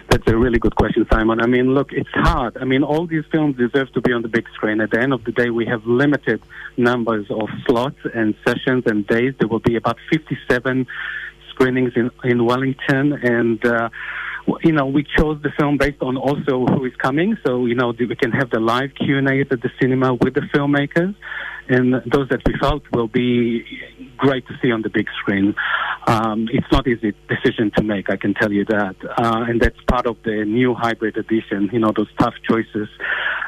That's 0.10 0.24
a 0.28 0.38
really 0.38 0.58
good 0.58 0.76
question, 0.76 1.06
Simon. 1.12 1.42
I 1.42 1.48
mean, 1.48 1.74
look, 1.74 1.92
it's 1.92 2.10
hard. 2.14 2.58
I 2.58 2.64
mean, 2.64 2.84
all 2.84 3.08
these 3.08 3.26
films 3.30 3.58
deserve 3.58 3.92
to 3.94 4.02
be 4.02 4.14
on 4.14 4.22
the 4.22 4.30
big 4.30 4.46
screen. 4.54 4.80
At 4.80 4.92
the 4.92 5.02
end 5.02 5.12
of 5.14 5.24
the 5.26 5.34
day, 5.34 5.50
we 5.50 5.66
have 5.66 5.86
limited 5.86 6.42
numbers 6.78 7.26
of 7.30 7.50
slots 7.66 7.98
and 8.14 8.34
sessions 8.46 8.84
and 8.86 9.06
days. 9.06 9.34
There 9.40 9.50
will 9.50 9.60
be 9.60 9.76
about 9.76 9.98
57 10.12 10.88
screenings 11.50 11.92
in, 11.96 12.10
in 12.24 12.46
Wellington, 12.46 13.14
and 13.14 13.66
uh, 13.66 13.90
you 14.64 14.72
know, 14.72 14.86
we 14.86 15.06
chose 15.18 15.42
the 15.42 15.52
film 15.60 15.78
based 15.78 16.02
on 16.02 16.16
also 16.16 16.66
who 16.66 16.86
is 16.86 16.96
coming. 16.96 17.38
So, 17.46 17.66
you 17.66 17.76
know, 17.76 17.94
we 17.98 18.16
can 18.16 18.32
have 18.32 18.50
the 18.50 18.60
live 18.60 18.92
Q&A 18.96 19.42
at 19.42 19.50
the 19.50 19.72
cinema 19.80 20.14
with 20.14 20.36
the 20.36 20.42
filmmakers. 20.54 21.16
And 21.70 21.96
those 22.12 22.30
that 22.30 22.42
we 22.46 22.54
felt 22.60 22.84
will 22.94 23.08
be 23.08 23.66
great 24.18 24.48
to 24.48 24.54
see 24.62 24.72
on 24.72 24.82
the 24.82 24.90
big 24.90 25.08
screen. 25.20 25.54
Um, 26.08 26.48
it's 26.52 26.72
not 26.72 26.88
easy 26.88 27.14
decision 27.28 27.72
to 27.76 27.84
make, 27.84 28.10
I 28.10 28.16
can 28.16 28.34
tell 28.34 28.52
you 28.52 28.66
that. 28.66 28.96
Uh, 29.04 29.46
and 29.48 29.60
that's 29.62 29.80
part 29.88 30.08
of 30.08 30.18
the 30.24 30.46
new 30.46 30.74
hybrid 30.74 31.18
edition, 31.18 31.70
you 31.74 31.80
know, 31.80 31.92
those 31.96 32.08
tough 32.18 32.34
choices. 32.50 32.88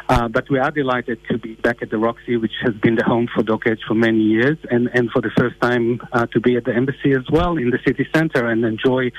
Uh, 0.09 0.27
but 0.27 0.49
we 0.49 0.59
are 0.59 0.71
delighted 0.71 1.19
to 1.29 1.37
be 1.37 1.55
back 1.55 1.81
at 1.81 1.89
the 1.89 1.97
Roxy, 1.97 2.35
which 2.35 2.51
has 2.63 2.73
been 2.75 2.95
the 2.95 3.03
home 3.03 3.27
for 3.33 3.43
Doc 3.43 3.63
for 3.87 3.93
many 3.93 4.19
years, 4.19 4.57
and, 4.69 4.89
and 4.93 5.09
for 5.11 5.21
the 5.21 5.31
first 5.37 5.59
time 5.61 6.01
uh, 6.11 6.25
to 6.27 6.39
be 6.39 6.57
at 6.57 6.65
the 6.65 6.73
embassy 6.75 7.11
as 7.11 7.25
well 7.31 7.57
in 7.57 7.69
the 7.69 7.79
city 7.85 8.07
center 8.13 8.47
and 8.47 8.65
enjoy 8.65 9.11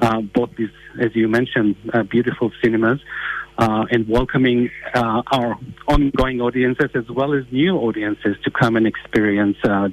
uh, 0.00 0.20
both 0.20 0.50
these, 0.56 0.70
as 1.00 1.14
you 1.14 1.28
mentioned, 1.28 1.76
uh, 1.92 2.02
beautiful 2.02 2.50
cinemas. 2.62 3.00
Uh, 3.58 3.84
and 3.90 4.08
welcoming 4.08 4.70
uh, 4.94 5.22
our 5.30 5.58
ongoing 5.86 6.40
audiences 6.40 6.90
as 6.94 7.08
well 7.10 7.34
as 7.34 7.44
new 7.52 7.76
audiences 7.76 8.34
to 8.42 8.50
come 8.50 8.76
and 8.76 8.86
experience 8.86 9.58
uh, 9.62 9.88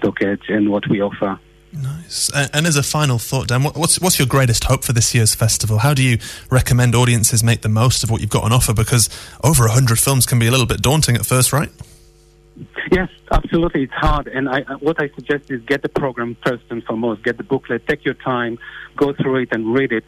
and 0.48 0.72
what 0.72 0.88
we 0.90 1.02
offer. 1.02 1.38
Nice. 1.72 2.32
And 2.34 2.66
as 2.66 2.78
a 2.78 2.84
final 2.84 3.20
thought, 3.20 3.50
Dan, 3.50 3.64
what's 3.64 4.02
what's 4.02 4.18
your 4.18 4.28
greatest 4.28 4.64
hope 4.64 4.84
for 4.84 4.94
this 4.94 5.14
year's 5.14 5.36
festival? 5.36 5.80
How 5.80 5.94
do 5.94 6.02
you 6.02 6.18
recommend 6.50 6.96
audiences 6.96 7.44
make 7.44 7.62
the 7.62 7.70
most 7.70 8.04
of 8.04 8.10
what 8.10 8.22
you've 8.22 8.32
got 8.32 8.44
on 8.44 8.52
offer? 8.52 8.74
Because 8.74 9.10
over 9.44 9.68
hundred 9.68 10.00
films 10.00 10.26
can 10.26 10.40
be 10.40 10.48
a 10.48 10.52
little 10.52 10.66
bit 10.66 10.82
daunting 10.82 11.16
at 11.16 11.26
first, 11.26 11.54
right? 11.54 11.70
Yes, 12.92 13.10
absolutely. 13.32 13.84
It's 13.84 13.94
hard, 13.94 14.28
and 14.28 14.50
I, 14.50 14.62
what 14.80 15.02
I 15.02 15.10
suggest 15.10 15.52
is 15.52 15.62
get 15.62 15.84
the 15.84 15.90
program 15.90 16.36
first 16.44 16.64
and 16.72 16.84
foremost. 16.84 17.24
Get 17.24 17.38
the 17.38 17.44
booklet, 17.44 17.88
take 17.88 18.04
your 18.04 18.16
time, 18.16 18.58
go 18.98 19.14
through 19.14 19.44
it, 19.44 19.50
and 19.52 19.72
read 19.74 19.92
it. 19.92 20.04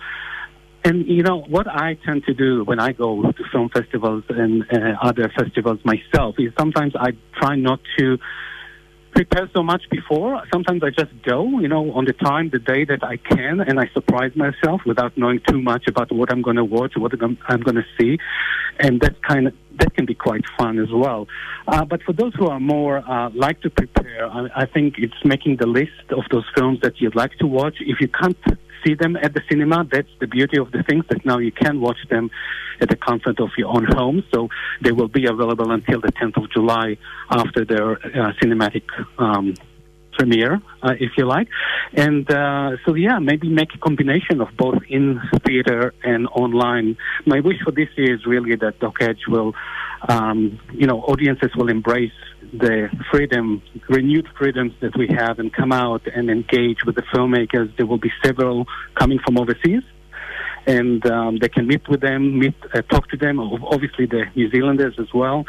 And 0.83 1.07
you 1.07 1.21
know 1.21 1.41
what 1.41 1.67
I 1.67 1.97
tend 2.05 2.23
to 2.25 2.33
do 2.33 2.63
when 2.63 2.79
I 2.79 2.91
go 2.91 3.21
to 3.21 3.43
film 3.51 3.69
festivals 3.69 4.23
and 4.29 4.63
uh, 4.71 4.97
other 5.01 5.31
festivals 5.37 5.79
myself 5.85 6.35
is 6.39 6.51
sometimes 6.57 6.93
I 6.95 7.11
try 7.39 7.55
not 7.55 7.79
to 7.99 8.17
prepare 9.13 9.49
so 9.53 9.61
much 9.61 9.83
before. 9.91 10.41
Sometimes 10.51 10.81
I 10.83 10.89
just 10.89 11.11
go, 11.23 11.59
you 11.59 11.67
know, 11.67 11.91
on 11.93 12.05
the 12.05 12.13
time, 12.13 12.49
the 12.49 12.59
day 12.59 12.85
that 12.85 13.03
I 13.03 13.17
can, 13.17 13.59
and 13.59 13.79
I 13.79 13.89
surprise 13.93 14.31
myself 14.35 14.81
without 14.85 15.17
knowing 15.17 15.41
too 15.47 15.61
much 15.61 15.83
about 15.87 16.11
what 16.11 16.31
I'm 16.31 16.41
going 16.41 16.55
to 16.55 16.65
watch, 16.65 16.93
what 16.95 17.11
I'm 17.47 17.61
going 17.61 17.75
to 17.75 17.85
see, 17.99 18.17
and 18.79 19.01
that 19.01 19.21
kind 19.21 19.47
of 19.47 19.53
that 19.79 19.93
can 19.95 20.05
be 20.05 20.15
quite 20.15 20.43
fun 20.57 20.79
as 20.79 20.89
well. 20.91 21.27
Uh, 21.67 21.85
but 21.85 22.01
for 22.03 22.13
those 22.13 22.33
who 22.35 22.47
are 22.47 22.59
more 22.59 22.97
uh, 22.97 23.29
like 23.31 23.61
to 23.61 23.69
prepare, 23.69 24.25
I, 24.27 24.47
I 24.55 24.65
think 24.65 24.95
it's 24.97 25.13
making 25.23 25.57
the 25.57 25.67
list 25.67 26.05
of 26.09 26.23
those 26.31 26.45
films 26.55 26.79
that 26.81 26.99
you'd 26.99 27.15
like 27.15 27.37
to 27.39 27.47
watch. 27.47 27.75
If 27.81 28.01
you 28.01 28.07
can't 28.07 28.37
see 28.85 28.95
them 28.95 29.15
at 29.15 29.33
the 29.33 29.41
cinema. 29.49 29.85
That's 29.91 30.09
the 30.19 30.27
beauty 30.27 30.57
of 30.59 30.71
the 30.71 30.83
things 30.83 31.05
that 31.09 31.25
now 31.25 31.37
you 31.39 31.51
can 31.51 31.79
watch 31.81 31.97
them 32.09 32.29
at 32.79 32.89
the 32.89 32.95
comfort 32.95 33.39
of 33.39 33.49
your 33.57 33.69
own 33.69 33.85
home. 33.85 34.23
So 34.33 34.49
they 34.81 34.91
will 34.91 35.07
be 35.07 35.25
available 35.25 35.71
until 35.71 36.01
the 36.01 36.11
10th 36.11 36.43
of 36.43 36.51
July 36.51 36.97
after 37.29 37.63
their 37.65 37.91
uh, 37.93 38.33
cinematic 38.41 38.83
um, 39.17 39.53
premiere, 40.13 40.61
uh, 40.83 40.93
if 40.99 41.11
you 41.17 41.25
like. 41.25 41.47
And 41.93 42.29
uh, 42.31 42.77
so, 42.85 42.95
yeah, 42.95 43.19
maybe 43.19 43.49
make 43.49 43.73
a 43.73 43.77
combination 43.77 44.41
of 44.41 44.49
both 44.57 44.79
in 44.89 45.21
theater 45.45 45.93
and 46.03 46.27
online. 46.27 46.97
My 47.25 47.39
wish 47.39 47.57
for 47.63 47.71
this 47.71 47.89
year 47.95 48.15
is 48.15 48.25
really 48.25 48.55
that 48.57 48.79
Doc 48.79 48.95
Edge 49.01 49.23
will, 49.27 49.53
um, 50.09 50.59
you 50.73 50.87
know, 50.87 51.01
audiences 51.01 51.51
will 51.55 51.69
embrace 51.69 52.11
the 52.53 52.89
freedom, 53.11 53.61
renewed 53.89 54.27
freedoms 54.37 54.73
that 54.81 54.95
we 54.97 55.07
have 55.07 55.39
and 55.39 55.53
come 55.53 55.71
out 55.71 56.05
and 56.07 56.29
engage 56.29 56.83
with 56.85 56.95
the 56.95 57.03
filmmakers. 57.13 57.75
There 57.77 57.85
will 57.85 57.97
be 57.97 58.11
several 58.23 58.65
coming 58.95 59.19
from 59.19 59.37
overseas. 59.37 59.83
And 60.67 61.03
um, 61.07 61.39
they 61.39 61.49
can 61.49 61.67
meet 61.67 61.87
with 61.89 62.01
them, 62.01 62.37
meet, 62.37 62.53
uh, 62.73 62.83
talk 62.83 63.09
to 63.09 63.17
them, 63.17 63.39
obviously 63.39 64.05
the 64.05 64.25
New 64.35 64.49
Zealanders 64.51 64.95
as 64.99 65.11
well. 65.13 65.45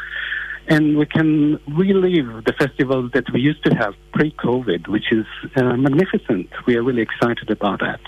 And 0.67 0.97
we 0.97 1.05
can 1.05 1.59
relive 1.67 2.45
the 2.45 2.53
festivals 2.57 3.11
that 3.13 3.25
we 3.33 3.41
used 3.41 3.63
to 3.65 3.75
have 3.75 3.93
pre-COVID, 4.13 4.87
which 4.87 5.11
is 5.11 5.25
uh, 5.55 5.75
magnificent. 5.75 6.49
We 6.65 6.77
are 6.77 6.83
really 6.83 7.01
excited 7.01 7.51
about 7.51 7.81
that. 7.81 7.99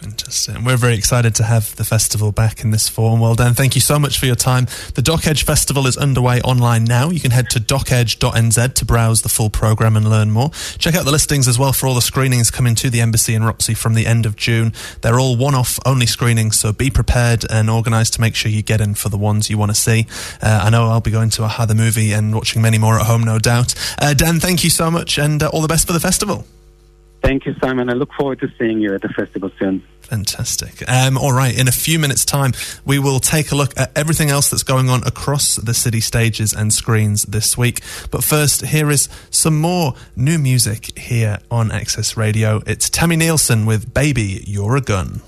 Fantastic. 0.00 0.54
And 0.54 0.66
we're 0.66 0.76
very 0.76 0.94
excited 0.94 1.34
to 1.36 1.44
have 1.44 1.74
the 1.76 1.84
festival 1.84 2.32
back 2.32 2.62
in 2.62 2.70
this 2.70 2.88
form. 2.88 3.20
Well 3.20 3.34
Dan, 3.34 3.54
Thank 3.54 3.74
you 3.74 3.80
so 3.80 3.98
much 3.98 4.18
for 4.18 4.26
your 4.26 4.36
time. 4.36 4.66
The 4.94 5.02
Doc 5.02 5.26
Edge 5.26 5.44
Festival 5.44 5.86
is 5.86 5.96
underway 5.96 6.42
online 6.42 6.84
now. 6.84 7.08
You 7.08 7.20
can 7.20 7.30
head 7.30 7.48
to 7.50 7.58
docedge.nz 7.58 8.74
to 8.74 8.84
browse 8.84 9.22
the 9.22 9.30
full 9.30 9.48
programme 9.48 9.96
and 9.96 10.08
learn 10.08 10.30
more. 10.30 10.50
Check 10.78 10.94
out 10.94 11.06
the 11.06 11.10
listings 11.10 11.48
as 11.48 11.58
well 11.58 11.72
for 11.72 11.86
all 11.86 11.94
the 11.94 12.02
screenings 12.02 12.50
coming 12.50 12.74
to 12.76 12.90
the 12.90 13.00
Embassy 13.00 13.34
in 13.34 13.42
Roxy 13.42 13.72
from 13.72 13.94
the 13.94 14.06
end 14.06 14.26
of 14.26 14.36
June. 14.36 14.74
They're 15.00 15.18
all 15.18 15.36
one 15.36 15.54
off 15.54 15.78
only 15.86 16.06
screenings, 16.06 16.58
so 16.58 16.72
be 16.72 16.90
prepared 16.90 17.44
and 17.50 17.70
organised 17.70 18.14
to 18.14 18.20
make 18.20 18.34
sure 18.34 18.50
you 18.50 18.62
get 18.62 18.80
in 18.80 18.94
for 18.94 19.08
the 19.08 19.18
ones 19.18 19.48
you 19.48 19.56
want 19.56 19.70
to 19.70 19.74
see. 19.74 20.06
Uh, 20.42 20.60
I 20.64 20.70
know 20.70 20.88
I'll 20.88 21.00
be 21.00 21.10
going 21.10 21.30
to 21.30 21.44
a-ha 21.44 21.64
the 21.64 21.74
movie 21.74 22.12
and 22.12 22.34
watching 22.34 22.60
many 22.60 22.76
more 22.78 23.00
at 23.00 23.06
home, 23.06 23.24
no 23.24 23.38
doubt. 23.38 23.74
Uh, 23.98 24.12
Dan, 24.12 24.38
thank 24.38 24.64
you 24.64 24.70
so 24.70 24.90
much 24.90 25.18
and 25.18 25.42
uh, 25.42 25.48
all 25.48 25.62
the 25.62 25.68
best 25.68 25.86
for 25.86 25.92
the 25.92 26.00
festival. 26.00 26.46
Thank 27.22 27.46
you, 27.46 27.54
Simon. 27.60 27.90
I 27.90 27.94
look 27.94 28.12
forward 28.12 28.40
to 28.40 28.48
seeing 28.58 28.80
you 28.80 28.94
at 28.94 29.02
the 29.02 29.08
festival 29.08 29.50
soon. 29.58 29.82
Fantastic. 30.02 30.88
Um, 30.88 31.18
all 31.18 31.32
right, 31.32 31.58
in 31.58 31.66
a 31.66 31.72
few 31.72 31.98
minutes' 31.98 32.24
time, 32.24 32.52
we 32.84 32.98
will 33.00 33.18
take 33.18 33.50
a 33.50 33.56
look 33.56 33.76
at 33.76 33.90
everything 33.96 34.30
else 34.30 34.50
that's 34.50 34.62
going 34.62 34.88
on 34.88 35.02
across 35.04 35.56
the 35.56 35.74
city 35.74 36.00
stages 36.00 36.52
and 36.52 36.72
screens 36.72 37.24
this 37.24 37.58
week. 37.58 37.80
But 38.12 38.22
first, 38.22 38.66
here 38.66 38.90
is 38.90 39.08
some 39.30 39.60
more 39.60 39.94
new 40.14 40.38
music 40.38 40.96
here 40.96 41.38
on 41.50 41.72
Access 41.72 42.16
Radio. 42.16 42.62
It's 42.66 42.88
Tammy 42.88 43.16
Nielsen 43.16 43.66
with 43.66 43.92
Baby, 43.92 44.44
You're 44.46 44.76
a 44.76 44.80
Gun. 44.80 45.22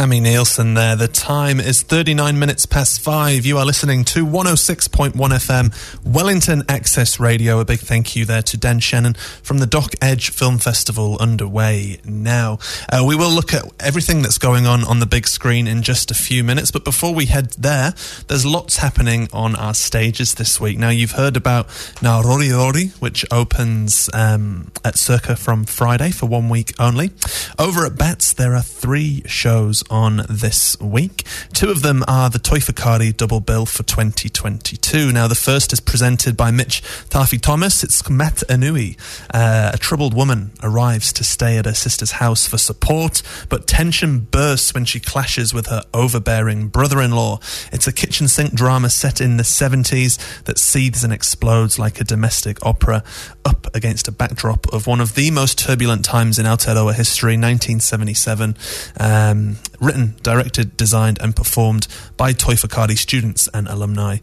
Tammy 0.00 0.18
Nielsen 0.18 0.72
there. 0.72 0.96
The 0.96 1.08
time 1.08 1.60
is 1.60 1.82
39 1.82 2.38
minutes 2.38 2.64
past 2.64 3.02
five. 3.02 3.44
You 3.44 3.58
are 3.58 3.66
listening 3.66 4.06
to 4.06 4.24
106.1 4.24 5.12
FM, 5.12 6.06
Wellington 6.06 6.62
Access 6.70 7.20
Radio. 7.20 7.60
A 7.60 7.66
big 7.66 7.80
thank 7.80 8.16
you 8.16 8.24
there 8.24 8.40
to 8.40 8.56
Dan 8.56 8.80
Shanan 8.80 9.14
from 9.42 9.58
the 9.58 9.66
Doc 9.66 9.92
Edge 10.00 10.30
Film 10.30 10.56
Festival 10.56 11.18
underway 11.20 12.00
now. 12.06 12.58
Uh, 12.90 13.04
we 13.06 13.14
will 13.14 13.28
look 13.28 13.52
at 13.52 13.62
everything 13.78 14.22
that's 14.22 14.38
going 14.38 14.66
on 14.66 14.84
on 14.84 15.00
the 15.00 15.06
big 15.06 15.28
screen 15.28 15.66
in 15.66 15.82
just 15.82 16.10
a 16.10 16.14
few 16.14 16.42
minutes, 16.42 16.70
but 16.70 16.82
before 16.82 17.12
we 17.12 17.26
head 17.26 17.50
there, 17.58 17.92
there's 18.28 18.46
lots 18.46 18.78
happening 18.78 19.28
on 19.34 19.54
our 19.54 19.74
stages 19.74 20.36
this 20.36 20.58
week. 20.58 20.78
Now, 20.78 20.88
you've 20.88 21.12
heard 21.12 21.36
about 21.36 21.68
Narori 22.00 22.56
Rori, 22.56 22.86
which 23.00 23.26
opens 23.30 24.08
um, 24.14 24.72
at 24.82 24.96
Circa 24.96 25.36
from 25.36 25.66
Friday 25.66 26.10
for 26.10 26.24
one 26.24 26.48
week 26.48 26.72
only. 26.80 27.10
Over 27.58 27.84
at 27.84 27.98
Bats, 27.98 28.32
there 28.32 28.54
are 28.54 28.62
three 28.62 29.22
shows 29.26 29.84
on 29.90 30.24
this 30.28 30.78
week. 30.80 31.24
Two 31.52 31.70
of 31.70 31.82
them 31.82 32.04
are 32.08 32.30
the 32.30 32.38
Toi 32.38 32.58
Whakaari 32.58 33.16
double 33.16 33.40
bill 33.40 33.66
for 33.66 33.82
2022. 33.82 35.12
Now, 35.12 35.26
the 35.26 35.34
first 35.34 35.72
is 35.72 35.80
presented 35.80 36.36
by 36.36 36.50
Mitch 36.50 36.82
Tawhi 37.10 37.40
Thomas. 37.40 37.82
It's 37.82 38.08
Mat 38.08 38.42
Anui. 38.48 38.96
Uh, 39.34 39.72
a 39.74 39.78
troubled 39.78 40.14
woman 40.14 40.52
arrives 40.62 41.12
to 41.14 41.24
stay 41.24 41.58
at 41.58 41.66
her 41.66 41.74
sister's 41.74 42.12
house 42.12 42.46
for 42.46 42.58
support, 42.58 43.22
but 43.48 43.66
tension 43.66 44.20
bursts 44.20 44.72
when 44.72 44.84
she 44.84 45.00
clashes 45.00 45.52
with 45.52 45.66
her 45.66 45.82
overbearing 45.92 46.68
brother 46.68 47.00
in 47.00 47.10
law. 47.10 47.38
It's 47.72 47.86
a 47.86 47.92
kitchen 47.92 48.28
sink 48.28 48.54
drama 48.54 48.90
set 48.90 49.20
in 49.20 49.36
the 49.36 49.42
70s 49.42 50.44
that 50.44 50.58
seethes 50.58 51.04
and 51.04 51.12
explodes 51.12 51.78
like 51.78 52.00
a 52.00 52.04
domestic 52.04 52.64
opera 52.64 53.02
up 53.44 53.66
against 53.74 54.08
a 54.08 54.12
backdrop 54.12 54.72
of 54.72 54.86
one 54.86 55.00
of 55.00 55.14
the 55.14 55.30
most 55.30 55.58
turbulent 55.58 56.04
times 56.04 56.38
in 56.38 56.46
Aotearoa 56.46 56.94
history, 56.94 57.32
1977. 57.32 58.56
Um, 58.98 59.56
written, 59.80 60.14
directed, 60.22 60.76
designed, 60.76 61.18
and 61.20 61.34
performed 61.34 61.88
by 62.16 62.32
Toi 62.32 62.54
Whakaari 62.54 62.96
students 62.96 63.48
and 63.52 63.66
alumni. 63.66 64.18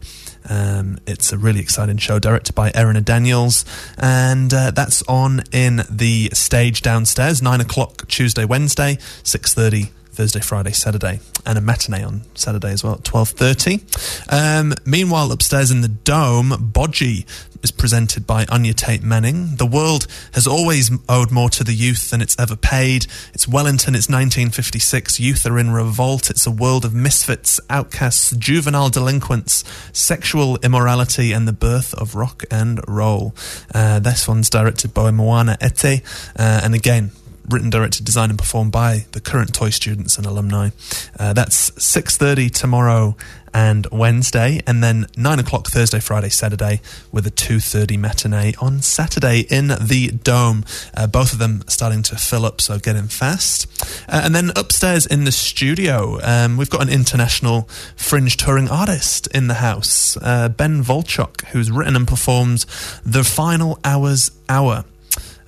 Um, 0.48 0.98
it's 1.06 1.32
a 1.32 1.38
really 1.38 1.60
exciting 1.60 1.98
show, 1.98 2.18
directed 2.18 2.54
by 2.54 2.70
Erin 2.74 3.02
Daniels, 3.02 3.64
and 3.98 4.52
uh, 4.54 4.70
that's 4.70 5.02
on 5.02 5.42
in 5.52 5.82
the 5.90 6.30
stage 6.32 6.80
downstairs, 6.80 7.42
nine 7.42 7.60
o'clock 7.60 8.06
Tuesday, 8.08 8.44
Wednesday, 8.44 8.98
six 9.22 9.52
thirty 9.52 9.90
Thursday, 10.18 10.40
Friday, 10.40 10.72
Saturday, 10.72 11.20
and 11.46 11.56
a 11.56 11.60
matinee 11.60 12.02
on 12.02 12.22
Saturday 12.34 12.72
as 12.72 12.82
well 12.82 12.94
at 12.94 13.04
twelve 13.04 13.28
thirty. 13.28 13.84
Um, 14.28 14.74
meanwhile, 14.84 15.30
upstairs 15.30 15.70
in 15.70 15.80
the 15.80 15.86
dome, 15.86 16.50
Bodgie 16.72 17.24
is 17.62 17.70
presented 17.70 18.26
by 18.26 18.44
Anya 18.48 18.74
Tate 18.74 19.04
Manning. 19.04 19.54
The 19.54 19.64
world 19.66 20.08
has 20.32 20.44
always 20.44 20.90
owed 21.08 21.30
more 21.30 21.48
to 21.50 21.62
the 21.62 21.72
youth 21.72 22.10
than 22.10 22.20
it's 22.20 22.36
ever 22.36 22.56
paid. 22.56 23.06
It's 23.32 23.46
Wellington, 23.46 23.94
it's 23.94 24.08
1956. 24.08 25.20
Youth 25.20 25.46
are 25.46 25.56
in 25.56 25.70
revolt. 25.70 26.30
It's 26.30 26.48
a 26.48 26.50
world 26.50 26.84
of 26.84 26.92
misfits, 26.92 27.60
outcasts, 27.70 28.34
juvenile 28.36 28.88
delinquents, 28.88 29.62
sexual 29.92 30.56
immorality, 30.64 31.30
and 31.30 31.46
the 31.46 31.52
birth 31.52 31.94
of 31.94 32.16
rock 32.16 32.42
and 32.50 32.80
roll. 32.88 33.36
Uh, 33.72 34.00
this 34.00 34.26
one's 34.26 34.50
directed 34.50 34.92
by 34.92 35.12
Moana 35.12 35.56
Ete, 35.62 36.02
uh, 36.36 36.60
and 36.64 36.74
again, 36.74 37.12
written, 37.48 37.70
directed, 37.70 38.04
designed, 38.04 38.30
and 38.30 38.38
performed 38.38 38.72
by 38.72 39.06
the 39.12 39.20
current 39.20 39.54
Toi 39.54 39.70
students 39.70 40.16
and 40.16 40.26
alumni. 40.26 40.70
Uh, 41.18 41.32
that's 41.32 41.70
6.30 41.70 42.50
tomorrow 42.52 43.16
and 43.54 43.86
Wednesday, 43.90 44.60
and 44.66 44.82
then 44.82 45.06
9 45.16 45.38
o'clock 45.38 45.66
Thursday, 45.68 46.00
Friday, 46.00 46.28
Saturday, 46.28 46.80
with 47.12 47.26
a 47.26 47.30
2.30 47.30 47.98
matinee 47.98 48.54
on 48.60 48.80
Saturday 48.82 49.40
in 49.50 49.68
the 49.68 50.12
Dome. 50.22 50.64
Uh, 50.96 51.06
both 51.06 51.32
of 51.32 51.38
them 51.38 51.64
starting 51.66 52.02
to 52.04 52.16
fill 52.16 52.44
up, 52.44 52.60
so 52.60 52.78
get 52.78 52.96
in 52.96 53.08
fast. 53.08 53.66
Uh, 54.08 54.22
and 54.24 54.34
then 54.34 54.50
upstairs 54.56 55.06
in 55.06 55.24
the 55.24 55.32
studio, 55.32 56.18
um, 56.22 56.56
we've 56.56 56.70
got 56.70 56.82
an 56.82 56.88
international 56.88 57.62
fringe 57.96 58.36
touring 58.36 58.68
artist 58.68 59.26
in 59.28 59.48
the 59.48 59.54
house, 59.54 60.16
uh, 60.22 60.48
Ben 60.48 60.82
Volchok, 60.82 61.46
who's 61.46 61.70
written 61.70 61.96
and 61.96 62.06
performed 62.06 62.64
The 63.04 63.24
Final 63.24 63.78
Hours 63.84 64.30
Hour. 64.48 64.84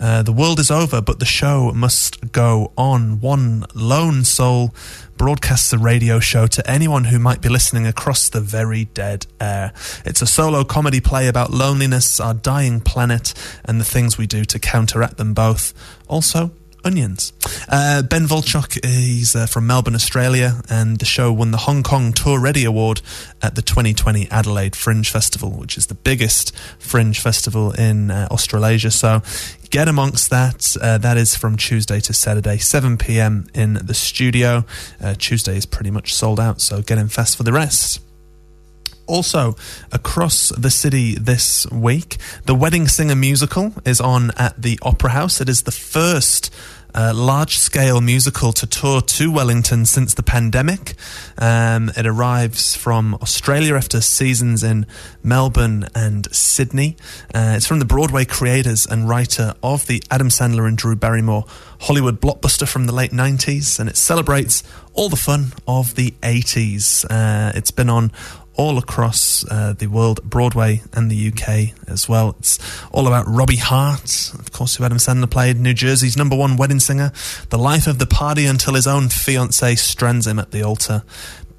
Uh, 0.01 0.22
the 0.22 0.32
world 0.32 0.59
is 0.59 0.70
over, 0.70 1.03
but 1.03 1.18
the 1.18 1.26
show 1.26 1.72
must 1.72 2.32
go 2.32 2.72
on. 2.76 3.20
One 3.20 3.66
lone 3.74 4.24
soul 4.24 4.74
broadcasts 5.18 5.70
a 5.74 5.78
radio 5.78 6.18
show 6.18 6.46
to 6.46 6.70
anyone 6.70 7.05
who 7.05 7.18
might 7.18 7.42
be 7.42 7.51
listening 7.51 7.86
across 7.86 8.30
the 8.30 8.40
very 8.40 8.86
dead 8.86 9.26
air. 9.38 9.74
It's 10.07 10.22
a 10.22 10.26
solo 10.26 10.64
comedy 10.64 11.01
play 11.01 11.28
about 11.28 11.51
loneliness, 11.51 12.18
our 12.18 12.32
dying 12.32 12.80
planet, 12.80 13.34
and 13.66 13.78
the 13.78 13.84
things 13.84 14.16
we 14.16 14.26
do 14.26 14.46
to 14.46 14.59
counteract 14.59 15.18
them 15.18 15.34
both. 15.34 15.74
Also, 16.09 16.51
onions. 16.85 17.33
Uh, 17.68 18.03
ben 18.03 18.26
Volchok, 18.26 18.85
he's 18.85 19.35
uh, 19.35 19.47
from 19.47 19.66
Melbourne, 19.66 19.95
Australia, 19.95 20.62
and 20.68 20.99
the 20.99 21.05
show 21.05 21.33
won 21.33 21.51
the 21.51 21.59
Hong 21.59 21.83
Kong 21.83 22.12
Tour 22.12 22.41
Ready 22.41 22.64
Award 22.64 23.03
at 23.43 23.55
the 23.55 23.62
2020 23.62 24.28
Adelaide 24.31 24.76
Fringe 24.76 25.09
Festival, 25.09 25.51
which 25.51 25.76
is 25.76 25.87
the 25.87 25.95
biggest 25.95 26.57
fringe 26.78 27.20
festival 27.20 27.72
in 27.72 28.11
uh, 28.11 28.28
Australasia. 28.31 28.91
So 28.91 29.22
get 29.70 29.89
amongst 29.89 30.31
that. 30.31 30.76
Uh, 30.81 30.99
that 30.99 31.16
is 31.16 31.37
from 31.37 31.57
Tuesday 31.57 32.01
to 32.01 32.12
Saturday, 32.12 32.59
7 32.59 32.99
p.m. 32.99 33.47
in 33.55 33.74
the 33.74 33.95
studio. 33.95 34.64
Uh, 35.03 35.14
Tuesday 35.16 35.57
is 35.57 35.66
pretty 35.66 35.91
much 35.91 36.14
sold 36.14 36.41
out, 36.41 36.61
so 36.61 36.83
get 36.83 36.99
in 36.99 37.09
fast 37.09 37.37
for 37.37 37.43
the 37.43 37.53
rest. 37.53 38.01
Also, 39.11 39.56
across 39.90 40.50
the 40.50 40.70
city 40.70 41.16
this 41.16 41.68
week, 41.72 42.16
the 42.46 42.54
Wedding 42.54 42.86
Singer 42.86 43.16
musical 43.16 43.74
is 43.84 44.00
on 44.00 44.30
at 44.36 44.62
the 44.62 44.78
Opera 44.82 45.11
House. 45.11 45.40
It 45.40 45.48
is 45.48 45.62
the 45.62 45.72
first 45.72 46.54
uh, 46.94 47.12
large 47.14 47.58
scale 47.58 48.00
musical 48.00 48.52
to 48.52 48.66
tour 48.66 49.00
to 49.00 49.32
Wellington 49.32 49.84
since 49.84 50.14
the 50.14 50.22
pandemic. 50.22 50.94
Um, 51.38 51.90
it 51.96 52.06
arrives 52.06 52.76
from 52.76 53.14
Australia 53.16 53.74
after 53.74 54.00
seasons 54.00 54.62
in 54.62 54.86
Melbourne 55.24 55.88
and 55.94 56.32
Sydney. 56.32 56.96
Uh, 57.34 57.54
it's 57.56 57.66
from 57.66 57.80
the 57.80 57.84
Broadway 57.84 58.24
creators 58.24 58.86
and 58.86 59.08
writer 59.08 59.54
of 59.61 59.86
the 59.88 60.02
Adam 60.11 60.28
Sandler 60.28 60.68
and 60.68 60.78
Drew 60.78 60.96
Barrymore 60.96 61.46
Hollywood 61.80 62.20
blockbuster 62.20 62.68
from 62.68 62.86
the 62.86 62.92
late 62.92 63.11
90s, 63.11 63.80
and 63.80 63.88
it 63.88 63.96
celebrates 63.96 64.62
all 64.94 65.08
the 65.08 65.16
fun 65.16 65.52
of 65.66 65.94
the 65.94 66.12
80s. 66.22 67.06
Uh, 67.08 67.52
it's 67.54 67.70
been 67.70 67.88
on 67.88 68.12
all 68.61 68.76
across 68.76 69.42
uh, 69.50 69.72
the 69.72 69.86
world, 69.86 70.22
Broadway 70.22 70.82
and 70.92 71.11
the 71.11 71.28
UK 71.28 71.74
as 71.88 72.11
well. 72.11 72.36
It's 72.38 72.58
all 72.92 73.06
about 73.06 73.26
Robbie 73.26 73.56
Hart, 73.56 74.34
of 74.38 74.52
course, 74.52 74.76
who 74.76 74.84
Adam 74.84 74.98
Sandler 74.98 75.30
played, 75.30 75.58
New 75.58 75.72
Jersey's 75.72 76.14
number 76.14 76.36
one 76.36 76.58
wedding 76.58 76.78
singer, 76.78 77.11
the 77.48 77.56
life 77.56 77.86
of 77.86 77.98
the 77.98 78.06
party 78.06 78.44
until 78.44 78.74
his 78.74 78.86
own 78.86 79.04
fiancée 79.04 79.78
strands 79.78 80.26
him 80.26 80.38
at 80.38 80.50
the 80.50 80.62
altar. 80.62 81.04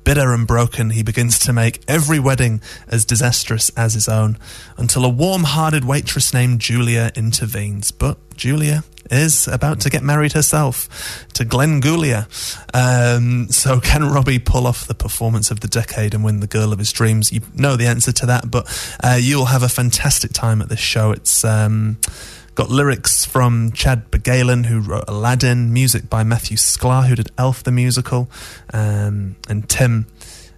Bitter 0.03 0.31
and 0.31 0.45
broken, 0.45 0.91
he 0.91 1.01
begins 1.01 1.39
to 1.39 1.53
make 1.53 1.81
every 1.87 2.19
wedding 2.19 2.61
as 2.87 3.03
disastrous 3.03 3.69
as 3.69 3.95
his 3.95 4.07
own, 4.07 4.37
until 4.77 5.03
a 5.03 5.09
warm 5.09 5.43
hearted 5.45 5.83
waitress 5.83 6.35
named 6.35 6.61
Julia 6.61 7.11
intervenes. 7.15 7.89
But 7.89 8.19
Julia 8.37 8.83
is 9.11 9.47
about 9.47 9.81
to 9.81 9.89
get 9.89 10.03
married 10.03 10.33
herself 10.33 11.27
to 11.33 11.45
Glen 11.45 11.81
Guglia. 11.81 12.27
Um, 12.73 13.49
so, 13.49 13.79
can 13.83 14.09
Robbie 14.09 14.39
pull 14.39 14.65
off 14.65 14.87
the 14.87 14.95
performance 14.95 15.51
of 15.51 15.59
the 15.59 15.67
decade 15.67 16.13
and 16.13 16.23
win 16.23 16.39
the 16.39 16.47
girl 16.47 16.73
of 16.73 16.79
his 16.79 16.91
dreams? 16.91 17.31
You 17.31 17.41
know 17.55 17.75
the 17.75 17.87
answer 17.87 18.11
to 18.11 18.25
that, 18.27 18.49
but 18.49 18.95
uh, 19.03 19.17
you'll 19.19 19.45
have 19.45 19.63
a 19.63 19.69
fantastic 19.69 20.31
time 20.33 20.61
at 20.61 20.69
this 20.69 20.79
show. 20.79 21.11
It's. 21.11 21.43
Um, 21.43 21.97
Got 22.53 22.69
lyrics 22.69 23.23
from 23.23 23.71
Chad 23.71 24.11
Beguelin, 24.11 24.65
who 24.65 24.81
wrote 24.81 25.05
Aladdin, 25.07 25.71
music 25.71 26.09
by 26.09 26.23
Matthew 26.23 26.57
Sklar, 26.57 27.07
who 27.07 27.15
did 27.15 27.31
Elf 27.37 27.63
the 27.63 27.71
musical, 27.71 28.29
um, 28.73 29.37
and 29.47 29.69
Tim 29.69 30.05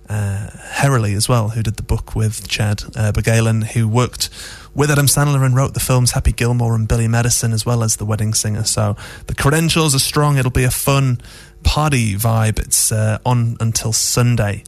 uh, 0.10 0.49
Herlihy 0.51 1.14
as 1.14 1.30
well, 1.30 1.49
who 1.49 1.62
did 1.62 1.76
the 1.76 1.84
book 1.84 2.16
with 2.16 2.47
Chad 2.47 2.84
uh, 2.95 3.12
Beguelin, 3.12 3.64
who 3.64 3.88
worked 3.88 4.30
with 4.76 4.89
Adam 4.89 5.05
Sandler 5.05 5.45
and 5.45 5.55
wrote 5.55 5.74
the 5.74 5.80
films 5.80 6.11
Happy 6.11 6.32
Gilmore 6.32 6.76
and 6.76 6.88
Billy 6.88 7.07
Madison, 7.07 7.53
as 7.53 7.65
well 7.65 7.84
as 7.84 7.97
The 7.97 8.05
Wedding 8.05 8.34
Singer. 8.34 8.63
So 8.63 8.95
the 9.28 9.36
credentials 9.36 9.93
are 9.93 9.99
strong. 9.99 10.38
It'll 10.38 10.51
be 10.51 10.63
a 10.63 10.71
fun 10.71 11.21
party 11.63 12.15
vibe. 12.15 12.59
It's 12.59 12.91
uh, 12.91 13.19
on 13.26 13.57
until 13.59 13.93
Sunday 13.93 14.63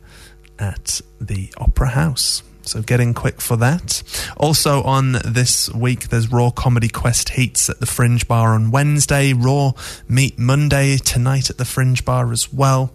at 0.59 1.01
the 1.19 1.51
Opera 1.57 1.89
House. 1.89 2.43
So 2.61 2.81
get 2.81 2.99
in 2.99 3.13
quick 3.13 3.41
for 3.41 3.57
that. 3.57 4.01
Also 4.37 4.81
on 4.83 5.13
this 5.23 5.71
week, 5.73 6.09
there's 6.09 6.31
Raw 6.31 6.49
Comedy 6.49 6.87
Quest 6.87 7.29
Heats 7.29 7.69
at 7.69 7.79
the 7.79 7.85
Fringe 7.85 8.27
Bar 8.27 8.53
on 8.53 8.71
Wednesday. 8.71 9.33
Raw 9.33 9.73
Meet 10.07 10.39
Monday 10.39 10.97
tonight 10.97 11.49
at 11.49 11.57
the 11.57 11.65
Fringe 11.65 12.03
Bar 12.03 12.31
as 12.31 12.51
well. 12.51 12.91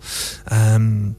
Um, 0.50 1.16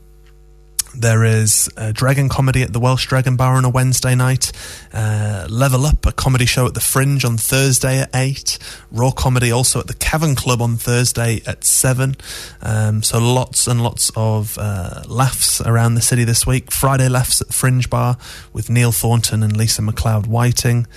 there 0.93 1.23
is 1.23 1.69
a 1.77 1.93
Dragon 1.93 2.29
Comedy 2.29 2.63
at 2.63 2.73
the 2.73 2.79
Welsh 2.79 3.07
Dragon 3.07 3.35
Bar 3.35 3.55
on 3.55 3.65
a 3.65 3.69
Wednesday 3.69 4.15
night. 4.15 4.51
Uh, 4.93 5.47
Level 5.49 5.85
Up, 5.85 6.05
a 6.05 6.11
comedy 6.11 6.45
show 6.45 6.65
at 6.65 6.73
the 6.73 6.81
Fringe 6.81 7.23
on 7.23 7.37
Thursday 7.37 7.99
at 7.99 8.09
8. 8.13 8.57
Raw 8.91 9.11
Comedy 9.11 9.51
also 9.51 9.79
at 9.79 9.87
the 9.87 9.93
Cavern 9.93 10.35
Club 10.35 10.61
on 10.61 10.75
Thursday 10.75 11.41
at 11.45 11.63
7. 11.63 12.15
Um, 12.61 13.03
so 13.03 13.19
lots 13.19 13.67
and 13.67 13.81
lots 13.81 14.11
of 14.15 14.57
uh, 14.57 15.03
laughs 15.07 15.61
around 15.61 15.95
the 15.95 16.01
city 16.01 16.23
this 16.23 16.45
week. 16.45 16.71
Friday 16.71 17.07
Laughs 17.07 17.41
at 17.41 17.53
Fringe 17.53 17.89
Bar 17.89 18.17
with 18.51 18.69
Neil 18.69 18.91
Thornton 18.91 19.43
and 19.43 19.55
Lisa 19.55 19.81
McLeod 19.81 20.27
Whiting. 20.27 20.87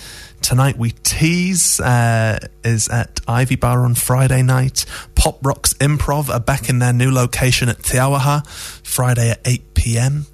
Tonight 0.44 0.76
we 0.76 0.90
tease 0.90 1.80
uh, 1.80 2.38
is 2.62 2.90
at 2.90 3.18
Ivy 3.26 3.56
Bar 3.56 3.82
on 3.86 3.94
Friday 3.94 4.42
night. 4.42 4.84
Pop 5.14 5.38
Rocks 5.42 5.72
Improv 5.80 6.28
are 6.28 6.38
back 6.38 6.68
in 6.68 6.80
their 6.80 6.92
new 6.92 7.10
location 7.10 7.70
at 7.70 7.82
Te 7.82 7.96
Auaha, 7.96 8.46
Friday 8.86 9.30
at 9.30 9.40
8 9.46 9.72
p.m. 9.72 10.26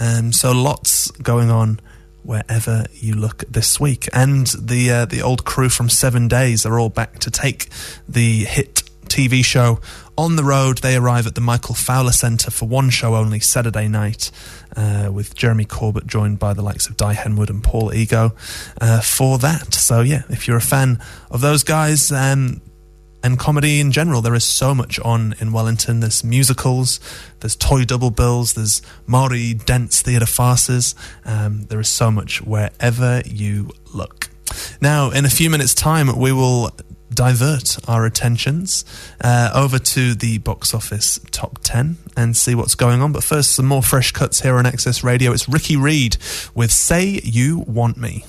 Um, 0.00 0.32
so 0.32 0.52
lots 0.52 1.10
going 1.10 1.50
on 1.50 1.78
wherever 2.22 2.86
you 2.94 3.14
look 3.14 3.44
this 3.50 3.78
week. 3.78 4.08
And 4.14 4.46
the 4.46 4.90
uh, 4.90 5.04
the 5.04 5.20
old 5.20 5.44
crew 5.44 5.68
from 5.68 5.90
Seven 5.90 6.26
Days 6.26 6.64
are 6.64 6.80
all 6.80 6.88
back 6.88 7.18
to 7.18 7.30
take 7.30 7.68
the 8.08 8.44
hit 8.46 8.84
TV 9.08 9.44
show 9.44 9.78
on 10.20 10.36
the 10.36 10.44
road. 10.44 10.78
They 10.78 10.96
arrive 10.96 11.26
at 11.26 11.34
the 11.34 11.40
Michael 11.40 11.74
Fowler 11.74 12.12
Centre 12.12 12.50
for 12.50 12.68
one 12.68 12.90
show 12.90 13.16
only, 13.16 13.40
Saturday 13.40 13.88
night, 13.88 14.30
uh, 14.76 15.08
with 15.10 15.34
Jeremy 15.34 15.64
Corbett 15.64 16.06
joined 16.06 16.38
by 16.38 16.52
the 16.52 16.60
likes 16.60 16.88
of 16.88 16.96
Dai 16.98 17.14
Henwood 17.14 17.48
and 17.48 17.64
Paul 17.64 17.94
Ego 17.94 18.34
uh, 18.82 19.00
for 19.00 19.38
that. 19.38 19.72
So, 19.72 20.02
yeah, 20.02 20.24
if 20.28 20.46
you're 20.46 20.58
a 20.58 20.62
fan 20.62 21.00
of 21.30 21.40
those 21.40 21.64
guys, 21.64 22.12
um, 22.12 22.60
and 23.22 23.38
comedy 23.38 23.80
in 23.80 23.92
general. 23.92 24.22
There 24.22 24.34
is 24.34 24.44
so 24.44 24.74
much 24.74 24.98
on 25.00 25.34
in 25.40 25.52
Wellington. 25.52 26.00
There's 26.00 26.24
musicals, 26.24 27.00
there's 27.40 27.54
Toi 27.54 27.84
double 27.84 28.10
bills, 28.10 28.54
there's 28.54 28.80
Maori 29.06 29.52
dance 29.52 30.00
theatre 30.00 30.24
farces. 30.24 30.94
Um, 31.26 31.64
there 31.64 31.80
is 31.80 31.88
so 31.88 32.10
much 32.10 32.40
wherever 32.40 33.20
you 33.26 33.72
look. 33.92 34.30
Now, 34.80 35.10
in 35.10 35.26
a 35.26 35.28
few 35.28 35.50
minutes' 35.50 35.74
time, 35.74 36.18
we 36.18 36.32
will 36.32 36.70
divert 37.12 37.78
our 37.88 38.04
attentions 38.04 38.84
uh, 39.20 39.50
over 39.54 39.78
to 39.78 40.14
the 40.14 40.38
box 40.38 40.74
office 40.74 41.18
top 41.30 41.58
10 41.62 41.96
and 42.16 42.36
see 42.36 42.54
what's 42.54 42.74
going 42.74 43.02
on. 43.02 43.12
But 43.12 43.24
first, 43.24 43.52
some 43.52 43.66
more 43.66 43.82
fresh 43.82 44.12
cuts 44.12 44.40
here 44.40 44.56
on 44.56 44.66
Access 44.66 45.02
Radio. 45.02 45.32
It's 45.32 45.48
Ricky 45.48 45.76
Reed 45.76 46.16
with 46.54 46.70
Say 46.70 47.20
You 47.24 47.64
Want 47.66 47.96
Me. 47.96 48.24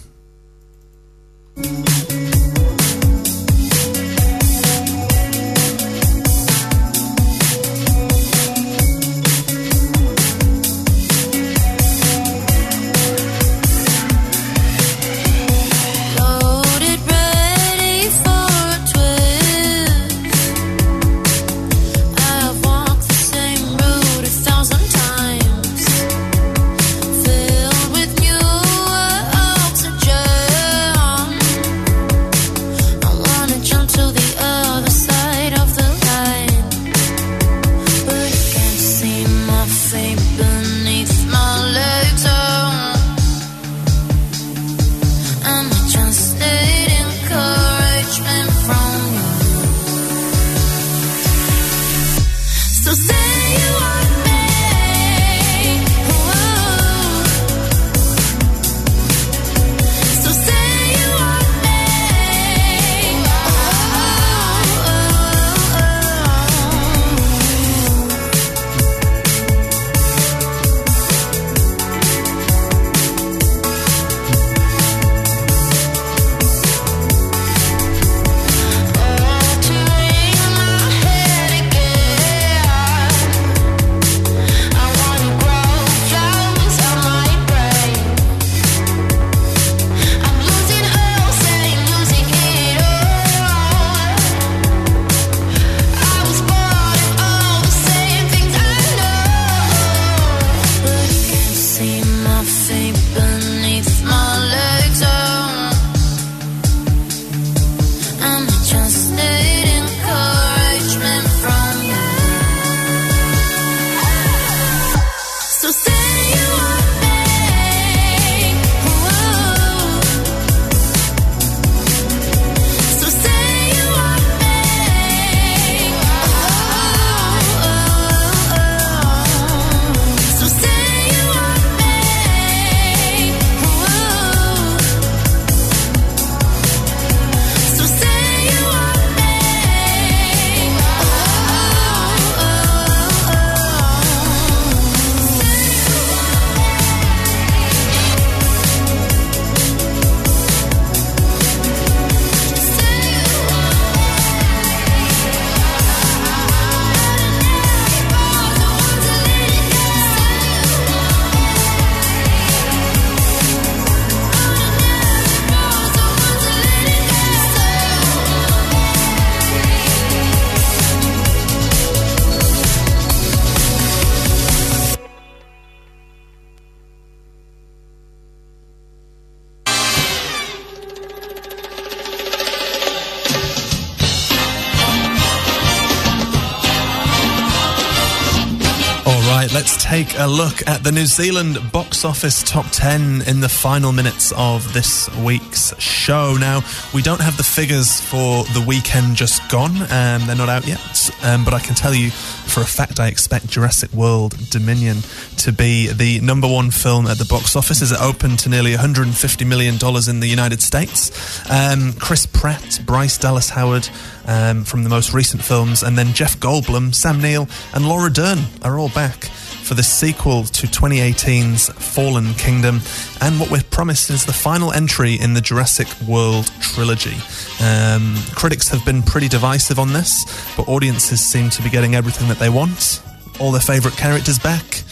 Take 190.12 190.20
a 190.20 190.28
look 190.28 190.68
at 190.68 190.84
the 190.84 190.91
New 190.91 191.05
Zealand 191.05 191.57
box 191.72 192.03
office 192.03 192.43
top 192.43 192.66
10 192.72 193.24
in 193.28 193.39
the 193.39 193.47
final 193.47 193.91
minutes 193.91 194.34
of 194.36 194.74
this 194.74 195.09
week's 195.18 195.78
show. 195.80 196.36
Now, 196.39 196.62
we 196.93 197.01
don't 197.01 197.22
have 197.22 197.38
the 197.38 197.43
figures 197.43 198.01
for 198.01 198.43
the 198.45 198.64
weekend 198.66 199.16
just 199.16 199.47
gone, 199.49 199.76
um, 199.84 200.26
they're 200.26 200.36
not 200.36 200.49
out 200.49 200.68
yet, 200.68 201.09
um, 201.24 201.45
but 201.45 201.53
I 201.53 201.59
can 201.59 201.76
tell 201.76 201.93
you 201.93 202.09
for 202.09 202.62
a 202.62 202.66
fact 202.66 202.99
I 202.99 203.07
expect 203.07 203.47
Jurassic 203.47 203.93
World 203.93 204.36
Dominion 204.49 204.97
to 205.38 205.51
be 205.51 205.88
the 205.88 206.20
number 206.22 206.47
one 206.47 206.72
film 206.72 207.07
at 207.07 207.18
the 207.18 207.26
box 207.26 207.55
office 207.55 207.82
as 207.82 207.91
it 207.91 208.01
opened 208.01 208.39
to 208.39 208.49
nearly 208.49 208.74
$150 208.74 209.47
million 209.47 209.76
in 210.09 210.20
the 210.20 210.28
United 210.28 210.62
States. 210.62 211.49
Um, 211.49 211.93
Chris 211.93 212.26
Pratt, 212.26 212.82
Bryce 212.86 213.18
Dallas 213.18 213.49
Howard 213.49 213.88
um, 214.26 214.64
from 214.64 214.84
the 214.84 214.89
most 214.89 215.14
recent 215.14 215.43
films, 215.43 215.84
and 215.84 215.97
then 215.97 216.14
Jeff 216.14 216.38
Goldblum, 216.38 216.93
Sam 216.93 217.22
Neill, 217.22 217.47
and 217.74 217.88
Laura 217.88 218.09
Dern 218.09 218.39
are 218.64 218.78
all 218.78 218.89
back 218.89 219.30
for 219.72 219.76
the 219.76 219.84
sequel 219.84 220.43
to 220.43 220.67
2018's 220.67 221.69
Fallen 221.69 222.34
Kingdom, 222.34 222.82
and 223.22 223.39
what 223.39 223.49
we're 223.49 223.63
promised 223.69 224.09
is 224.09 224.26
the 224.26 224.34
final 224.34 224.74
entry 224.74 225.13
in 225.13 225.34
the 225.34 225.39
Jurassic 225.39 225.88
World 226.05 226.51
trilogy. 226.59 227.15
Um, 227.63 228.17
critics 228.36 228.67
have 228.67 228.84
been 228.84 229.01
pretty 229.01 229.30
divisive 229.30 229.80
on 229.80 229.93
this, 229.93 230.26
but 230.57 230.67
audiences 230.67 231.22
seem 231.22 231.49
to 231.51 231.61
be 231.61 231.69
getting 231.69 231.95
everything 231.95 232.28
that 232.28 232.38
they 232.38 232.49
want. 232.49 233.01
All 233.39 233.53
their 233.53 233.61
favourite 233.61 233.95
characters 233.95 234.38
back, 234.38 234.84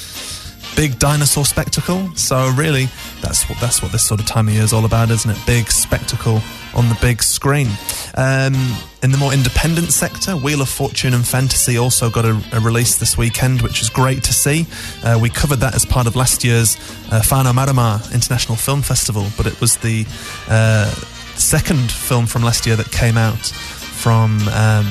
big 0.77 0.97
dinosaur 0.97 1.43
spectacle. 1.43 2.15
So 2.15 2.49
really, 2.51 2.87
that's 3.19 3.49
what 3.49 3.59
that's 3.59 3.81
what 3.81 3.91
this 3.91 4.07
sort 4.07 4.21
of 4.21 4.27
time 4.27 4.47
of 4.47 4.53
year 4.53 4.63
is 4.63 4.71
all 4.71 4.85
about, 4.85 5.11
isn't 5.11 5.29
it? 5.29 5.37
Big 5.45 5.69
spectacle 5.69 6.39
on 6.73 6.87
the 6.87 6.97
big 7.01 7.21
screen. 7.21 7.67
Um, 8.15 8.53
in 9.01 9.11
the 9.11 9.17
more 9.17 9.33
independent 9.33 9.91
sector, 9.93 10.33
Wheel 10.35 10.61
of 10.61 10.69
Fortune 10.69 11.13
and 11.13 11.25
Fantasy 11.25 11.77
also 11.77 12.09
got 12.09 12.25
a, 12.25 12.41
a 12.53 12.59
release 12.59 12.97
this 12.97 13.17
weekend, 13.17 13.61
which 13.61 13.81
is 13.81 13.89
great 13.89 14.23
to 14.23 14.33
see. 14.33 14.65
Uh, 15.03 15.17
we 15.21 15.29
covered 15.29 15.57
that 15.57 15.75
as 15.75 15.85
part 15.85 16.07
of 16.07 16.15
last 16.15 16.43
year's 16.43 16.75
uh, 17.11 17.21
Whanau 17.23 17.53
Marama 17.53 18.01
International 18.13 18.57
Film 18.57 18.81
Festival, 18.81 19.27
but 19.37 19.45
it 19.45 19.59
was 19.61 19.77
the 19.77 20.05
uh, 20.49 20.89
second 21.35 21.91
film 21.91 22.25
from 22.25 22.43
last 22.43 22.65
year 22.65 22.75
that 22.75 22.91
came 22.91 23.17
out 23.17 23.45
from 23.45 24.39
um, 24.49 24.85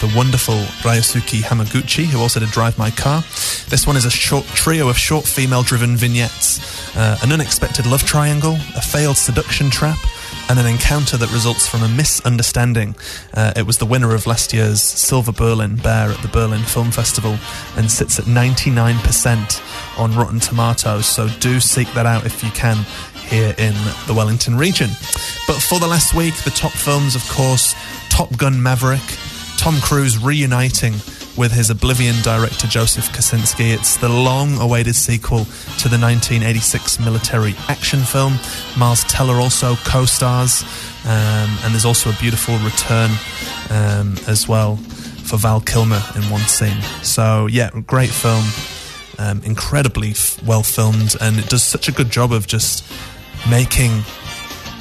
the 0.00 0.12
wonderful 0.16 0.54
Ryosuke 0.82 1.42
Hamaguchi, 1.42 2.04
who 2.04 2.20
also 2.20 2.38
did 2.40 2.50
Drive 2.50 2.78
My 2.78 2.90
Car. 2.90 3.22
This 3.68 3.86
one 3.86 3.96
is 3.96 4.04
a 4.04 4.10
short 4.10 4.46
trio 4.46 4.88
of 4.88 4.96
short 4.96 5.26
female 5.26 5.62
driven 5.62 5.96
vignettes, 5.96 6.96
uh, 6.96 7.18
an 7.22 7.32
unexpected 7.32 7.86
love 7.86 8.04
triangle, 8.04 8.54
a 8.76 8.80
failed 8.80 9.16
seduction 9.16 9.70
trap, 9.70 9.98
and 10.48 10.58
an 10.58 10.66
encounter 10.66 11.16
that 11.16 11.30
results 11.32 11.68
from 11.68 11.82
a 11.82 11.88
misunderstanding. 11.88 12.96
Uh, 13.34 13.52
it 13.56 13.66
was 13.66 13.78
the 13.78 13.86
winner 13.86 14.14
of 14.14 14.26
last 14.26 14.52
year's 14.52 14.80
Silver 14.80 15.32
Berlin 15.32 15.76
Bear 15.76 16.10
at 16.10 16.20
the 16.22 16.28
Berlin 16.28 16.62
Film 16.62 16.90
Festival 16.90 17.38
and 17.76 17.90
sits 17.90 18.18
at 18.18 18.24
99% 18.24 19.98
on 19.98 20.14
Rotten 20.14 20.40
Tomatoes, 20.40 21.06
so 21.06 21.28
do 21.40 21.60
seek 21.60 21.92
that 21.92 22.06
out 22.06 22.24
if 22.24 22.42
you 22.42 22.50
can 22.52 22.76
here 23.28 23.54
in 23.58 23.74
the 24.06 24.14
Wellington 24.14 24.56
region. 24.56 24.88
But 25.46 25.60
for 25.60 25.78
the 25.78 25.86
last 25.86 26.14
week, 26.14 26.34
the 26.36 26.50
top 26.50 26.72
films, 26.72 27.14
of 27.14 27.28
course, 27.28 27.74
Top 28.08 28.36
Gun 28.36 28.62
Maverick, 28.62 29.18
Tom 29.58 29.80
Cruise 29.80 30.18
reuniting 30.18 30.94
with 31.38 31.52
his 31.52 31.70
Oblivion 31.70 32.16
director 32.22 32.66
Joseph 32.66 33.08
Kosinski. 33.10 33.72
It's 33.72 33.96
the 33.96 34.08
long 34.08 34.58
awaited 34.58 34.96
sequel 34.96 35.44
to 35.78 35.88
the 35.88 35.96
1986 35.96 36.98
military 36.98 37.54
action 37.68 38.00
film. 38.00 38.34
Miles 38.76 39.04
Teller 39.04 39.36
also 39.36 39.76
co 39.76 40.04
stars, 40.04 40.64
um, 41.04 41.56
and 41.62 41.72
there's 41.72 41.84
also 41.84 42.10
a 42.10 42.16
beautiful 42.20 42.58
return 42.58 43.10
um, 43.70 44.16
as 44.26 44.48
well 44.48 44.76
for 44.76 45.36
Val 45.36 45.60
Kilmer 45.60 46.02
in 46.16 46.22
one 46.28 46.40
scene. 46.42 46.82
So, 47.02 47.46
yeah, 47.46 47.70
great 47.86 48.10
film. 48.10 48.44
Um, 49.20 49.42
incredibly 49.44 50.10
f- 50.10 50.42
well 50.44 50.62
filmed, 50.62 51.14
and 51.20 51.38
it 51.38 51.48
does 51.48 51.62
such 51.62 51.88
a 51.88 51.92
good 51.92 52.10
job 52.10 52.32
of 52.32 52.46
just 52.46 52.84
making 53.48 54.02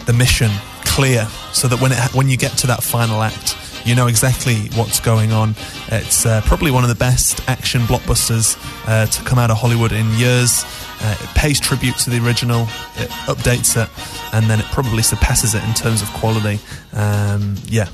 the 0.05 0.13
mission 0.13 0.51
clear 0.85 1.27
so 1.53 1.67
that 1.67 1.79
when 1.81 1.91
it 1.91 1.99
when 2.15 2.29
you 2.29 2.37
get 2.37 2.51
to 2.51 2.67
that 2.67 2.81
final 2.81 3.21
act 3.21 3.55
you 3.87 3.95
know 3.95 4.07
exactly 4.07 4.55
what's 4.75 4.99
going 4.99 5.31
on. 5.31 5.55
It's 5.87 6.25
uh, 6.25 6.41
probably 6.41 6.71
one 6.71 6.83
of 6.83 6.89
the 6.89 6.95
best 6.95 7.47
action 7.47 7.81
blockbusters 7.81 8.57
uh, 8.85 9.05
to 9.05 9.23
come 9.23 9.39
out 9.39 9.49
of 9.49 9.57
Hollywood 9.57 9.93
in 9.93 10.11
years. 10.13 10.65
Uh, 10.99 11.15
it 11.21 11.29
pays 11.35 11.59
tribute 11.59 11.95
to 11.99 12.09
the 12.09 12.23
original 12.25 12.63
it 12.95 13.09
updates 13.27 13.81
it 13.81 13.87
and 14.33 14.49
then 14.49 14.59
it 14.59 14.65
probably 14.65 15.03
surpasses 15.03 15.53
it 15.53 15.63
in 15.63 15.73
terms 15.73 16.01
of 16.01 16.09
quality. 16.13 16.59
Um, 16.93 17.55
yeah 17.67 17.87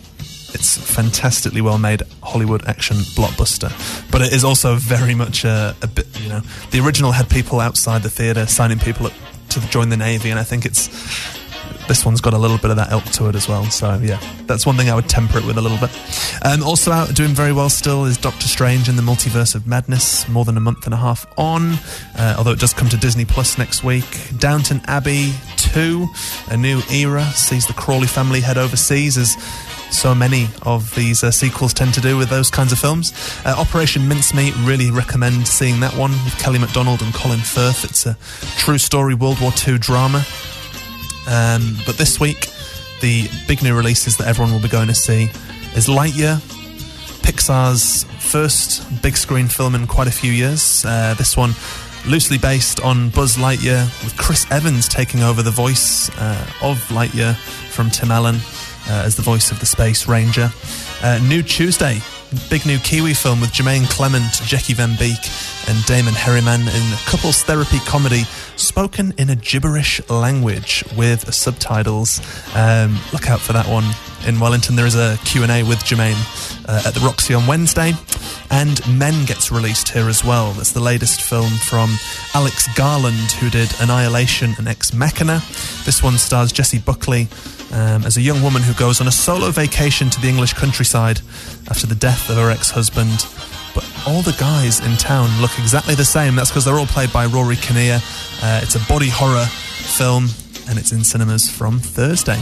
it's 0.53 0.77
fantastically 0.77 1.61
well 1.61 1.79
made 1.79 2.03
Hollywood 2.21 2.63
action 2.67 2.97
blockbuster, 3.15 3.71
but 4.11 4.21
it 4.21 4.33
is 4.33 4.43
also 4.43 4.75
very 4.75 5.15
much 5.15 5.45
a, 5.45 5.75
a 5.81 5.87
bit. 5.87 6.07
You 6.21 6.29
know, 6.29 6.41
the 6.69 6.79
original 6.79 7.11
had 7.11 7.27
people 7.27 7.59
outside 7.59 8.03
the 8.03 8.09
theater 8.09 8.45
signing 8.45 8.77
people 8.77 9.07
up 9.07 9.13
to 9.49 9.59
join 9.69 9.89
the 9.89 9.97
navy, 9.97 10.29
and 10.29 10.39
I 10.39 10.43
think 10.43 10.65
it's 10.65 10.89
this 11.87 12.05
one's 12.05 12.21
got 12.21 12.33
a 12.33 12.37
little 12.37 12.57
bit 12.57 12.71
of 12.71 12.77
that 12.77 12.91
ilk 12.91 13.03
to 13.05 13.27
it 13.29 13.35
as 13.35 13.47
well. 13.47 13.65
So 13.65 13.99
yeah, 14.01 14.19
that's 14.45 14.65
one 14.65 14.75
thing 14.75 14.89
I 14.89 14.95
would 14.95 15.09
temper 15.09 15.37
it 15.39 15.45
with 15.45 15.57
a 15.57 15.61
little 15.61 15.77
bit. 15.77 15.91
Um, 16.43 16.63
also 16.63 16.91
out 16.91 17.13
doing 17.15 17.31
very 17.31 17.53
well 17.53 17.69
still 17.69 18.05
is 18.05 18.17
Doctor 18.17 18.47
Strange 18.47 18.89
in 18.89 18.95
the 18.95 19.01
Multiverse 19.01 19.55
of 19.55 19.67
Madness. 19.67 20.27
More 20.29 20.45
than 20.45 20.57
a 20.57 20.61
month 20.61 20.85
and 20.85 20.93
a 20.93 20.97
half 20.97 21.25
on, 21.37 21.73
uh, 22.17 22.35
although 22.37 22.51
it 22.51 22.59
does 22.59 22.73
come 22.73 22.89
to 22.89 22.97
Disney 22.97 23.25
Plus 23.25 23.57
next 23.57 23.83
week. 23.83 24.29
Downton 24.37 24.81
Abbey 24.85 25.33
two, 25.57 26.07
a 26.49 26.57
new 26.57 26.81
era 26.91 27.23
sees 27.31 27.65
the 27.67 27.73
Crawley 27.73 28.07
family 28.07 28.41
head 28.41 28.57
overseas 28.57 29.17
as 29.17 29.35
so 29.93 30.15
many 30.15 30.47
of 30.63 30.93
these 30.95 31.23
uh, 31.23 31.31
sequels 31.31 31.73
tend 31.73 31.93
to 31.93 32.01
do 32.01 32.17
with 32.17 32.29
those 32.29 32.49
kinds 32.49 32.71
of 32.71 32.79
films. 32.79 33.13
Uh, 33.45 33.55
Operation 33.57 34.07
Mincemeat, 34.07 34.53
really 34.65 34.91
recommend 34.91 35.47
seeing 35.47 35.79
that 35.81 35.95
one 35.95 36.11
with 36.11 36.37
Kelly 36.39 36.59
MacDonald 36.59 37.01
and 37.01 37.13
Colin 37.13 37.39
Firth. 37.39 37.83
It's 37.83 38.05
a 38.05 38.17
true 38.57 38.77
story 38.77 39.13
World 39.13 39.39
War 39.39 39.51
II 39.67 39.77
drama. 39.77 40.25
Um, 41.27 41.77
but 41.85 41.97
this 41.97 42.19
week, 42.19 42.49
the 43.01 43.29
big 43.47 43.61
new 43.63 43.75
releases 43.75 44.17
that 44.17 44.27
everyone 44.27 44.53
will 44.53 44.61
be 44.61 44.69
going 44.69 44.87
to 44.87 44.95
see 44.95 45.23
is 45.75 45.87
Lightyear, 45.87 46.37
Pixar's 47.21 48.03
first 48.19 49.01
big 49.01 49.17
screen 49.17 49.47
film 49.47 49.75
in 49.75 49.87
quite 49.87 50.07
a 50.07 50.11
few 50.11 50.31
years. 50.31 50.85
Uh, 50.85 51.13
this 51.17 51.35
one 51.37 51.53
loosely 52.07 52.37
based 52.37 52.81
on 52.81 53.09
Buzz 53.09 53.37
Lightyear, 53.37 53.85
with 54.03 54.17
Chris 54.17 54.45
Evans 54.51 54.87
taking 54.87 55.21
over 55.23 55.41
the 55.41 55.51
voice 55.51 56.09
uh, 56.17 56.45
of 56.61 56.77
Lightyear 56.89 57.35
from 57.71 57.89
Tim 57.89 58.11
Allen 58.11 58.35
uh, 58.89 59.03
as 59.05 59.15
the 59.15 59.21
voice 59.21 59.51
of 59.51 59.59
the 59.59 59.65
Space 59.65 60.07
Ranger. 60.07 60.51
Uh, 61.01 61.19
new 61.27 61.41
Tuesday, 61.41 62.01
big 62.49 62.65
new 62.65 62.77
Kiwi 62.79 63.13
film 63.13 63.41
with 63.41 63.51
Jermaine 63.51 63.89
Clement, 63.89 64.31
Jackie 64.45 64.73
Van 64.73 64.95
Beek, 64.97 65.19
and 65.67 65.85
Damon 65.85 66.13
Herriman 66.13 66.61
in 66.61 66.93
a 66.93 66.97
couples 67.05 67.43
therapy 67.43 67.79
comedy 67.79 68.23
spoken 68.55 69.13
in 69.17 69.29
a 69.29 69.35
gibberish 69.35 70.01
language 70.09 70.83
with 70.97 71.33
subtitles. 71.33 72.21
Um, 72.55 72.99
look 73.11 73.29
out 73.29 73.39
for 73.39 73.53
that 73.53 73.67
one 73.67 73.85
in 74.27 74.39
Wellington. 74.39 74.75
There 74.75 74.85
is 74.85 74.95
a 74.95 75.17
Q&A 75.25 75.63
with 75.63 75.79
Jermaine 75.79 76.19
uh, 76.67 76.83
at 76.85 76.93
the 76.93 76.99
Roxy 77.01 77.33
on 77.33 77.47
Wednesday. 77.47 77.93
And 78.49 78.79
Men 78.97 79.25
gets 79.25 79.51
released 79.51 79.89
here 79.89 80.09
as 80.09 80.23
well. 80.23 80.51
That's 80.53 80.71
the 80.71 80.79
latest 80.79 81.21
film 81.21 81.49
from 81.49 81.95
Alex 82.33 82.67
Garland, 82.75 83.31
who 83.33 83.49
did 83.49 83.73
Annihilation 83.79 84.53
and 84.57 84.67
Ex 84.67 84.93
Machina. 84.93 85.41
This 85.85 86.03
one 86.03 86.17
stars 86.17 86.51
Jessie 86.51 86.79
Buckley 86.79 87.27
um, 87.73 88.05
as 88.05 88.17
a 88.17 88.21
young 88.21 88.41
woman 88.41 88.61
who 88.61 88.73
goes 88.75 89.01
on 89.01 89.07
a 89.07 89.11
solo 89.11 89.51
vacation 89.51 90.09
to 90.11 90.21
the 90.21 90.29
English 90.29 90.53
countryside 90.53 91.19
after 91.69 91.87
the 91.87 91.95
death 91.95 92.29
of 92.29 92.37
her 92.37 92.49
ex-husband. 92.49 93.25
But 93.73 93.83
all 94.07 94.21
the 94.21 94.35
guys 94.39 94.79
in 94.85 94.95
town 94.97 95.29
look 95.41 95.57
exactly 95.57 95.95
the 95.95 96.05
same. 96.05 96.35
That's 96.35 96.51
because 96.51 96.65
they're 96.65 96.77
all 96.77 96.85
played 96.85 97.11
by 97.11 97.25
Rory 97.25 97.55
Kinnear. 97.55 97.99
Uh, 98.41 98.61
it's 98.61 98.75
a 98.75 98.79
body 98.87 99.09
horror 99.09 99.45
film, 99.45 100.27
and 100.67 100.77
it's 100.77 100.91
in 100.91 101.03
cinemas 101.03 101.49
from 101.49 101.79
Thursday. 101.79 102.41